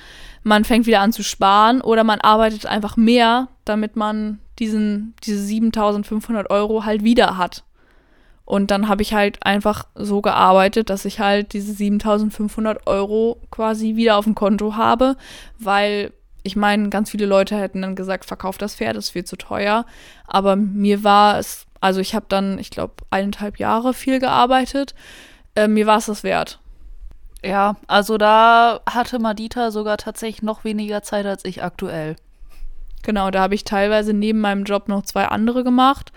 man 0.44 0.66
fängt 0.66 0.86
wieder 0.86 1.00
an 1.00 1.14
zu 1.14 1.24
sparen 1.24 1.80
oder 1.80 2.04
man 2.04 2.20
arbeitet 2.20 2.66
einfach 2.66 2.98
mehr, 2.98 3.48
damit 3.64 3.96
man 3.96 4.40
diesen, 4.60 5.14
diese 5.24 5.40
7500 5.40 6.50
Euro 6.50 6.86
halt 6.86 7.04
wieder 7.04 7.38
hat. 7.38 7.64
Und 8.46 8.72
dann 8.72 8.88
habe 8.88 9.02
ich 9.02 9.14
halt 9.14 9.46
einfach 9.46 9.88
so 9.94 10.22
gearbeitet, 10.22 10.90
dass 10.90 11.04
ich 11.04 11.20
halt 11.20 11.52
diese 11.52 11.74
7500 11.74 12.88
Euro 12.88 13.42
quasi 13.52 13.98
wieder 13.98 14.16
auf 14.16 14.24
dem 14.24 14.36
Konto 14.36 14.76
habe, 14.76 15.18
weil 15.60 16.14
ich 16.44 16.56
meine, 16.56 16.88
ganz 16.88 17.12
viele 17.12 17.26
Leute 17.26 17.58
hätten 17.58 17.82
dann 17.82 17.98
gesagt, 17.98 18.24
verkauf 18.24 18.58
das 18.58 18.76
Pferd, 18.76 18.96
das 18.96 19.06
ist 19.06 19.12
viel 19.12 19.26
zu 19.26 19.36
teuer. 19.36 19.86
Aber 20.26 20.56
mir 20.56 21.04
war 21.04 21.40
es, 21.40 21.66
also 21.82 22.00
ich 22.00 22.16
habe 22.16 22.26
dann, 22.30 22.58
ich 22.58 22.70
glaube, 22.70 22.94
eineinhalb 23.10 23.60
Jahre 23.60 23.94
viel 23.94 24.20
gearbeitet. 24.20 24.96
Äh, 25.56 25.68
mir 25.68 25.86
war 25.86 25.98
es 25.98 26.06
das 26.06 26.24
wert. 26.24 26.60
Ja, 27.44 27.76
also 27.88 28.18
da 28.18 28.80
hatte 28.90 29.20
Madita 29.20 29.72
sogar 29.72 29.98
tatsächlich 29.98 30.42
noch 30.42 30.64
weniger 30.64 31.04
Zeit 31.04 31.26
als 31.26 31.44
ich 31.44 31.64
aktuell. 31.64 32.16
Genau, 33.04 33.32
da 33.32 33.42
habe 33.42 33.56
ich 33.56 33.64
teilweise 33.64 34.14
neben 34.14 34.40
meinem 34.40 34.64
Job 34.64 34.88
noch 34.88 35.04
zwei 35.04 35.26
andere 35.26 35.64
gemacht. 35.64 36.12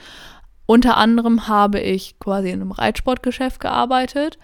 Unter 0.66 0.96
anderem 0.96 1.48
habe 1.48 1.80
ich 1.80 2.18
quasi 2.18 2.50
in 2.50 2.60
einem 2.60 2.72
Reitsportgeschäft 2.72 3.60
gearbeitet, 3.60 4.38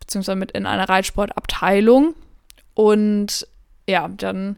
beziehungsweise 0.00 0.36
mit 0.36 0.52
in 0.52 0.66
einer 0.66 0.88
Reitsportabteilung. 0.88 2.14
Und 2.74 3.46
ja, 3.88 4.08
dann 4.08 4.56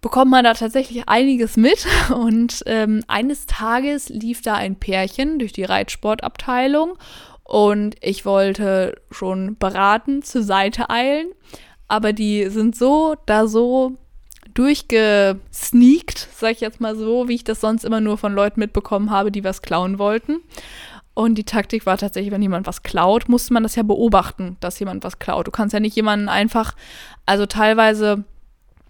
bekommt 0.00 0.30
man 0.30 0.44
da 0.44 0.54
tatsächlich 0.54 1.08
einiges 1.08 1.56
mit. 1.56 1.86
Und 2.14 2.62
ähm, 2.66 3.02
eines 3.08 3.46
Tages 3.46 4.08
lief 4.08 4.42
da 4.42 4.54
ein 4.54 4.76
Pärchen 4.76 5.38
durch 5.38 5.52
die 5.52 5.64
Reitsportabteilung 5.64 6.96
und 7.46 7.94
ich 8.00 8.24
wollte 8.24 9.00
schon 9.12 9.56
beraten 9.56 10.22
zur 10.22 10.42
Seite 10.42 10.90
eilen, 10.90 11.28
aber 11.86 12.12
die 12.12 12.48
sind 12.48 12.74
so 12.74 13.14
da 13.26 13.46
so 13.46 13.92
durchgesneakt, 14.56 16.28
sag 16.34 16.52
ich 16.52 16.60
jetzt 16.60 16.80
mal 16.80 16.96
so, 16.96 17.28
wie 17.28 17.34
ich 17.34 17.44
das 17.44 17.60
sonst 17.60 17.84
immer 17.84 18.00
nur 18.00 18.18
von 18.18 18.34
Leuten 18.34 18.60
mitbekommen 18.60 19.10
habe, 19.10 19.30
die 19.30 19.44
was 19.44 19.62
klauen 19.62 19.98
wollten. 19.98 20.40
Und 21.14 21.36
die 21.36 21.44
Taktik 21.44 21.86
war 21.86 21.96
tatsächlich, 21.96 22.30
wenn 22.30 22.42
jemand 22.42 22.66
was 22.66 22.82
klaut, 22.82 23.28
musste 23.28 23.54
man 23.54 23.62
das 23.62 23.74
ja 23.74 23.82
beobachten, 23.82 24.58
dass 24.60 24.78
jemand 24.78 25.02
was 25.02 25.18
klaut. 25.18 25.46
Du 25.46 25.50
kannst 25.50 25.72
ja 25.72 25.80
nicht 25.80 25.96
jemanden 25.96 26.28
einfach, 26.28 26.74
also 27.24 27.46
teilweise, 27.46 28.24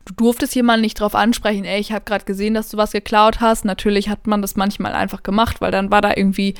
du 0.06 0.14
durftest 0.14 0.54
jemanden 0.56 0.82
nicht 0.82 0.98
drauf 0.98 1.14
ansprechen, 1.14 1.64
ey, 1.64 1.78
ich 1.78 1.92
habe 1.92 2.04
gerade 2.04 2.24
gesehen, 2.24 2.54
dass 2.54 2.68
du 2.68 2.76
was 2.76 2.90
geklaut 2.90 3.40
hast. 3.40 3.64
Natürlich 3.64 4.08
hat 4.08 4.26
man 4.26 4.42
das 4.42 4.56
manchmal 4.56 4.92
einfach 4.92 5.22
gemacht, 5.22 5.60
weil 5.60 5.70
dann 5.70 5.92
war 5.92 6.00
da 6.00 6.14
irgendwie, 6.16 6.54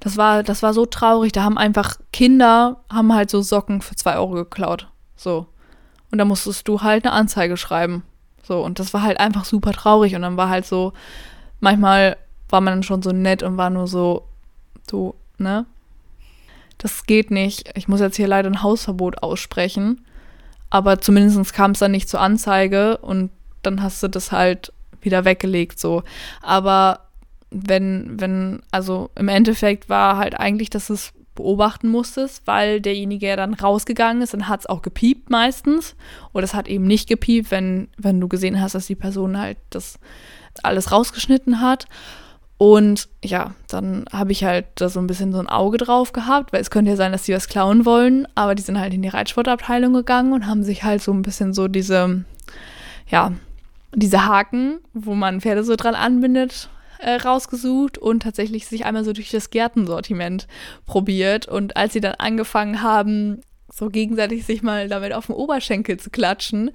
das 0.00 0.16
war, 0.16 0.42
das 0.42 0.62
war 0.62 0.72
so 0.72 0.86
traurig. 0.86 1.32
Da 1.32 1.42
haben 1.42 1.58
einfach 1.58 1.96
Kinder, 2.14 2.82
haben 2.90 3.14
halt 3.14 3.28
so 3.28 3.42
Socken 3.42 3.82
für 3.82 3.96
zwei 3.96 4.16
Euro 4.16 4.32
geklaut. 4.32 4.88
So. 5.16 5.48
Und 6.10 6.16
da 6.16 6.24
musstest 6.24 6.66
du 6.66 6.80
halt 6.80 7.04
eine 7.04 7.12
Anzeige 7.12 7.58
schreiben. 7.58 8.04
So, 8.50 8.64
und 8.64 8.80
das 8.80 8.92
war 8.92 9.02
halt 9.02 9.20
einfach 9.20 9.44
super 9.44 9.70
traurig. 9.70 10.16
Und 10.16 10.22
dann 10.22 10.36
war 10.36 10.48
halt 10.48 10.66
so, 10.66 10.92
manchmal 11.60 12.16
war 12.48 12.60
man 12.60 12.72
dann 12.72 12.82
schon 12.82 13.00
so 13.00 13.12
nett 13.12 13.44
und 13.44 13.56
war 13.56 13.70
nur 13.70 13.86
so, 13.86 14.26
so, 14.90 15.14
ne? 15.38 15.66
Das 16.76 17.06
geht 17.06 17.30
nicht. 17.30 17.70
Ich 17.76 17.86
muss 17.86 18.00
jetzt 18.00 18.16
hier 18.16 18.26
leider 18.26 18.50
ein 18.50 18.64
Hausverbot 18.64 19.22
aussprechen. 19.22 20.04
Aber 20.68 21.00
zumindest 21.00 21.54
kam 21.54 21.70
es 21.70 21.78
dann 21.78 21.92
nicht 21.92 22.08
zur 22.08 22.20
Anzeige 22.20 22.96
und 22.96 23.30
dann 23.62 23.84
hast 23.84 24.02
du 24.02 24.08
das 24.08 24.32
halt 24.32 24.72
wieder 25.00 25.24
weggelegt, 25.24 25.78
so. 25.78 26.02
Aber 26.42 27.02
wenn, 27.52 28.20
wenn, 28.20 28.62
also 28.72 29.10
im 29.14 29.28
Endeffekt 29.28 29.88
war 29.88 30.16
halt 30.16 30.40
eigentlich, 30.40 30.70
dass 30.70 30.90
es 30.90 31.12
beobachten 31.40 31.88
musstest, 31.88 32.46
weil 32.46 32.80
derjenige 32.80 33.26
ja 33.26 33.36
dann 33.36 33.54
rausgegangen 33.54 34.22
ist, 34.22 34.34
dann 34.34 34.48
hat 34.48 34.60
es 34.60 34.66
auch 34.66 34.82
gepiept 34.82 35.30
meistens. 35.30 35.96
Oder 36.32 36.44
es 36.44 36.54
hat 36.54 36.68
eben 36.68 36.86
nicht 36.86 37.08
gepiept, 37.08 37.50
wenn, 37.50 37.88
wenn 37.96 38.20
du 38.20 38.28
gesehen 38.28 38.60
hast, 38.60 38.74
dass 38.74 38.86
die 38.86 38.94
Person 38.94 39.38
halt 39.38 39.58
das 39.70 39.98
alles 40.62 40.92
rausgeschnitten 40.92 41.60
hat. 41.60 41.86
Und 42.58 43.08
ja, 43.24 43.54
dann 43.68 44.04
habe 44.12 44.32
ich 44.32 44.44
halt 44.44 44.66
da 44.74 44.90
so 44.90 45.00
ein 45.00 45.06
bisschen 45.06 45.32
so 45.32 45.38
ein 45.38 45.48
Auge 45.48 45.78
drauf 45.78 46.12
gehabt, 46.12 46.52
weil 46.52 46.60
es 46.60 46.70
könnte 46.70 46.90
ja 46.90 46.96
sein, 46.96 47.12
dass 47.12 47.22
die 47.22 47.32
was 47.32 47.48
klauen 47.48 47.86
wollen, 47.86 48.28
aber 48.34 48.54
die 48.54 48.62
sind 48.62 48.78
halt 48.78 48.92
in 48.92 49.00
die 49.00 49.08
Reitsportabteilung 49.08 49.94
gegangen 49.94 50.34
und 50.34 50.46
haben 50.46 50.62
sich 50.62 50.82
halt 50.82 51.00
so 51.00 51.10
ein 51.10 51.22
bisschen 51.22 51.54
so 51.54 51.68
diese, 51.68 52.24
ja, 53.08 53.32
diese 53.94 54.26
Haken, 54.26 54.80
wo 54.92 55.14
man 55.14 55.40
Pferde 55.40 55.64
so 55.64 55.74
dran 55.74 55.94
anbindet, 55.94 56.68
äh, 57.00 57.16
rausgesucht 57.16 57.98
und 57.98 58.22
tatsächlich 58.22 58.66
sich 58.66 58.84
einmal 58.84 59.04
so 59.04 59.12
durch 59.12 59.30
das 59.30 59.50
Gärtensortiment 59.50 60.46
probiert. 60.86 61.48
Und 61.48 61.76
als 61.76 61.92
sie 61.92 62.00
dann 62.00 62.14
angefangen 62.14 62.82
haben, 62.82 63.40
so 63.72 63.88
gegenseitig 63.88 64.44
sich 64.44 64.62
mal 64.62 64.88
damit 64.88 65.12
auf 65.12 65.26
den 65.26 65.34
Oberschenkel 65.36 65.98
zu 65.98 66.10
klatschen, 66.10 66.70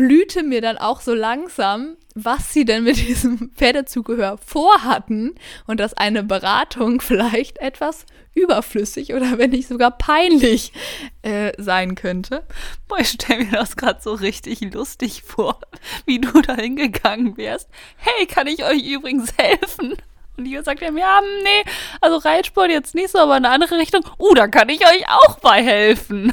blühte 0.00 0.42
mir 0.42 0.62
dann 0.62 0.78
auch 0.78 1.02
so 1.02 1.12
langsam, 1.12 1.98
was 2.14 2.54
sie 2.54 2.64
denn 2.64 2.84
mit 2.84 2.96
diesem 3.08 3.50
Pferdezugehör 3.54 4.38
vorhatten 4.38 5.34
und 5.66 5.78
dass 5.78 5.92
eine 5.92 6.22
Beratung 6.22 7.00
vielleicht 7.02 7.58
etwas 7.58 8.06
überflüssig 8.32 9.12
oder 9.12 9.36
wenn 9.36 9.50
nicht 9.50 9.68
sogar 9.68 9.90
peinlich 9.90 10.72
äh, 11.20 11.52
sein 11.58 11.96
könnte. 11.96 12.46
Boah, 12.88 13.00
ich 13.00 13.08
stelle 13.08 13.44
mir 13.44 13.50
das 13.50 13.76
gerade 13.76 14.00
so 14.00 14.14
richtig 14.14 14.60
lustig 14.72 15.22
vor, 15.22 15.60
wie 16.06 16.18
du 16.18 16.40
da 16.40 16.54
hingegangen 16.54 17.36
wärst. 17.36 17.68
Hey, 17.96 18.24
kann 18.24 18.46
ich 18.46 18.64
euch 18.64 18.82
übrigens 18.82 19.34
helfen? 19.36 19.96
Und 20.38 20.44
die 20.44 20.58
sagt 20.62 20.80
ihm, 20.80 20.96
ja, 20.96 21.20
nee, 21.42 21.70
also 22.00 22.16
Reitsport 22.16 22.70
jetzt 22.70 22.94
nicht 22.94 23.10
so, 23.10 23.18
aber 23.18 23.36
in 23.36 23.44
eine 23.44 23.52
andere 23.52 23.76
Richtung. 23.76 24.02
Uh, 24.18 24.32
da 24.32 24.48
kann 24.48 24.70
ich 24.70 24.80
euch 24.86 25.06
auch 25.08 25.40
bei 25.40 25.62
helfen. 25.62 26.32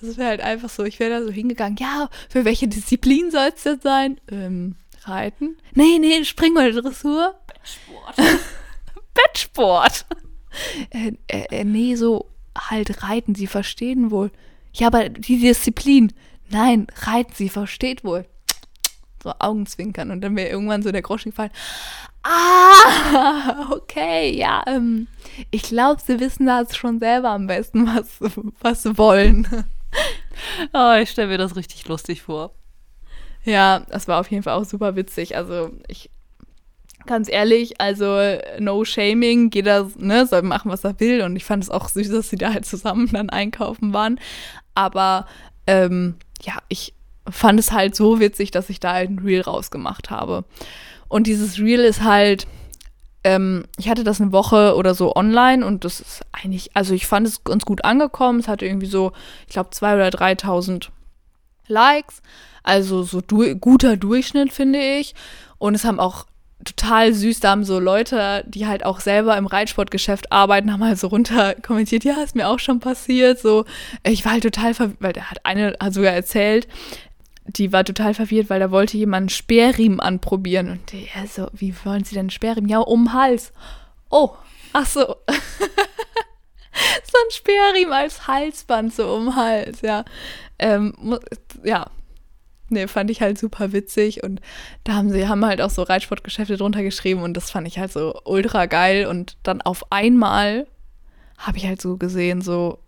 Das 0.00 0.16
wäre 0.16 0.28
halt 0.28 0.40
einfach 0.40 0.68
so, 0.68 0.84
ich 0.84 0.98
wäre 1.00 1.10
da 1.10 1.24
so 1.24 1.30
hingegangen, 1.30 1.76
ja, 1.78 2.08
für 2.28 2.44
welche 2.44 2.68
Disziplin 2.68 3.30
soll 3.30 3.50
es 3.54 3.62
denn 3.62 3.80
sein? 3.80 4.20
Ähm, 4.30 4.76
Reiten? 5.04 5.56
Nee, 5.74 5.98
nee, 5.98 6.24
Spring 6.24 6.52
oder 6.52 6.72
Dressur? 6.72 7.34
Bettsport. 7.46 8.16
Bettsport. 9.14 10.06
Äh, 10.90 11.12
äh, 11.28 11.60
äh, 11.60 11.64
nee, 11.64 11.94
so 11.96 12.30
halt 12.56 13.02
Reiten, 13.02 13.34
sie 13.34 13.46
verstehen 13.46 14.10
wohl. 14.10 14.30
Ja, 14.74 14.88
aber 14.88 15.08
die 15.08 15.40
Disziplin. 15.40 16.12
Nein, 16.48 16.86
Reiten, 17.02 17.32
sie 17.34 17.48
versteht 17.48 18.04
wohl. 18.04 18.26
So 19.22 19.32
Augenzwinkern 19.38 20.10
und 20.10 20.20
dann 20.20 20.36
wäre 20.36 20.50
irgendwann 20.50 20.82
so 20.82 20.90
der 20.90 21.02
Groschen 21.02 21.30
gefallen. 21.30 21.52
Ah, 22.22 23.70
okay, 23.72 24.36
ja, 24.36 24.62
ähm, 24.66 25.08
ich 25.50 25.62
glaube, 25.64 26.00
sie 26.04 26.20
wissen 26.20 26.46
das 26.46 26.76
schon 26.76 27.00
selber 27.00 27.30
am 27.30 27.46
besten, 27.46 27.86
was, 27.86 28.20
was 28.60 28.82
sie 28.82 28.96
wollen. 28.98 29.46
Oh, 30.72 30.94
ich 31.00 31.10
stelle 31.10 31.28
mir 31.28 31.36
das 31.36 31.56
richtig 31.56 31.86
lustig 31.86 32.22
vor. 32.22 32.52
Ja, 33.44 33.80
das 33.90 34.08
war 34.08 34.18
auf 34.18 34.30
jeden 34.30 34.42
Fall 34.42 34.54
auch 34.54 34.64
super 34.64 34.96
witzig. 34.96 35.36
Also 35.36 35.70
ich, 35.88 36.10
ganz 37.06 37.28
ehrlich, 37.28 37.80
also 37.80 38.18
no 38.58 38.84
shaming, 38.84 39.50
jeder 39.52 39.90
ne, 39.98 40.26
soll 40.26 40.42
machen, 40.42 40.70
was 40.70 40.84
er 40.84 40.98
will. 41.00 41.22
Und 41.22 41.36
ich 41.36 41.44
fand 41.44 41.62
es 41.62 41.70
auch 41.70 41.88
süß, 41.88 42.08
dass 42.10 42.30
sie 42.30 42.36
da 42.36 42.54
halt 42.54 42.64
zusammen 42.64 43.10
dann 43.12 43.30
einkaufen 43.30 43.92
waren. 43.92 44.18
Aber 44.74 45.26
ähm, 45.66 46.16
ja, 46.42 46.54
ich 46.68 46.94
fand 47.28 47.60
es 47.60 47.72
halt 47.72 47.94
so 47.94 48.20
witzig, 48.20 48.50
dass 48.50 48.70
ich 48.70 48.80
da 48.80 48.94
halt 48.94 49.10
ein 49.10 49.18
Reel 49.18 49.42
rausgemacht 49.42 50.10
habe. 50.10 50.44
Und 51.12 51.26
dieses 51.26 51.58
Reel 51.58 51.80
ist 51.80 52.02
halt, 52.02 52.46
ähm, 53.22 53.64
ich 53.76 53.90
hatte 53.90 54.02
das 54.02 54.18
eine 54.18 54.32
Woche 54.32 54.74
oder 54.76 54.94
so 54.94 55.14
online 55.14 55.64
und 55.64 55.84
das 55.84 56.00
ist 56.00 56.22
eigentlich, 56.32 56.74
also 56.74 56.94
ich 56.94 57.06
fand 57.06 57.26
es 57.26 57.44
ganz 57.44 57.66
gut 57.66 57.84
angekommen. 57.84 58.40
Es 58.40 58.48
hatte 58.48 58.64
irgendwie 58.64 58.86
so, 58.86 59.12
ich 59.46 59.52
glaube, 59.52 59.68
2.000 59.68 59.94
oder 59.94 60.08
3.000 60.08 60.88
Likes. 61.68 62.22
Also 62.62 63.02
so 63.02 63.20
du 63.20 63.54
guter 63.56 63.98
Durchschnitt, 63.98 64.54
finde 64.54 64.78
ich. 64.78 65.14
Und 65.58 65.74
es 65.74 65.84
haben 65.84 66.00
auch 66.00 66.24
total 66.64 67.12
süß, 67.12 67.40
da 67.40 67.50
haben 67.50 67.64
so 67.64 67.78
Leute, 67.78 68.44
die 68.46 68.66
halt 68.66 68.86
auch 68.86 69.00
selber 69.00 69.36
im 69.36 69.46
Reitsportgeschäft 69.46 70.32
arbeiten, 70.32 70.72
haben 70.72 70.82
halt 70.82 70.98
so 70.98 71.08
runter 71.08 71.56
kommentiert, 71.56 72.04
ja, 72.04 72.22
ist 72.22 72.36
mir 72.36 72.48
auch 72.48 72.58
schon 72.58 72.80
passiert. 72.80 73.38
So, 73.38 73.66
ich 74.02 74.24
war 74.24 74.32
halt 74.32 74.44
total 74.44 74.72
verwirrt, 74.72 75.00
weil 75.00 75.12
der 75.12 75.30
hat 75.30 75.44
eine 75.44 75.76
hat 75.78 75.92
sogar 75.92 76.12
erzählt, 76.12 76.68
die 77.46 77.72
war 77.72 77.84
total 77.84 78.14
verwirrt, 78.14 78.50
weil 78.50 78.60
da 78.60 78.70
wollte 78.70 78.96
jemand 78.96 79.22
einen 79.22 79.28
Speerriemen 79.28 80.00
anprobieren. 80.00 80.70
Und 80.70 80.92
die, 80.92 81.08
so, 81.28 81.48
wie 81.52 81.74
wollen 81.84 82.04
Sie 82.04 82.14
denn 82.14 82.20
einen 82.20 82.30
Speerriemen? 82.30 82.68
Ja, 82.70 82.78
um 82.78 83.04
den 83.04 83.12
Hals. 83.12 83.52
Oh, 84.10 84.30
ach 84.72 84.86
so. 84.86 85.02
so 86.66 87.18
ein 87.18 87.30
Speerriemen 87.30 87.92
als 87.92 88.26
Halsband 88.26 88.94
so 88.94 89.12
um 89.14 89.26
den 89.26 89.36
Hals, 89.36 89.80
ja. 89.82 90.04
Ähm, 90.58 91.18
ja, 91.64 91.90
nee, 92.68 92.86
fand 92.86 93.10
ich 93.10 93.20
halt 93.20 93.38
super 93.38 93.72
witzig 93.72 94.22
und 94.22 94.40
da 94.84 94.94
haben 94.94 95.10
sie 95.10 95.28
haben 95.28 95.44
halt 95.44 95.60
auch 95.60 95.70
so 95.70 95.82
Reitsportgeschäfte 95.82 96.56
drunter 96.56 96.82
geschrieben 96.82 97.22
und 97.22 97.34
das 97.34 97.50
fand 97.50 97.66
ich 97.66 97.78
halt 97.78 97.92
so 97.92 98.20
ultra 98.24 98.66
geil 98.66 99.06
und 99.06 99.36
dann 99.42 99.60
auf 99.60 99.90
einmal 99.90 100.66
habe 101.38 101.58
ich 101.58 101.66
halt 101.66 101.82
so 101.82 101.96
gesehen, 101.96 102.40
so 102.40 102.78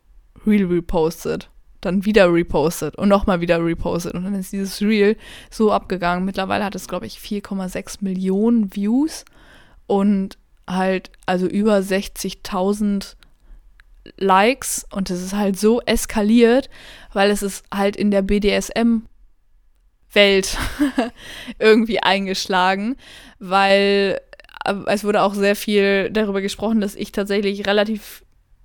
Real 0.47 0.67
reposted 0.67 1.51
dann 1.85 2.05
wieder 2.05 2.33
repostet 2.33 2.97
und 2.97 3.09
nochmal 3.09 3.41
wieder 3.41 3.65
repostet. 3.65 4.15
Und 4.15 4.25
dann 4.25 4.35
ist 4.35 4.53
dieses 4.53 4.81
Reel 4.81 5.17
so 5.51 5.73
abgegangen. 5.73 6.25
Mittlerweile 6.25 6.65
hat 6.65 6.75
es, 6.75 6.89
glaube 6.89 7.07
ich, 7.07 7.19
4,6 7.19 7.99
Millionen 8.01 8.75
Views 8.75 9.25
und 9.87 10.39
halt 10.69 11.11
also 11.27 11.47
über 11.47 11.79
60.000 11.79 13.17
Likes. 14.17 14.87
Und 14.91 15.11
es 15.11 15.23
ist 15.23 15.35
halt 15.35 15.59
so 15.59 15.81
eskaliert, 15.83 16.69
weil 17.13 17.31
es 17.31 17.43
ist 17.43 17.65
halt 17.73 17.97
in 17.97 18.11
der 18.11 18.23
BDSM 18.23 19.03
Welt 20.13 20.57
irgendwie 21.59 22.01
eingeschlagen, 22.01 22.97
weil 23.39 24.21
äh, 24.65 24.75
es 24.87 25.05
wurde 25.05 25.23
auch 25.23 25.35
sehr 25.35 25.57
viel 25.57 26.11
darüber 26.11 26.41
gesprochen, 26.41 26.81
dass 26.81 26.95
ich 26.95 27.13
tatsächlich 27.13 27.67
relativ 27.67 28.25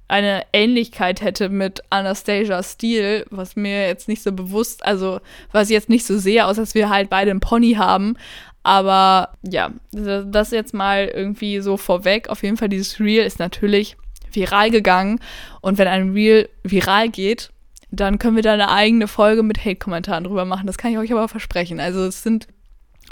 eine 0.10 0.44
Ähnlichkeit 0.52 1.22
hätte 1.22 1.50
mit 1.50 1.82
Anastasia 1.90 2.62
Steele, 2.64 3.26
was 3.30 3.56
mir 3.56 3.88
jetzt 3.88 4.08
nicht 4.08 4.24
so 4.24 4.32
bewusst, 4.32 4.84
also 4.84 5.20
was 5.52 5.70
ich 5.70 5.74
jetzt 5.74 5.90
nicht 5.90 6.06
so 6.06 6.18
sehe, 6.18 6.46
außer 6.46 6.62
dass 6.62 6.76
wir 6.76 6.90
halt 6.90 7.10
beide 7.10 7.32
einen 7.32 7.40
Pony 7.40 7.74
haben. 7.74 8.18
Aber 8.64 9.30
ja, 9.44 9.72
das 9.92 10.52
jetzt 10.52 10.74
mal 10.74 11.06
irgendwie 11.06 11.62
so 11.62 11.78
vorweg. 11.78 12.30
Auf 12.30 12.44
jeden 12.44 12.58
Fall, 12.58 12.70
dieses 12.70 13.00
Reel 13.00 13.24
ist 13.24 13.40
natürlich 13.40 13.96
viral 14.32 14.72
gegangen. 14.72 15.20
Und 15.62 15.78
wenn 15.78 15.88
ein 15.88 16.12
Reel 16.12 16.50
viral 16.64 17.10
geht, 17.10 17.52
dann 17.92 18.20
können 18.20 18.36
wir 18.36 18.44
da 18.44 18.54
eine 18.54 18.70
eigene 18.70 19.08
Folge 19.08 19.44
mit 19.44 19.64
Hate-Kommentaren 19.64 20.26
drüber 20.26 20.46
machen. 20.46 20.68
Das 20.68 20.78
kann 20.78 20.92
ich 20.92 20.98
euch 20.98 21.12
aber 21.12 21.28
versprechen. 21.28 21.80
Also 21.80 22.06
es 22.06 22.24
sind 22.24 22.48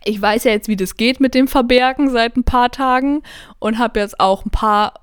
ich 0.04 0.22
weiß 0.22 0.45
ja 0.45 0.52
jetzt, 0.52 0.70
wie 0.70 0.76
das 0.78 0.95
geht 0.95 1.20
mit 1.20 1.34
dem 1.34 1.48
Verbergen 1.48 2.10
seit 2.10 2.38
ein 2.38 2.43
paar 2.43 2.72
Tagen 2.72 3.24
und 3.60 3.78
habe 3.78 4.00
jetzt 4.00 4.20
auch 4.20 4.45
ein 4.45 4.52
paar 4.52 4.93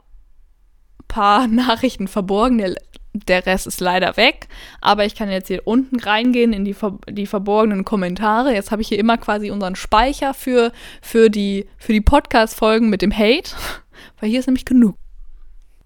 paar 1.09 1.47
Nachrichten 1.49 2.09
verborgen. 2.09 2.59
Der, 2.59 2.75
der 3.13 3.47
Rest 3.47 3.67
ist 3.67 3.81
leider 3.81 4.17
weg. 4.17 4.49
Aber 4.81 5.05
ich 5.05 5.15
kann 5.15 5.31
jetzt 5.31 5.49
hier 5.49 5.67
unten 5.67 6.01
reingehen 6.01 6.53
in 6.53 6.65
die, 6.65 6.77
die 7.09 7.27
verborgenen 7.27 7.85
Kommentare. 7.85 8.53
Jetzt 8.53 8.71
habe 8.71 8.83
ich 8.83 8.89
hier 8.89 8.99
immer 8.99 9.19
quasi 9.19 9.51
unseren 9.51 9.77
Speicher 9.77 10.35
für, 10.35 10.73
für 11.01 11.31
die, 11.31 11.67
für 11.79 11.93
die 11.93 12.01
Podcast-Folgen 12.01 12.91
mit 12.91 13.03
dem 13.03 13.17
Hate. 13.17 13.51
Weil 14.21 14.31
hier 14.31 14.41
ist 14.41 14.47
nämlich 14.47 14.65
genug. 14.65 14.97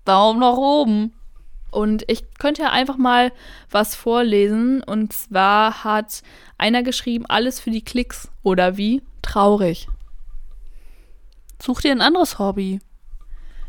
Daumen 0.04 0.40
nach 0.40 0.56
oben. 0.56 1.12
Und 1.70 2.04
ich 2.08 2.24
könnte 2.38 2.62
ja 2.62 2.70
einfach 2.70 2.96
mal 2.96 3.32
was 3.70 3.94
vorlesen. 3.94 4.82
Und 4.82 5.12
zwar 5.12 5.84
hat 5.84 6.22
einer 6.56 6.82
geschrieben, 6.82 7.26
alles 7.26 7.60
für 7.60 7.70
die 7.70 7.84
Klicks. 7.84 8.30
Oder 8.42 8.76
wie? 8.76 9.02
Traurig. 9.22 9.88
Such 11.60 11.80
dir 11.82 11.92
ein 11.92 12.00
anderes 12.00 12.38
Hobby. 12.38 12.80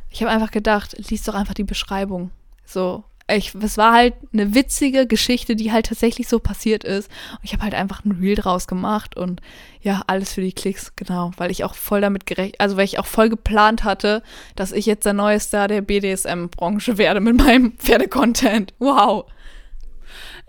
Ich 0.10 0.22
habe 0.22 0.32
einfach 0.32 0.52
gedacht, 0.52 0.96
lies 1.10 1.24
doch 1.24 1.36
einfach 1.36 1.54
die 1.54 1.64
Beschreibung. 1.64 2.32
So, 2.66 3.04
ich, 3.32 3.54
es 3.56 3.78
war 3.78 3.94
halt 3.94 4.16
eine 4.34 4.54
witzige 4.54 5.08
Geschichte, 5.08 5.56
die 5.56 5.72
halt 5.72 5.88
tatsächlich 5.88 6.28
so 6.28 6.40
passiert 6.40 6.84
ist. 6.84 7.10
Und 7.34 7.40
ich 7.44 7.54
habe 7.54 7.64
halt 7.64 7.76
einfach 7.76 8.04
ein 8.06 8.12
Reel 8.12 8.36
draus 8.36 8.68
gemacht 8.68 9.16
und 9.16 9.42
ja, 9.82 10.02
alles 10.08 10.34
für 10.34 10.42
die 10.42 10.54
Klicks, 10.54 10.94
genau, 10.96 11.32
weil 11.38 11.52
ich 11.52 11.64
auch 11.64 11.76
voll 11.76 12.02
damit 12.02 12.26
gerecht, 12.26 12.60
also 12.60 12.78
weil 12.78 12.86
ich 12.86 13.00
auch 13.00 13.06
voll 13.06 13.30
geplant 13.30 13.84
hatte, 13.84 14.24
dass 14.56 14.72
ich 14.72 14.86
jetzt 14.86 15.06
der 15.06 15.14
neue 15.14 15.40
Star 15.40 15.68
der 15.68 15.82
BDSM-Branche 15.82 16.98
werde 16.98 17.20
mit 17.20 17.38
meinem 17.38 17.74
Pferdecontent. 17.78 18.74
Wow. 18.80 19.26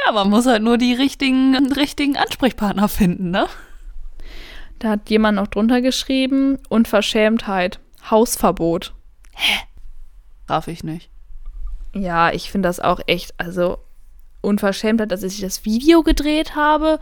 Ja, 0.05 0.13
man 0.13 0.31
muss 0.31 0.47
halt 0.47 0.63
nur 0.63 0.79
die 0.79 0.95
richtigen, 0.95 1.73
richtigen 1.73 2.17
Ansprechpartner 2.17 2.89
finden, 2.89 3.31
ne? 3.31 3.47
Da 4.79 4.91
hat 4.91 5.11
jemand 5.11 5.37
noch 5.37 5.49
drunter 5.49 5.83
geschrieben, 5.83 6.59
Unverschämtheit, 6.71 7.81
Hausverbot. 8.11 8.95
Hä? 9.41 9.61
Darf 10.47 10.69
ich 10.69 10.85
nicht. 10.85 11.09
Ja, 11.95 12.31
ich 12.31 12.51
finde 12.51 12.69
das 12.69 12.79
auch 12.79 13.01
echt, 13.07 13.35
also 13.39 13.79
Unverschämtheit, 14.43 15.11
dass 15.11 15.23
ich 15.23 15.41
das 15.41 15.65
Video 15.65 16.03
gedreht 16.03 16.55
habe 16.55 17.01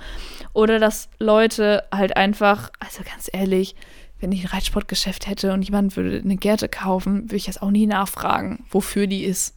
oder 0.53 0.79
dass 0.79 1.09
Leute 1.19 1.85
halt 1.93 2.17
einfach, 2.17 2.71
also 2.79 3.03
ganz 3.03 3.29
ehrlich, 3.33 3.75
wenn 4.21 4.33
ich 4.33 4.45
ein 4.45 4.51
Reitsportgeschäft 4.51 5.27
hätte 5.27 5.53
und 5.53 5.63
jemand 5.63 5.97
würde 5.97 6.21
eine 6.21 6.37
Gerte 6.37 6.69
kaufen, 6.69 7.25
würde 7.25 7.37
ich 7.37 7.47
das 7.47 7.61
auch 7.61 7.71
nie 7.71 7.87
nachfragen, 7.87 8.65
wofür 8.71 9.07
die 9.07 9.25
ist. 9.25 9.55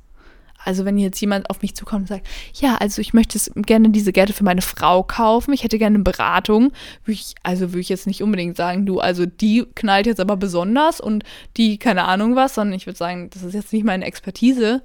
Also 0.64 0.86
wenn 0.86 0.98
jetzt 0.98 1.20
jemand 1.20 1.50
auf 1.50 1.62
mich 1.62 1.76
zukommt 1.76 2.02
und 2.02 2.08
sagt, 2.08 2.28
ja, 2.54 2.76
also 2.76 3.02
ich 3.02 3.14
möchte 3.14 3.40
gerne 3.62 3.90
diese 3.90 4.14
Gerte 4.14 4.34
für 4.34 4.44
meine 4.44 4.62
Frau 4.62 5.04
kaufen, 5.04 5.54
ich 5.54 5.64
hätte 5.64 5.78
gerne 5.78 5.96
eine 5.96 6.04
Beratung, 6.04 6.72
würde 7.04 7.14
ich, 7.14 7.36
also 7.44 7.70
würde 7.70 7.80
ich 7.80 7.90
jetzt 7.90 8.08
nicht 8.08 8.22
unbedingt 8.22 8.58
sagen, 8.58 8.86
du, 8.86 9.00
also 9.00 9.26
die 9.26 9.66
knallt 9.76 10.06
jetzt 10.06 10.20
aber 10.20 10.38
besonders 10.38 11.00
und 11.00 11.24
die 11.58 11.78
keine 11.78 12.06
Ahnung 12.06 12.36
was, 12.36 12.56
sondern 12.56 12.76
ich 12.76 12.86
würde 12.86 12.98
sagen, 12.98 13.30
das 13.32 13.44
ist 13.44 13.54
jetzt 13.54 13.74
nicht 13.74 13.86
meine 13.86 14.06
Expertise. 14.06 14.84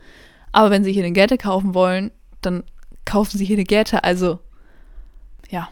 Aber 0.52 0.70
wenn 0.70 0.84
sie 0.84 0.92
hier 0.92 1.04
eine 1.04 1.12
Gerte 1.12 1.36
kaufen 1.36 1.74
wollen, 1.74 2.10
dann 2.40 2.62
kaufen 3.04 3.36
sie 3.36 3.44
hier 3.44 3.56
eine 3.56 3.64
Gerte. 3.64 4.04
Also, 4.04 4.38
ja. 5.50 5.68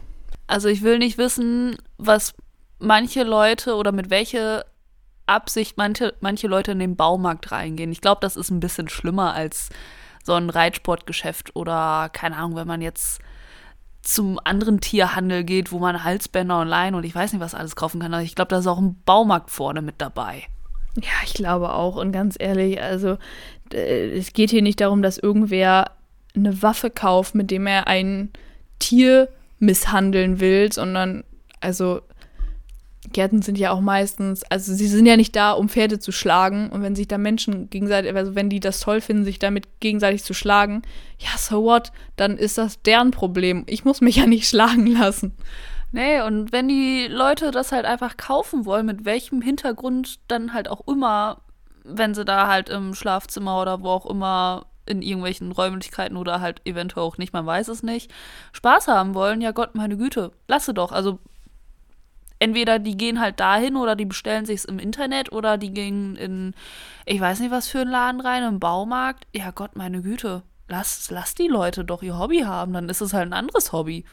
Also 0.46 0.68
ich 0.68 0.82
will 0.82 0.98
nicht 0.98 1.16
wissen, 1.16 1.76
was 1.96 2.34
manche 2.78 3.22
Leute 3.22 3.76
oder 3.76 3.92
mit 3.92 4.10
welcher 4.10 4.64
Absicht 5.26 5.76
manche, 5.76 6.14
manche 6.20 6.46
Leute 6.46 6.72
in 6.72 6.78
den 6.78 6.96
Baumarkt 6.96 7.52
reingehen. 7.52 7.92
Ich 7.92 8.00
glaube, 8.00 8.20
das 8.20 8.36
ist 8.36 8.50
ein 8.50 8.60
bisschen 8.60 8.88
schlimmer 8.88 9.34
als 9.34 9.70
so 10.22 10.34
ein 10.34 10.50
Reitsportgeschäft 10.50 11.54
oder 11.54 12.08
keine 12.12 12.36
Ahnung, 12.36 12.56
wenn 12.56 12.66
man 12.66 12.80
jetzt 12.80 13.20
zum 14.02 14.38
anderen 14.44 14.80
Tierhandel 14.80 15.44
geht, 15.44 15.72
wo 15.72 15.78
man 15.78 16.04
Halsbänder 16.04 16.60
und 16.60 16.68
Leinen 16.68 16.94
und 16.94 17.04
ich 17.04 17.14
weiß 17.14 17.32
nicht, 17.32 17.40
was 17.40 17.54
alles 17.54 17.74
kaufen 17.74 18.00
kann. 18.00 18.12
Also 18.12 18.24
ich 18.24 18.34
glaube, 18.34 18.50
da 18.50 18.58
ist 18.58 18.66
auch 18.66 18.78
ein 18.78 19.00
Baumarkt 19.04 19.50
vorne 19.50 19.80
mit 19.82 19.96
dabei. 19.98 20.44
Ja, 20.96 21.12
ich 21.24 21.34
glaube 21.34 21.72
auch. 21.72 21.96
Und 21.96 22.12
ganz 22.12 22.36
ehrlich, 22.38 22.80
also 22.80 23.18
es 23.70 24.32
geht 24.32 24.50
hier 24.50 24.62
nicht 24.62 24.80
darum, 24.80 25.02
dass 25.02 25.18
irgendwer 25.18 25.90
eine 26.36 26.62
Waffe 26.62 26.90
kauft, 26.90 27.34
mit 27.34 27.50
dem 27.50 27.66
er 27.66 27.86
ein 27.86 28.30
Tier 28.78 29.28
misshandeln 29.58 30.40
will, 30.40 30.72
sondern 30.72 31.24
also 31.60 32.02
Gärten 33.14 33.40
sind 33.40 33.56
ja 33.56 33.70
auch 33.70 33.80
meistens, 33.80 34.42
also 34.44 34.74
sie 34.74 34.86
sind 34.86 35.06
ja 35.06 35.16
nicht 35.16 35.34
da, 35.34 35.52
um 35.52 35.70
Pferde 35.70 35.98
zu 35.98 36.12
schlagen. 36.12 36.68
Und 36.68 36.82
wenn 36.82 36.94
sich 36.94 37.08
da 37.08 37.16
Menschen 37.16 37.70
gegenseitig, 37.70 38.14
also 38.14 38.34
wenn 38.34 38.50
die 38.50 38.60
das 38.60 38.80
toll 38.80 39.00
finden, 39.00 39.24
sich 39.24 39.38
damit 39.38 39.80
gegenseitig 39.80 40.22
zu 40.22 40.34
schlagen, 40.34 40.82
ja, 41.18 41.38
so 41.38 41.62
what, 41.62 41.92
dann 42.16 42.36
ist 42.36 42.58
das 42.58 42.82
deren 42.82 43.10
Problem. 43.12 43.64
Ich 43.66 43.86
muss 43.86 44.02
mich 44.02 44.16
ja 44.16 44.26
nicht 44.26 44.46
schlagen 44.48 44.86
lassen. 44.86 45.34
Nee, 45.92 46.20
und 46.20 46.52
wenn 46.52 46.68
die 46.68 47.06
Leute 47.08 47.52
das 47.52 47.72
halt 47.72 47.86
einfach 47.86 48.16
kaufen 48.16 48.66
wollen, 48.66 48.84
mit 48.84 49.04
welchem 49.04 49.40
Hintergrund 49.40 50.18
dann 50.28 50.52
halt 50.52 50.68
auch 50.68 50.86
immer, 50.88 51.40
wenn 51.84 52.14
sie 52.14 52.24
da 52.24 52.48
halt 52.48 52.68
im 52.68 52.94
Schlafzimmer 52.94 53.62
oder 53.62 53.80
wo 53.82 53.90
auch 53.90 54.06
immer 54.06 54.66
in 54.86 55.02
irgendwelchen 55.02 55.52
Räumlichkeiten 55.52 56.16
oder 56.16 56.40
halt 56.40 56.60
eventuell 56.64 57.06
auch 57.06 57.16
nicht, 57.16 57.32
man 57.32 57.46
weiß 57.46 57.68
es 57.68 57.82
nicht, 57.82 58.12
Spaß 58.52 58.88
haben 58.88 59.14
wollen, 59.14 59.40
ja 59.40 59.52
Gott, 59.52 59.74
meine 59.74 59.96
Güte, 59.96 60.32
lasse 60.48 60.74
doch. 60.74 60.92
Also 60.92 61.20
entweder 62.44 62.78
die 62.78 62.96
gehen 62.96 63.20
halt 63.20 63.40
dahin 63.40 63.74
oder 63.74 63.96
die 63.96 64.04
bestellen 64.04 64.44
sich's 64.44 64.66
im 64.66 64.78
Internet 64.78 65.32
oder 65.32 65.56
die 65.56 65.72
gehen 65.72 66.14
in, 66.14 66.54
ich 67.06 67.18
weiß 67.18 67.40
nicht 67.40 67.50
was 67.50 67.68
für 67.68 67.80
einen 67.80 67.90
Laden 67.90 68.20
rein, 68.20 68.42
im 68.42 68.60
Baumarkt. 68.60 69.26
Ja 69.34 69.50
Gott, 69.50 69.76
meine 69.76 70.02
Güte, 70.02 70.42
lass, 70.68 71.10
lass 71.10 71.34
die 71.34 71.48
Leute 71.48 71.86
doch 71.86 72.02
ihr 72.02 72.18
Hobby 72.18 72.40
haben, 72.40 72.74
dann 72.74 72.90
ist 72.90 73.00
es 73.00 73.14
halt 73.14 73.28
ein 73.28 73.32
anderes 73.32 73.72
Hobby. 73.72 74.04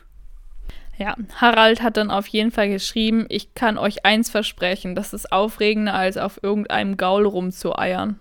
Ja, 0.97 1.15
Harald 1.35 1.81
hat 1.81 1.97
dann 1.97 2.09
auf 2.09 2.27
jeden 2.27 2.51
Fall 2.51 2.69
geschrieben, 2.69 3.25
ich 3.27 3.53
kann 3.53 3.77
euch 3.77 4.05
eins 4.05 4.29
versprechen, 4.29 4.95
das 4.95 5.13
ist 5.13 5.31
aufregender 5.33 5.93
als 5.93 6.15
auf 6.15 6.41
irgendeinem 6.41 6.95
Gaul 6.95 7.25
rumzueiern. 7.25 8.17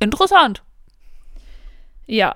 Interessant. 0.00 0.64
Ja, 2.06 2.34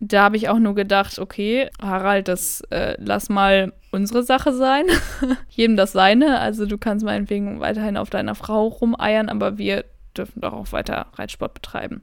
da 0.00 0.24
habe 0.24 0.36
ich 0.36 0.48
auch 0.48 0.58
nur 0.58 0.74
gedacht, 0.74 1.20
okay, 1.20 1.70
Harald, 1.80 2.26
das 2.26 2.62
äh, 2.70 2.96
lass 2.98 3.28
mal 3.28 3.72
unsere 3.90 4.22
Sache 4.22 4.52
sein. 4.52 4.86
Jedem 5.48 5.76
das 5.76 5.92
seine. 5.92 6.40
Also 6.40 6.66
du 6.66 6.78
kannst 6.78 7.04
meinetwegen 7.04 7.60
weiterhin 7.60 7.96
auf 7.96 8.10
deiner 8.10 8.34
Frau 8.34 8.68
rumeiern, 8.68 9.28
aber 9.28 9.58
wir 9.58 9.84
dürfen 10.16 10.40
doch 10.40 10.52
auch 10.52 10.72
weiter 10.72 11.06
Reitsport 11.14 11.54
betreiben. 11.54 12.02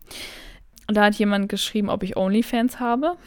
Und 0.88 0.96
da 0.96 1.06
hat 1.06 1.16
jemand 1.16 1.50
geschrieben, 1.50 1.90
ob 1.90 2.04
ich 2.04 2.16
OnlyFans 2.16 2.80
habe 2.80 3.18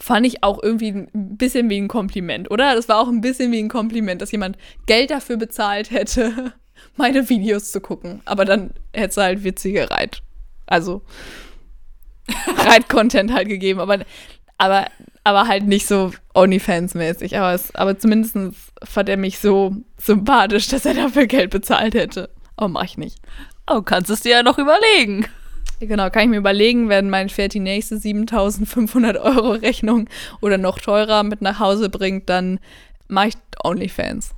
fand 0.00 0.26
ich 0.26 0.42
auch 0.42 0.62
irgendwie 0.62 0.88
ein 0.88 1.36
bisschen 1.36 1.68
wie 1.68 1.78
ein 1.78 1.88
Kompliment, 1.88 2.50
oder? 2.50 2.74
Das 2.74 2.88
war 2.88 2.98
auch 2.98 3.08
ein 3.08 3.20
bisschen 3.20 3.52
wie 3.52 3.58
ein 3.58 3.68
Kompliment, 3.68 4.22
dass 4.22 4.32
jemand 4.32 4.56
Geld 4.86 5.10
dafür 5.10 5.36
bezahlt 5.36 5.90
hätte, 5.90 6.54
meine 6.96 7.28
Videos 7.28 7.70
zu 7.70 7.80
gucken. 7.80 8.22
Aber 8.24 8.44
dann 8.44 8.70
hätte 8.94 9.10
es 9.10 9.16
halt 9.18 9.44
witzige 9.44 9.90
Reit. 9.90 10.22
Also 10.66 11.02
Reit-Content 12.56 13.32
halt 13.32 13.48
gegeben, 13.48 13.80
aber, 13.80 13.98
aber, 14.60 14.86
aber 15.24 15.48
halt 15.48 15.66
nicht 15.66 15.86
so 15.86 16.12
OnlyFans-mäßig. 16.34 17.38
Aber, 17.38 17.58
aber 17.74 17.98
zumindest 17.98 18.36
fand 18.84 19.08
er 19.08 19.16
mich 19.16 19.38
so 19.38 19.74
sympathisch, 19.96 20.68
dass 20.68 20.84
er 20.84 20.94
dafür 20.94 21.26
Geld 21.26 21.50
bezahlt 21.50 21.94
hätte. 21.94 22.28
Aber 22.56 22.68
mach 22.68 22.84
ich 22.84 22.98
nicht. 22.98 23.18
Oh, 23.66 23.80
kannst 23.80 24.10
es 24.10 24.20
dir 24.20 24.32
ja 24.32 24.42
noch 24.42 24.58
überlegen. 24.58 25.26
Genau, 25.80 26.10
kann 26.10 26.24
ich 26.24 26.28
mir 26.28 26.36
überlegen, 26.36 26.90
wenn 26.90 27.08
mein 27.08 27.30
Pferd 27.30 27.54
die 27.54 27.60
nächste 27.60 27.96
7500 27.96 29.16
Euro 29.16 29.52
Rechnung 29.52 30.10
oder 30.42 30.58
noch 30.58 30.78
teurer 30.78 31.22
mit 31.22 31.40
nach 31.40 31.58
Hause 31.58 31.88
bringt, 31.88 32.28
dann 32.28 32.60
mache 33.08 33.28
ich 33.28 33.34
OnlyFans. 33.64 34.34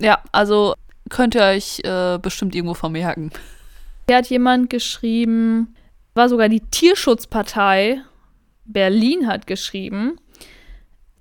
Ja, 0.00 0.18
also 0.32 0.74
könnt 1.08 1.36
ihr 1.36 1.42
euch 1.42 1.78
äh, 1.84 2.18
bestimmt 2.18 2.56
irgendwo 2.56 2.74
vermerken. 2.74 3.30
Hier 4.08 4.16
hat 4.16 4.26
jemand 4.26 4.70
geschrieben, 4.70 5.76
war 6.14 6.28
sogar 6.28 6.48
die 6.48 6.62
Tierschutzpartei 6.62 8.02
Berlin 8.64 9.26
hat 9.26 9.46
geschrieben, 9.46 10.18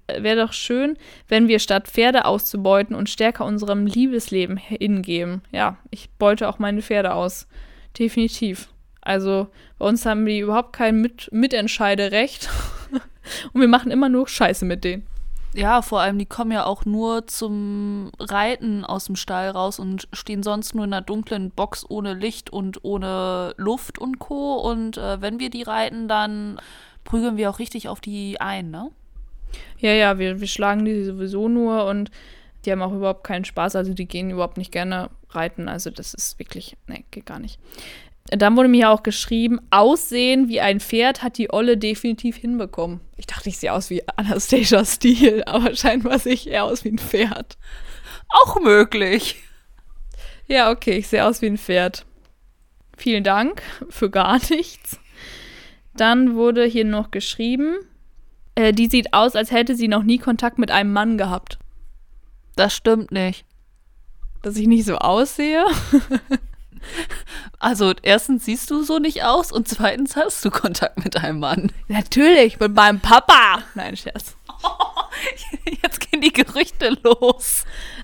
äh, 0.08 0.24
wäre 0.24 0.46
doch 0.46 0.54
schön, 0.54 0.98
wenn 1.28 1.48
wir 1.48 1.60
statt 1.60 1.88
Pferde 1.88 2.26
auszubeuten 2.26 2.96
und 2.96 3.10
stärker 3.10 3.46
unserem 3.46 3.86
Liebesleben 3.86 4.58
hingeben. 4.58 5.42
Ja, 5.52 5.78
ich 5.92 6.10
beute 6.12 6.50
auch 6.50 6.60
meine 6.60 6.82
Pferde 6.82 7.14
aus. 7.14 7.48
Definitiv. 7.98 8.70
Also 9.02 9.48
bei 9.78 9.86
uns 9.86 10.06
haben 10.06 10.26
die 10.26 10.40
überhaupt 10.40 10.74
kein 10.74 11.02
Mit 11.02 11.30
Mitentscheiderecht. 11.32 12.50
Und 13.54 13.62
wir 13.62 13.68
machen 13.68 13.92
immer 13.92 14.10
nur 14.10 14.28
Scheiße 14.28 14.66
mit 14.66 14.84
denen. 14.84 15.08
Ja, 15.56 15.84
vor 15.84 16.02
allem, 16.02 16.18
die 16.18 16.26
kommen 16.26 16.52
ja 16.52 16.66
auch 16.66 16.84
nur 16.84 17.28
zum 17.28 18.12
Reiten 18.20 18.84
aus 18.84 19.06
dem 19.06 19.16
Stall 19.16 19.50
raus 19.50 19.78
und 19.78 20.08
stehen 20.12 20.42
sonst 20.42 20.74
nur 20.74 20.84
in 20.84 20.94
einer 20.94 21.04
dunklen 21.04 21.52
Box 21.52 21.86
ohne 21.88 22.16
Licht 22.16 22.50
und 22.50 22.84
ohne 22.84 23.54
Luft 23.58 24.00
und 24.00 24.18
Co. 24.18 24.56
Und 24.56 24.98
äh, 24.98 25.22
wenn 25.22 25.40
wir 25.40 25.52
die 25.52 25.62
reiten, 25.62 26.08
dann 26.08 26.60
prügeln 27.04 27.38
wir 27.38 27.50
auch 27.50 27.60
richtig 27.60 27.90
auf 27.90 28.02
die 28.02 28.40
ein, 28.40 28.72
ne? 28.72 28.92
Ja, 29.80 29.92
ja, 29.92 30.18
wir, 30.18 30.40
wir 30.40 30.48
schlagen 30.48 30.86
die 30.86 31.04
sowieso 31.04 31.48
nur 31.48 31.86
und 31.86 32.10
die 32.66 32.72
haben 32.72 32.82
auch 32.82 32.94
überhaupt 32.94 33.24
keinen 33.24 33.46
Spaß. 33.46 33.76
Also 33.76 33.94
die 33.94 34.08
gehen 34.08 34.30
überhaupt 34.30 34.58
nicht 34.58 34.72
gerne 34.72 35.10
reiten. 35.30 35.68
Also 35.68 35.90
das 35.90 36.14
ist 36.14 36.40
wirklich, 36.40 36.78
ne, 36.88 37.04
geht 37.12 37.26
gar 37.26 37.40
nicht. 37.40 37.60
Dann 38.28 38.56
wurde 38.56 38.70
mir 38.70 38.90
auch 38.90 39.04
geschrieben, 39.04 39.60
Aussehen 39.70 40.48
wie 40.48 40.62
ein 40.62 40.80
Pferd 40.80 41.22
hat 41.22 41.38
die 41.38 41.52
Olle 41.52 41.78
definitiv 41.78 42.38
hinbekommen. 42.38 43.02
Ich 43.18 43.28
dachte, 43.28 43.50
ich 43.50 43.58
sehe 43.58 43.74
aus 43.74 43.90
wie 43.90 44.08
Anastasia 44.08 44.86
Steele, 44.86 45.46
aber 45.48 45.76
scheinbar 45.76 46.20
sehe 46.20 46.34
ich 46.34 46.50
eher 46.50 46.64
aus 46.64 46.84
wie 46.84 46.90
ein 46.90 47.00
Pferd. 47.00 47.58
Auch 48.30 48.60
möglich. 48.62 49.42
Ja, 50.48 50.72
okay, 50.72 50.98
ich 50.98 51.08
sehe 51.08 51.26
aus 51.26 51.42
wie 51.42 51.48
ein 51.48 51.58
Pferd. 51.58 52.06
Vielen 52.98 53.24
Dank 53.24 53.62
für 53.90 54.10
gar 54.10 54.40
nichts. 54.50 55.00
Dann 55.96 56.36
wurde 56.36 56.66
hier 56.66 56.86
noch 56.86 57.12
geschrieben, 57.12 57.76
äh, 58.56 58.74
die 58.74 58.88
sieht 58.88 59.14
aus, 59.14 59.36
als 59.36 59.52
hätte 59.52 59.76
sie 59.76 59.88
noch 59.88 60.04
nie 60.04 60.18
Kontakt 60.18 60.58
mit 60.58 60.72
einem 60.72 60.94
Mann 60.94 61.18
gehabt. 61.18 61.60
Das 62.56 62.76
stimmt 62.76 63.12
nicht. 63.12 63.46
Dass 64.42 64.58
ich 64.58 64.68
nicht 64.68 64.86
so 64.86 64.98
aussehe? 64.98 65.66
Also 67.60 67.94
erstens 68.02 68.46
siehst 68.46 68.70
du 68.70 68.84
so 68.84 69.00
nicht 69.00 69.24
aus 69.24 69.52
und 69.52 69.68
zweitens 69.68 70.16
hast 70.16 70.44
du 70.44 70.52
Kontakt 70.52 71.04
mit 71.04 71.16
einem 71.18 71.40
Mann. 71.40 71.72
Natürlich, 71.88 72.60
mit 72.60 72.76
meinem 72.76 73.00
Papa. 73.00 73.64
Nein, 73.74 73.96
Scherz. 73.96 74.36
Jetzt 75.82 76.00
gehen 76.02 76.22
die 76.22 76.34
Gerüchte 76.34 76.98
los. 77.04 77.64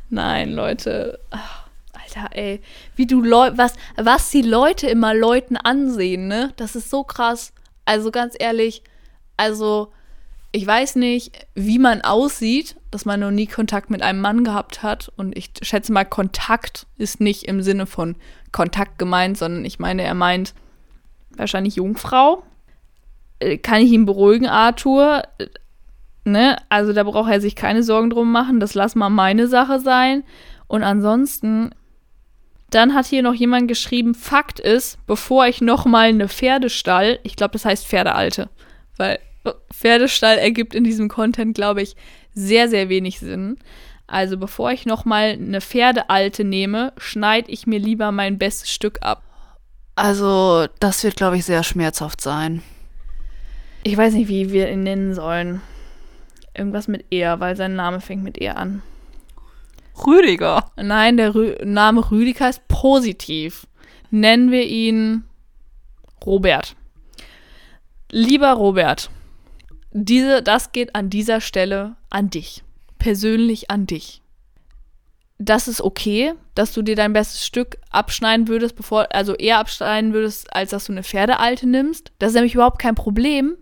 Nein, 0.10 0.54
Leute. 0.54 1.20
Ach, 1.30 1.66
Alter, 1.94 2.30
ey. 2.36 2.62
Wie 2.96 3.06
du 3.06 3.22
Leu 3.22 3.52
was, 3.56 3.74
was 3.98 4.30
die 4.30 4.42
Leute 4.42 4.88
immer 4.88 5.14
Leuten 5.14 5.58
ansehen, 5.58 6.28
ne? 6.28 6.54
Das 6.56 6.76
ist 6.76 6.90
so 6.90 7.04
krass. 7.04 7.52
Also 7.90 8.12
ganz 8.12 8.36
ehrlich, 8.38 8.84
also 9.36 9.92
ich 10.52 10.68
weiß 10.68 10.96
nicht, 10.98 11.48
wie 11.56 11.80
man 11.80 12.02
aussieht, 12.02 12.76
dass 12.92 13.04
man 13.04 13.20
noch 13.20 13.32
nie 13.32 13.48
Kontakt 13.48 13.90
mit 13.90 14.04
einem 14.04 14.22
Mann 14.22 14.44
gehabt 14.44 14.84
hat. 14.84 15.12
Und 15.18 15.36
ich 15.36 15.50
schätze 15.64 15.92
mal, 15.92 16.06
Kontakt 16.06 16.86
ist 17.00 17.20
nicht 17.20 17.46
im 17.46 17.64
Sinne 17.64 17.88
von 17.88 18.16
Kontakt 18.52 19.00
gemeint, 19.00 19.40
sondern 19.40 19.66
ich 19.66 19.80
meine, 19.80 20.04
er 20.04 20.14
meint 20.14 20.54
wahrscheinlich 21.36 21.78
Jungfrau. 21.78 22.44
Äh, 23.40 23.58
kann 23.58 23.82
ich 23.82 23.92
ihn 23.92 24.06
beruhigen, 24.06 24.46
Arthur? 24.46 25.24
Äh, 25.40 25.48
ne? 26.26 26.58
Also 26.70 26.94
da 26.94 27.04
braucht 27.04 27.32
er 27.32 27.42
sich 27.42 27.56
keine 27.56 27.82
Sorgen 27.82 28.12
drum 28.12 28.32
machen. 28.32 28.60
Das 28.60 28.76
lass 28.76 28.94
mal 28.94 29.10
meine 29.10 29.48
Sache 29.48 29.80
sein. 29.80 30.24
Und 30.68 30.84
ansonsten, 30.84 31.72
dann 32.72 32.94
hat 32.94 33.06
hier 33.06 33.24
noch 33.24 33.34
jemand 33.34 33.68
geschrieben, 33.68 34.16
Fakt 34.16 34.60
ist, 34.60 35.06
bevor 35.08 35.48
ich 35.48 35.62
noch 35.62 35.86
mal 35.86 36.10
eine 36.10 36.28
Pferdestall, 36.28 37.20
ich 37.24 37.36
glaube, 37.36 37.54
das 37.54 37.66
heißt 37.66 37.88
Pferdealte, 37.88 38.50
weil 38.98 39.20
Pferdestall 39.74 40.38
ergibt 40.38 40.76
in 40.76 40.84
diesem 40.84 41.08
Content, 41.10 41.56
glaube 41.56 41.82
ich, 41.82 41.96
sehr, 42.34 42.70
sehr 42.70 42.90
wenig 42.90 43.20
Sinn. 43.20 43.58
Also 44.08 44.38
bevor 44.38 44.72
ich 44.72 44.86
nochmal 44.86 45.32
eine 45.32 45.62
Pferdealte 45.62 46.44
nehme, 46.44 46.94
schneide 46.98 47.52
ich 47.52 47.68
mir 47.68 47.80
lieber 47.80 48.12
mein 48.12 48.38
bestes 48.38 48.72
Stück 48.72 49.00
ab. 49.02 49.24
Also 49.96 50.68
das 50.80 51.04
wird, 51.04 51.16
glaube 51.16 51.38
ich, 51.38 51.46
sehr 51.46 51.64
schmerzhaft 51.64 52.22
sein. 52.22 52.62
Ich 53.84 53.96
weiß 53.96 54.14
nicht, 54.14 54.28
wie 54.28 54.52
wir 54.52 54.70
ihn 54.72 54.84
nennen 54.84 55.14
sollen. 55.14 55.62
Irgendwas 56.56 56.88
mit 56.88 57.06
er, 57.12 57.40
weil 57.40 57.56
sein 57.56 57.76
Name 57.76 58.02
fängt 58.02 58.24
mit 58.24 58.38
er 58.38 58.58
an. 58.58 58.82
Rüdiger. 60.06 60.72
Nein, 60.76 61.18
der 61.18 61.36
Rü 61.36 61.56
Name 61.64 62.10
Rüdiger 62.12 62.50
ist 62.50 62.68
positiv. 62.68 63.68
Nennen 64.12 64.52
wir 64.52 64.66
ihn 64.66 65.24
Robert. 66.26 66.76
Lieber 68.12 68.54
Robert, 68.54 69.10
diese, 69.92 70.42
das 70.42 70.72
geht 70.72 70.96
an 70.96 71.10
dieser 71.10 71.42
Stelle 71.42 71.96
an 72.10 72.30
dich. 72.30 72.64
Persönlich 72.98 73.70
an 73.70 73.86
dich. 73.86 74.22
Das 75.38 75.68
ist 75.68 75.82
okay, 75.82 76.34
dass 76.54 76.74
du 76.74 76.82
dir 76.82 76.96
dein 76.96 77.14
bestes 77.14 77.46
Stück 77.46 77.78
abschneiden 77.92 78.50
würdest, 78.50 78.76
bevor, 78.76 79.08
also 79.12 79.36
eher 79.36 79.60
abschneiden 79.60 80.14
würdest, 80.14 80.54
als 80.54 80.72
dass 80.72 80.86
du 80.86 80.92
eine 80.92 81.04
Pferdealte 81.04 81.66
nimmst. 81.66 82.12
Das 82.20 82.30
ist 82.30 82.36
nämlich 82.36 82.56
überhaupt 82.56 82.82
kein 82.82 82.96
Problem, 82.96 83.56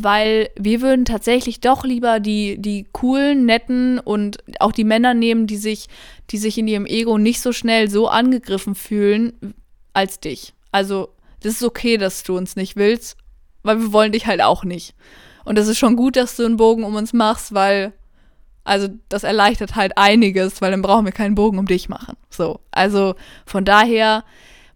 weil 0.00 0.50
wir 0.56 0.80
würden 0.80 1.04
tatsächlich 1.04 1.58
doch 1.58 1.84
lieber 1.84 2.20
die, 2.20 2.56
die 2.62 2.86
coolen, 2.92 3.46
netten 3.46 3.98
und 3.98 4.38
auch 4.60 4.70
die 4.70 4.84
Männer 4.84 5.12
nehmen, 5.12 5.48
die 5.48 5.56
sich, 5.56 5.86
die 6.30 6.38
sich 6.38 6.56
in 6.56 6.68
ihrem 6.68 6.86
Ego 6.86 7.18
nicht 7.18 7.40
so 7.40 7.52
schnell 7.52 7.90
so 7.90 8.06
angegriffen 8.06 8.76
fühlen, 8.76 9.54
als 9.94 10.20
dich. 10.20 10.54
Also, 10.70 11.08
das 11.42 11.54
ist 11.54 11.64
okay, 11.64 11.96
dass 11.96 12.22
du 12.22 12.36
uns 12.36 12.54
nicht 12.54 12.76
willst, 12.76 13.16
weil 13.64 13.80
wir 13.80 13.92
wollen 13.92 14.12
dich 14.12 14.28
halt 14.28 14.40
auch 14.40 14.62
nicht. 14.62 14.94
Und 15.44 15.58
es 15.58 15.66
ist 15.66 15.78
schon 15.78 15.96
gut, 15.96 16.14
dass 16.14 16.36
du 16.36 16.44
einen 16.44 16.58
Bogen 16.58 16.84
um 16.84 16.94
uns 16.94 17.12
machst, 17.12 17.52
weil, 17.52 17.92
also 18.62 18.86
das 19.08 19.24
erleichtert 19.24 19.74
halt 19.74 19.98
einiges, 19.98 20.62
weil 20.62 20.70
dann 20.70 20.82
brauchen 20.82 21.06
wir 21.06 21.12
keinen 21.12 21.34
Bogen 21.34 21.58
um 21.58 21.66
dich 21.66 21.88
machen. 21.88 22.16
So, 22.30 22.60
also 22.70 23.16
von 23.46 23.64
daher, 23.64 24.22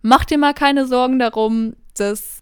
mach 0.01 0.25
dir 0.25 0.39
mal 0.39 0.55
keine 0.55 0.89
Sorgen 0.89 1.20
darum, 1.20 1.77
dass 1.97 2.41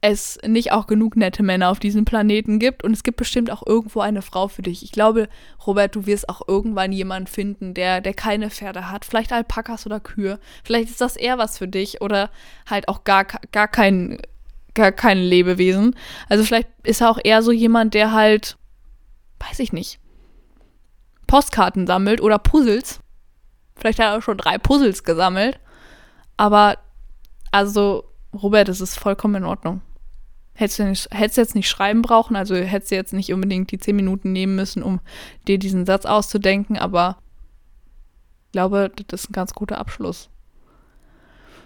es 0.00 0.38
nicht 0.46 0.70
auch 0.70 0.86
genug 0.86 1.16
nette 1.16 1.42
Männer 1.42 1.70
auf 1.70 1.80
diesem 1.80 2.04
Planeten 2.04 2.58
gibt 2.60 2.84
und 2.84 2.92
es 2.92 3.02
gibt 3.02 3.16
bestimmt 3.16 3.50
auch 3.50 3.66
irgendwo 3.66 4.00
eine 4.00 4.22
Frau 4.22 4.46
für 4.46 4.62
dich. 4.62 4.82
Ich 4.84 4.92
glaube, 4.92 5.28
Robert, 5.66 5.96
du 5.96 6.06
wirst 6.06 6.28
auch 6.28 6.42
irgendwann 6.46 6.92
jemanden 6.92 7.26
finden, 7.26 7.74
der, 7.74 8.00
der 8.00 8.14
keine 8.14 8.50
Pferde 8.50 8.90
hat. 8.90 9.04
Vielleicht 9.04 9.32
Alpakas 9.32 9.86
oder 9.86 9.98
Kühe. 9.98 10.38
Vielleicht 10.62 10.90
ist 10.90 11.00
das 11.00 11.16
eher 11.16 11.38
was 11.38 11.58
für 11.58 11.66
dich 11.66 12.00
oder 12.00 12.30
halt 12.68 12.88
auch 12.88 13.02
gar, 13.02 13.24
gar 13.24 13.66
kein 13.66 14.18
gar 14.78 14.92
kein 14.92 15.18
Lebewesen. 15.18 15.96
Also 16.28 16.44
vielleicht 16.44 16.68
ist 16.84 17.00
er 17.00 17.10
auch 17.10 17.18
eher 17.22 17.42
so 17.42 17.50
jemand, 17.50 17.94
der 17.94 18.12
halt, 18.12 18.56
weiß 19.40 19.58
ich 19.58 19.72
nicht, 19.72 19.98
Postkarten 21.26 21.86
sammelt 21.86 22.20
oder 22.20 22.38
Puzzles. 22.38 23.00
Vielleicht 23.76 23.98
hat 23.98 24.14
er 24.14 24.22
schon 24.22 24.38
drei 24.38 24.56
Puzzles 24.56 25.02
gesammelt. 25.04 25.58
Aber, 26.36 26.78
also, 27.50 28.04
Robert, 28.32 28.68
das 28.68 28.80
ist 28.80 28.98
vollkommen 28.98 29.36
in 29.36 29.44
Ordnung. 29.44 29.82
Hättest 30.58 30.78
du, 30.80 30.84
nicht, 30.84 31.08
hättest 31.12 31.36
du 31.36 31.40
jetzt 31.40 31.54
nicht 31.54 31.68
schreiben 31.68 32.02
brauchen, 32.02 32.34
also 32.34 32.56
hättest 32.56 32.90
du 32.90 32.96
jetzt 32.96 33.12
nicht 33.12 33.32
unbedingt 33.32 33.70
die 33.70 33.78
zehn 33.78 33.94
Minuten 33.94 34.32
nehmen 34.32 34.56
müssen, 34.56 34.82
um 34.82 35.00
dir 35.46 35.58
diesen 35.58 35.86
Satz 35.86 36.04
auszudenken, 36.04 36.76
aber 36.76 37.16
ich 38.46 38.52
glaube, 38.52 38.90
das 39.06 39.22
ist 39.22 39.30
ein 39.30 39.34
ganz 39.34 39.54
guter 39.54 39.78
Abschluss. 39.78 40.30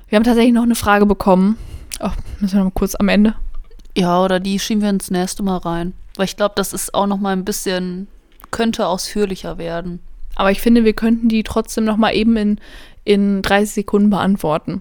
Wir 0.09 0.17
haben 0.17 0.25
tatsächlich 0.25 0.53
noch 0.53 0.65
eine 0.65 0.75
Frage 0.75 1.07
bekommen 1.07 1.57
Oh, 2.03 2.11
müssen 2.41 2.55
wir 2.55 2.59
noch 2.59 2.73
mal 2.73 2.75
kurz 2.75 2.97
am 2.97 3.09
Ende. 3.09 3.35
Ja, 3.97 4.23
oder 4.23 4.41
die 4.41 4.59
schieben 4.59 4.83
wir 4.83 4.91
ins 4.91 5.11
nächste 5.11 5.43
Mal 5.43 5.59
rein. 5.59 5.93
Weil 6.17 6.25
ich 6.25 6.37
glaube, 6.37 6.55
das 6.57 6.73
ist 6.73 6.95
auch 6.95 7.07
noch 7.07 7.19
mal 7.19 7.33
ein 7.33 7.45
bisschen, 7.45 8.09
könnte 8.51 8.87
ausführlicher 8.87 9.57
werden. 9.57 10.01
Aber 10.35 10.51
ich 10.51 10.61
finde, 10.61 10.85
wir 10.85 10.95
könnten 10.95 11.29
die 11.29 11.45
trotzdem 11.45 11.85
noch 11.85 11.97
mal 11.97 12.15
eben 12.15 12.37
in, 12.37 12.61
in 13.05 13.43
30 13.43 13.73
Sekunden 13.73 14.11
beantworten. 14.11 14.81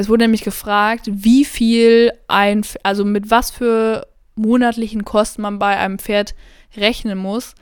Es 0.00 0.08
wurde 0.08 0.24
nämlich 0.24 0.44
gefragt, 0.44 1.10
wie 1.12 1.44
viel 1.44 2.10
ein, 2.26 2.64
also 2.82 3.04
mit 3.04 3.30
was 3.30 3.50
für 3.50 4.06
monatlichen 4.34 5.04
Kosten 5.04 5.42
man 5.42 5.58
bei 5.58 5.76
einem 5.76 5.98
Pferd 5.98 6.34
rechnen 6.74 7.18
muss. 7.18 7.54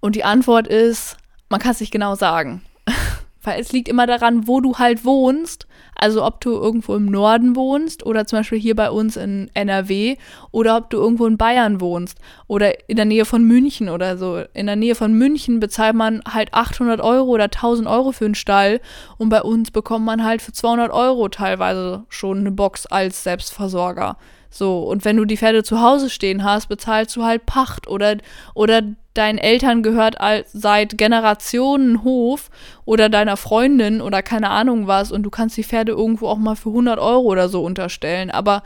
Und 0.00 0.16
die 0.16 0.24
Antwort 0.24 0.68
ist, 0.68 1.16
man 1.48 1.58
kann 1.58 1.72
es 1.72 1.80
nicht 1.80 1.92
genau 1.92 2.14
sagen. 2.14 2.60
Weil 3.42 3.58
es 3.58 3.72
liegt 3.72 3.88
immer 3.88 4.06
daran, 4.06 4.46
wo 4.46 4.60
du 4.60 4.76
halt 4.76 5.06
wohnst. 5.06 5.66
Also 5.98 6.24
ob 6.24 6.40
du 6.40 6.52
irgendwo 6.52 6.94
im 6.94 7.06
Norden 7.06 7.56
wohnst 7.56 8.04
oder 8.04 8.26
zum 8.26 8.40
Beispiel 8.40 8.58
hier 8.58 8.76
bei 8.76 8.90
uns 8.90 9.16
in 9.16 9.50
NRW 9.54 10.16
oder 10.50 10.76
ob 10.76 10.90
du 10.90 10.98
irgendwo 10.98 11.26
in 11.26 11.38
Bayern 11.38 11.80
wohnst 11.80 12.18
oder 12.46 12.88
in 12.88 12.96
der 12.96 13.06
Nähe 13.06 13.24
von 13.24 13.44
München 13.44 13.88
oder 13.88 14.18
so. 14.18 14.42
In 14.52 14.66
der 14.66 14.76
Nähe 14.76 14.94
von 14.94 15.14
München 15.14 15.58
bezahlt 15.58 15.96
man 15.96 16.22
halt 16.30 16.52
800 16.52 17.00
Euro 17.00 17.30
oder 17.30 17.44
1000 17.44 17.88
Euro 17.88 18.12
für 18.12 18.26
einen 18.26 18.34
Stall 18.34 18.80
und 19.16 19.30
bei 19.30 19.42
uns 19.42 19.70
bekommt 19.70 20.04
man 20.04 20.22
halt 20.22 20.42
für 20.42 20.52
200 20.52 20.92
Euro 20.92 21.28
teilweise 21.28 22.04
schon 22.08 22.38
eine 22.38 22.50
Box 22.50 22.86
als 22.86 23.22
Selbstversorger. 23.22 24.16
So, 24.50 24.84
und 24.84 25.04
wenn 25.04 25.16
du 25.16 25.24
die 25.24 25.36
Pferde 25.36 25.62
zu 25.62 25.80
Hause 25.80 26.08
stehen 26.10 26.44
hast, 26.44 26.68
bezahlst 26.68 27.16
du 27.16 27.24
halt 27.24 27.46
Pacht 27.46 27.88
oder, 27.88 28.16
oder 28.54 28.82
deinen 29.18 29.38
Eltern 29.38 29.82
gehört 29.82 30.16
seit 30.52 30.98
Generationen 30.98 32.02
Hof 32.04 32.50
oder 32.84 33.08
deiner 33.08 33.36
Freundin 33.36 34.00
oder 34.00 34.22
keine 34.22 34.50
Ahnung 34.50 34.86
was 34.86 35.12
und 35.12 35.22
du 35.22 35.30
kannst 35.30 35.56
die 35.56 35.64
Pferde 35.64 35.92
irgendwo 35.92 36.28
auch 36.28 36.38
mal 36.38 36.56
für 36.56 36.70
100 36.70 36.98
Euro 36.98 37.22
oder 37.22 37.48
so 37.48 37.62
unterstellen. 37.64 38.30
Aber 38.30 38.62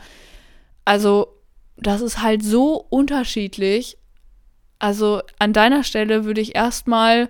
also, 0.85 1.27
das 1.77 2.01
ist 2.01 2.21
halt 2.21 2.43
so 2.43 2.85
unterschiedlich. 2.89 3.97
Also, 4.79 5.21
an 5.39 5.53
deiner 5.53 5.83
Stelle 5.83 6.25
würde 6.25 6.41
ich 6.41 6.55
erstmal 6.55 7.29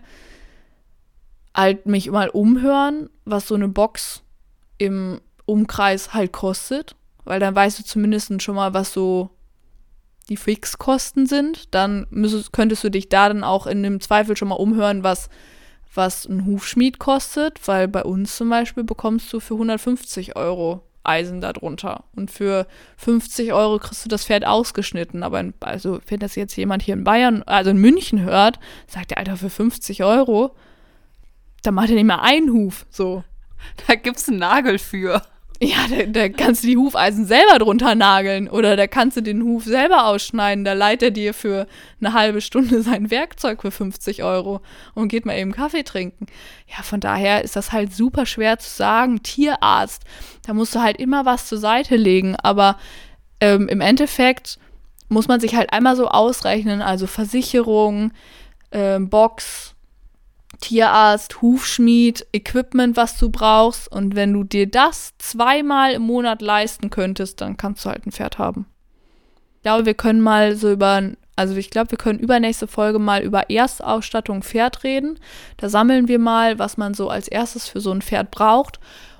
halt 1.55 1.85
mich 1.85 2.09
mal 2.09 2.29
umhören, 2.29 3.09
was 3.25 3.47
so 3.47 3.55
eine 3.55 3.67
Box 3.67 4.23
im 4.77 5.19
Umkreis 5.45 6.13
halt 6.13 6.31
kostet, 6.31 6.95
weil 7.25 7.39
dann 7.39 7.55
weißt 7.55 7.79
du 7.79 7.83
zumindest 7.83 8.41
schon 8.41 8.55
mal, 8.55 8.73
was 8.73 8.93
so 8.93 9.29
die 10.31 10.37
Fixkosten 10.37 11.25
sind, 11.25 11.75
dann 11.75 12.07
müsstest, 12.09 12.53
könntest 12.53 12.85
du 12.85 12.89
dich 12.89 13.09
da 13.09 13.27
dann 13.27 13.43
auch 13.43 13.67
in 13.67 13.83
dem 13.83 13.99
Zweifel 13.99 14.37
schon 14.37 14.47
mal 14.47 14.55
umhören, 14.55 15.03
was, 15.03 15.29
was 15.93 16.25
ein 16.25 16.45
Hufschmied 16.45 16.99
kostet, 16.99 17.67
weil 17.67 17.89
bei 17.89 18.01
uns 18.03 18.37
zum 18.37 18.49
Beispiel 18.49 18.85
bekommst 18.85 19.31
du 19.33 19.41
für 19.41 19.55
150 19.55 20.37
Euro 20.37 20.83
Eisen 21.03 21.41
darunter. 21.41 22.05
Und 22.15 22.31
für 22.31 22.65
50 22.95 23.51
Euro 23.51 23.77
kriegst 23.79 24.05
du 24.05 24.09
das 24.09 24.23
Pferd 24.23 24.45
ausgeschnitten. 24.45 25.21
Aber 25.21 25.41
in, 25.41 25.53
also, 25.59 25.99
wenn 26.07 26.19
das 26.19 26.35
jetzt 26.35 26.55
jemand 26.55 26.81
hier 26.81 26.93
in 26.93 27.03
Bayern, 27.03 27.43
also 27.43 27.71
in 27.71 27.77
München 27.77 28.21
hört, 28.21 28.57
sagt 28.87 29.11
der 29.11 29.17
Alter, 29.17 29.35
für 29.35 29.49
50 29.49 30.01
Euro, 30.05 30.55
dann 31.63 31.73
macht 31.73 31.89
er 31.89 31.95
nicht 31.95 32.05
mal 32.05 32.21
einen 32.21 32.53
Huf. 32.53 32.85
So. 32.89 33.25
Da 33.85 33.95
gibt's 33.95 34.29
einen 34.29 34.39
Nagel 34.39 34.79
für. 34.79 35.21
Ja, 35.63 35.85
da, 35.87 36.05
da, 36.07 36.27
kannst 36.29 36.63
du 36.63 36.67
die 36.67 36.77
Hufeisen 36.77 37.27
selber 37.27 37.59
drunter 37.59 37.93
nageln 37.93 38.49
oder 38.49 38.75
da 38.75 38.87
kannst 38.87 39.17
du 39.17 39.21
den 39.21 39.43
Huf 39.43 39.63
selber 39.65 40.07
ausschneiden. 40.07 40.65
Da 40.65 40.73
leiht 40.73 41.03
er 41.03 41.11
dir 41.11 41.35
für 41.35 41.67
eine 41.99 42.13
halbe 42.13 42.41
Stunde 42.41 42.81
sein 42.83 43.11
Werkzeug 43.11 43.61
für 43.61 43.69
50 43.69 44.23
Euro 44.23 44.61
und 44.95 45.09
geht 45.09 45.27
mal 45.27 45.37
eben 45.37 45.51
Kaffee 45.51 45.83
trinken. 45.83 46.25
Ja, 46.65 46.81
von 46.81 46.99
daher 46.99 47.43
ist 47.43 47.55
das 47.55 47.71
halt 47.71 47.93
super 47.93 48.25
schwer 48.25 48.57
zu 48.57 48.71
sagen. 48.71 49.21
Tierarzt, 49.21 50.03
da 50.47 50.55
musst 50.55 50.73
du 50.73 50.81
halt 50.81 50.97
immer 50.97 51.25
was 51.25 51.45
zur 51.45 51.59
Seite 51.59 51.95
legen, 51.95 52.35
aber 52.37 52.77
ähm, 53.39 53.67
im 53.67 53.81
Endeffekt 53.81 54.57
muss 55.09 55.27
man 55.27 55.39
sich 55.39 55.55
halt 55.55 55.73
einmal 55.73 55.95
so 55.95 56.07
ausrechnen, 56.07 56.81
also 56.81 57.05
Versicherung, 57.05 58.13
ähm, 58.71 59.09
Box, 59.09 59.75
Tierarzt, 60.61 61.41
Hufschmied, 61.41 62.25
Equipment, 62.31 62.95
was 62.95 63.17
du 63.17 63.29
brauchst. 63.29 63.91
Und 63.91 64.15
wenn 64.15 64.31
du 64.31 64.43
dir 64.43 64.67
das 64.67 65.13
zweimal 65.17 65.93
im 65.93 66.03
Monat 66.03 66.41
leisten 66.41 66.89
könntest, 66.89 67.41
dann 67.41 67.57
kannst 67.57 67.83
du 67.83 67.89
halt 67.89 68.05
ein 68.05 68.11
Pferd 68.11 68.37
haben. 68.37 68.65
Ich 69.57 69.63
glaube, 69.63 69.85
wir 69.85 69.93
können 69.93 70.21
mal 70.21 70.55
so 70.55 70.71
über, 70.71 71.01
also 71.35 71.55
ich 71.55 71.69
glaube, 71.69 71.91
wir 71.91 71.97
können 71.97 72.19
übernächste 72.19 72.67
Folge 72.67 72.99
mal 72.99 73.21
über 73.21 73.49
Erstausstattung 73.49 74.43
Pferd 74.43 74.83
reden. 74.83 75.19
Da 75.57 75.67
sammeln 75.67 76.07
wir 76.07 76.19
mal, 76.19 76.57
was 76.57 76.77
man 76.77 76.93
so 76.93 77.09
als 77.09 77.27
erstes 77.27 77.67
für 77.67 77.81
so 77.81 77.91
ein 77.91 78.01
Pferd 78.01 78.31
braucht. 78.31 78.79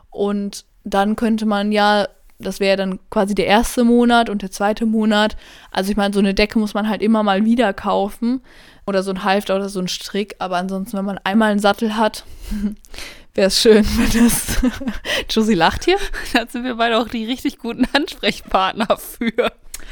Und 0.10 0.66
dann 0.84 1.16
könnte 1.16 1.46
man 1.46 1.72
ja 1.72 2.08
das 2.44 2.60
wäre 2.60 2.78
dann 2.78 3.00
quasi 3.10 3.36
der 3.36 3.46
erste 3.46 3.84
Monat 3.84 4.30
und 4.30 4.42
der 4.42 4.52
zweite 4.52 4.86
Monat. 4.88 5.38
Also 5.70 5.92
ich 5.92 5.98
meine, 5.98 6.14
so 6.14 6.20
eine 6.20 6.34
Decke 6.34 6.60
muss 6.60 6.74
man 6.74 6.90
halt 6.90 7.02
immer 7.02 7.24
mal 7.24 7.46
wieder 7.46 7.72
kaufen 7.74 8.42
oder 8.86 9.04
so 9.04 9.12
ein 9.12 9.24
Halfter 9.24 9.56
oder 9.56 9.70
so 9.70 9.80
ein 9.80 9.88
Strick. 9.88 10.36
Aber 10.40 10.58
ansonsten, 10.58 10.98
wenn 10.98 11.06
man 11.06 11.20
einmal 11.24 11.52
einen 11.52 11.60
Sattel 11.60 11.98
hat, 11.98 12.26
wäre 13.34 13.48
es 13.48 13.62
schön, 13.62 13.86
wenn 13.86 14.24
das. 14.24 14.58
Josie 15.30 15.54
lacht 15.54 15.86
hier. 15.86 15.98
Da 16.34 16.46
sind 16.48 16.64
wir 16.64 16.76
beide 16.76 16.98
auch 16.98 17.08
die 17.08 17.26
richtig 17.26 17.60
guten 17.60 17.86
Ansprechpartner 17.94 18.98
für. 18.98 19.52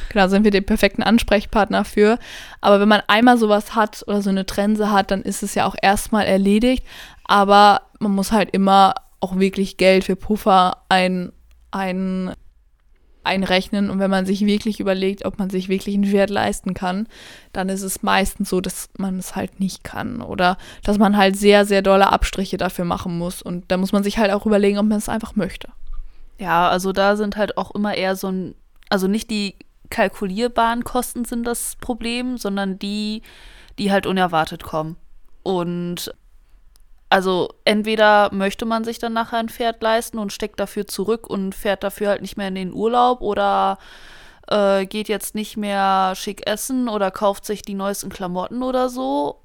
Genau, 0.10 0.28
sind 0.28 0.44
wir 0.44 0.52
den 0.52 0.66
perfekten 0.66 1.04
Ansprechpartner 1.04 1.86
für. 1.86 2.18
Aber 2.62 2.80
wenn 2.80 2.88
man 2.88 3.02
einmal 3.08 3.38
sowas 3.38 3.76
hat 3.76 4.04
oder 4.08 4.22
so 4.22 4.30
eine 4.30 4.46
Trense 4.46 4.92
hat, 4.92 5.12
dann 5.12 5.22
ist 5.22 5.44
es 5.44 5.56
ja 5.56 5.66
auch 5.66 5.76
erstmal 5.82 6.26
erledigt. 6.26 6.86
Aber 7.26 7.82
man 8.00 8.14
muss 8.14 8.32
halt 8.32 8.50
immer 8.52 8.96
auch 9.20 9.38
wirklich 9.38 9.78
Geld 9.78 10.06
für 10.06 10.16
Puffer 10.16 10.84
ein, 10.90 11.32
ein 11.72 12.34
einrechnen. 13.24 13.90
Und 13.90 14.00
wenn 14.00 14.10
man 14.10 14.26
sich 14.26 14.46
wirklich 14.46 14.80
überlegt, 14.80 15.26
ob 15.26 15.40
man 15.40 15.50
sich 15.50 15.70
wirklich 15.70 15.96
einen 15.96 16.12
Wert 16.12 16.30
leisten 16.30 16.74
kann, 16.74 17.08
dann 17.54 17.70
ist 17.70 17.82
es 17.82 18.04
meistens 18.04 18.50
so, 18.50 18.62
dass 18.62 18.90
man 18.98 19.20
es 19.20 19.36
halt 19.36 19.60
nicht 19.60 19.84
kann. 19.84 20.22
Oder 20.22 20.58
dass 20.84 20.98
man 20.98 21.18
halt 21.18 21.36
sehr, 21.36 21.66
sehr 21.66 21.82
dolle 21.82 22.12
Abstriche 22.12 22.58
dafür 22.58 22.86
machen 22.86 23.18
muss. 23.18 23.42
Und 23.42 23.66
da 23.72 23.78
muss 23.78 23.92
man 23.92 24.04
sich 24.04 24.18
halt 24.18 24.32
auch 24.32 24.46
überlegen, 24.46 24.78
ob 24.78 24.86
man 24.86 24.98
es 24.98 25.10
einfach 25.10 25.36
möchte. 25.36 25.70
Ja, 26.38 26.70
also 26.70 26.94
da 26.94 27.16
sind 27.16 27.36
halt 27.36 27.58
auch 27.58 27.72
immer 27.72 27.96
eher 27.96 28.16
so 28.16 28.28
ein, 28.28 28.56
also 28.90 29.08
nicht 29.08 29.30
die 29.30 29.56
kalkulierbaren 29.90 30.84
Kosten 30.84 31.26
sind 31.26 31.46
das 31.46 31.76
Problem, 31.82 32.38
sondern 32.38 32.80
die, 32.80 33.22
die 33.78 33.92
halt 33.92 34.06
unerwartet 34.06 34.64
kommen. 34.64 34.96
Und 35.44 36.14
also 37.10 37.50
entweder 37.66 38.34
möchte 38.34 38.66
man 38.66 38.84
sich 38.84 39.00
dann 39.00 39.14
nachher 39.14 39.40
ein 39.40 39.50
Pferd 39.50 39.82
leisten 39.82 40.20
und 40.20 40.32
steckt 40.32 40.60
dafür 40.60 40.86
zurück 40.86 41.28
und 41.28 41.56
fährt 41.56 41.84
dafür 41.84 42.10
halt 42.10 42.22
nicht 42.22 42.38
mehr 42.38 42.50
in 42.50 42.56
den 42.56 42.74
Urlaub 42.74 43.22
oder 43.22 43.80
äh, 44.48 44.86
geht 44.86 45.10
jetzt 45.10 45.34
nicht 45.34 45.58
mehr 45.58 46.14
schick 46.16 46.48
essen 46.48 46.88
oder 46.88 47.10
kauft 47.12 47.46
sich 47.46 47.64
die 47.64 47.74
neuesten 47.74 48.10
Klamotten 48.10 48.62
oder 48.62 48.90
so. 48.90 49.42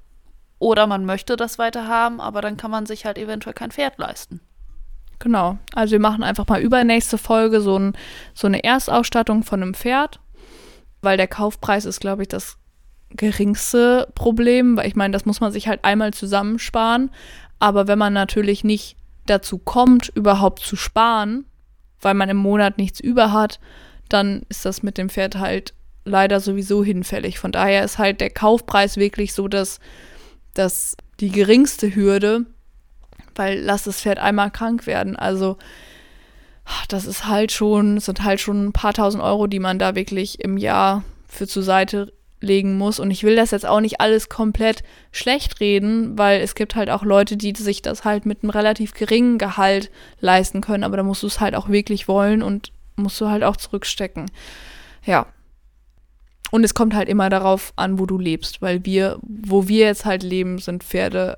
Oder 0.59 0.87
man 0.87 1.05
möchte 1.05 1.35
das 1.35 1.59
weiter 1.59 1.87
haben, 1.87 2.21
aber 2.21 2.41
dann 2.41 2.55
kann 2.55 2.71
man 2.71 2.85
sich 2.85 3.05
halt 3.05 3.17
eventuell 3.17 3.53
kein 3.53 3.71
Pferd 3.71 3.97
leisten. 3.97 4.39
Genau. 5.19 5.57
Also 5.73 5.93
wir 5.93 5.99
machen 5.99 6.23
einfach 6.23 6.47
mal 6.47 6.61
übernächste 6.61 7.17
Folge 7.17 7.61
so, 7.61 7.77
ein, 7.77 7.93
so 8.33 8.47
eine 8.47 8.63
Erstausstattung 8.63 9.43
von 9.43 9.61
einem 9.61 9.73
Pferd, 9.73 10.19
weil 11.01 11.17
der 11.17 11.27
Kaufpreis 11.27 11.85
ist, 11.85 11.99
glaube 11.99 12.23
ich, 12.23 12.27
das 12.27 12.57
geringste 13.09 14.11
Problem, 14.15 14.77
weil 14.77 14.87
ich 14.87 14.95
meine, 14.95 15.11
das 15.11 15.25
muss 15.25 15.39
man 15.39 15.51
sich 15.51 15.67
halt 15.67 15.83
einmal 15.83 16.13
zusammensparen. 16.13 17.11
Aber 17.59 17.87
wenn 17.87 17.99
man 17.99 18.13
natürlich 18.13 18.63
nicht 18.63 18.97
dazu 19.25 19.57
kommt, 19.57 20.09
überhaupt 20.09 20.59
zu 20.59 20.75
sparen, 20.75 21.45
weil 22.01 22.13
man 22.13 22.29
im 22.29 22.37
Monat 22.37 22.77
nichts 22.77 22.99
über 22.99 23.31
hat, 23.31 23.59
dann 24.09 24.43
ist 24.49 24.65
das 24.65 24.83
mit 24.83 24.97
dem 24.97 25.09
Pferd 25.09 25.35
halt 25.35 25.73
leider 26.03 26.39
sowieso 26.39 26.83
hinfällig. 26.83 27.39
Von 27.39 27.51
daher 27.51 27.83
ist 27.83 27.97
halt 27.97 28.21
der 28.21 28.29
Kaufpreis 28.29 28.97
wirklich 28.97 29.33
so, 29.33 29.47
dass, 29.47 29.79
dass 30.53 30.95
die 31.19 31.31
geringste 31.31 31.95
Hürde, 31.95 32.45
weil 33.35 33.59
lass 33.59 33.83
das 33.83 34.01
Pferd 34.01 34.19
einmal 34.19 34.51
krank 34.51 34.85
werden. 34.85 35.15
Also 35.15 35.57
das 36.87 37.05
ist 37.05 37.27
halt 37.27 37.51
schon, 37.51 37.99
sind 37.99 38.23
halt 38.23 38.39
schon 38.39 38.67
ein 38.67 38.73
paar 38.73 38.93
tausend 38.93 39.23
Euro, 39.23 39.47
die 39.47 39.59
man 39.59 39.79
da 39.79 39.95
wirklich 39.95 40.39
im 40.43 40.57
Jahr 40.57 41.03
für 41.27 41.47
zur 41.47 41.63
Seite 41.63 42.13
legen 42.45 42.77
muss. 42.77 42.99
Und 42.99 43.11
ich 43.11 43.23
will 43.23 43.35
das 43.35 43.51
jetzt 43.51 43.65
auch 43.65 43.81
nicht 43.81 43.99
alles 43.99 44.29
komplett 44.29 44.83
schlecht 45.11 45.59
reden, 45.59 46.17
weil 46.17 46.41
es 46.41 46.55
gibt 46.55 46.75
halt 46.75 46.89
auch 46.89 47.03
Leute, 47.03 47.35
die 47.35 47.53
sich 47.55 47.81
das 47.81 48.05
halt 48.05 48.25
mit 48.25 48.43
einem 48.43 48.51
relativ 48.51 48.93
geringen 48.93 49.37
Gehalt 49.37 49.91
leisten 50.19 50.61
können. 50.61 50.83
Aber 50.83 50.97
da 50.97 51.03
musst 51.03 51.23
du 51.23 51.27
es 51.27 51.39
halt 51.39 51.55
auch 51.55 51.69
wirklich 51.69 52.07
wollen 52.07 52.41
und 52.41 52.71
musst 52.95 53.19
du 53.19 53.27
halt 53.27 53.43
auch 53.43 53.57
zurückstecken. 53.57 54.31
Ja. 55.03 55.27
Und 56.51 56.63
es 56.63 56.73
kommt 56.73 56.93
halt 56.93 57.09
immer 57.09 57.29
darauf 57.29 57.73
an, 57.75 57.99
wo 57.99 58.05
du 58.05 58.17
lebst, 58.17 58.61
weil 58.61 58.85
wir, 58.85 59.17
wo 59.21 59.67
wir 59.67 59.85
jetzt 59.85 60.05
halt 60.05 60.23
leben, 60.23 60.59
sind 60.59 60.83
Pferde, 60.83 61.37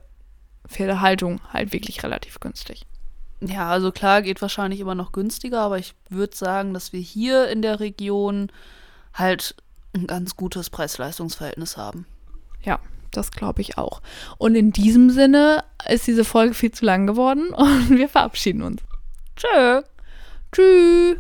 Pferdehaltung 0.68 1.42
halt 1.52 1.74
wirklich 1.74 2.04
relativ 2.04 2.40
günstig. 2.40 2.86
Ja, 3.40 3.70
also 3.70 3.92
klar, 3.92 4.22
geht 4.22 4.42
wahrscheinlich 4.42 4.80
immer 4.80 4.96
noch 4.96 5.12
günstiger, 5.12 5.62
aber 5.62 5.78
ich 5.78 5.94
würde 6.10 6.36
sagen, 6.36 6.74
dass 6.74 6.92
wir 6.92 7.00
hier 7.00 7.48
in 7.50 7.62
der 7.62 7.80
Region 7.80 8.52
halt 9.14 9.56
ein 10.02 10.08
ganz 10.08 10.36
gutes 10.36 10.70
Preis-Leistungs-Verhältnis 10.70 11.78
haben. 11.78 12.06
Ja, 12.64 12.80
das 13.12 13.32
glaube 13.32 13.62
ich 13.62 13.78
auch. 13.78 14.02
Und 14.38 14.56
in 14.56 14.72
diesem 14.72 15.10
Sinne 15.10 15.64
ist 15.88 16.08
diese 16.08 16.26
Folge 16.26 16.54
viel 16.54 16.72
zu 16.72 16.86
lang 16.86 17.08
geworden 17.08 17.50
und 17.54 17.90
wir 17.90 18.10
verabschieden 18.10 18.62
uns. 18.62 18.82
Tschö. 19.36 19.82
Tschüss. 20.52 21.18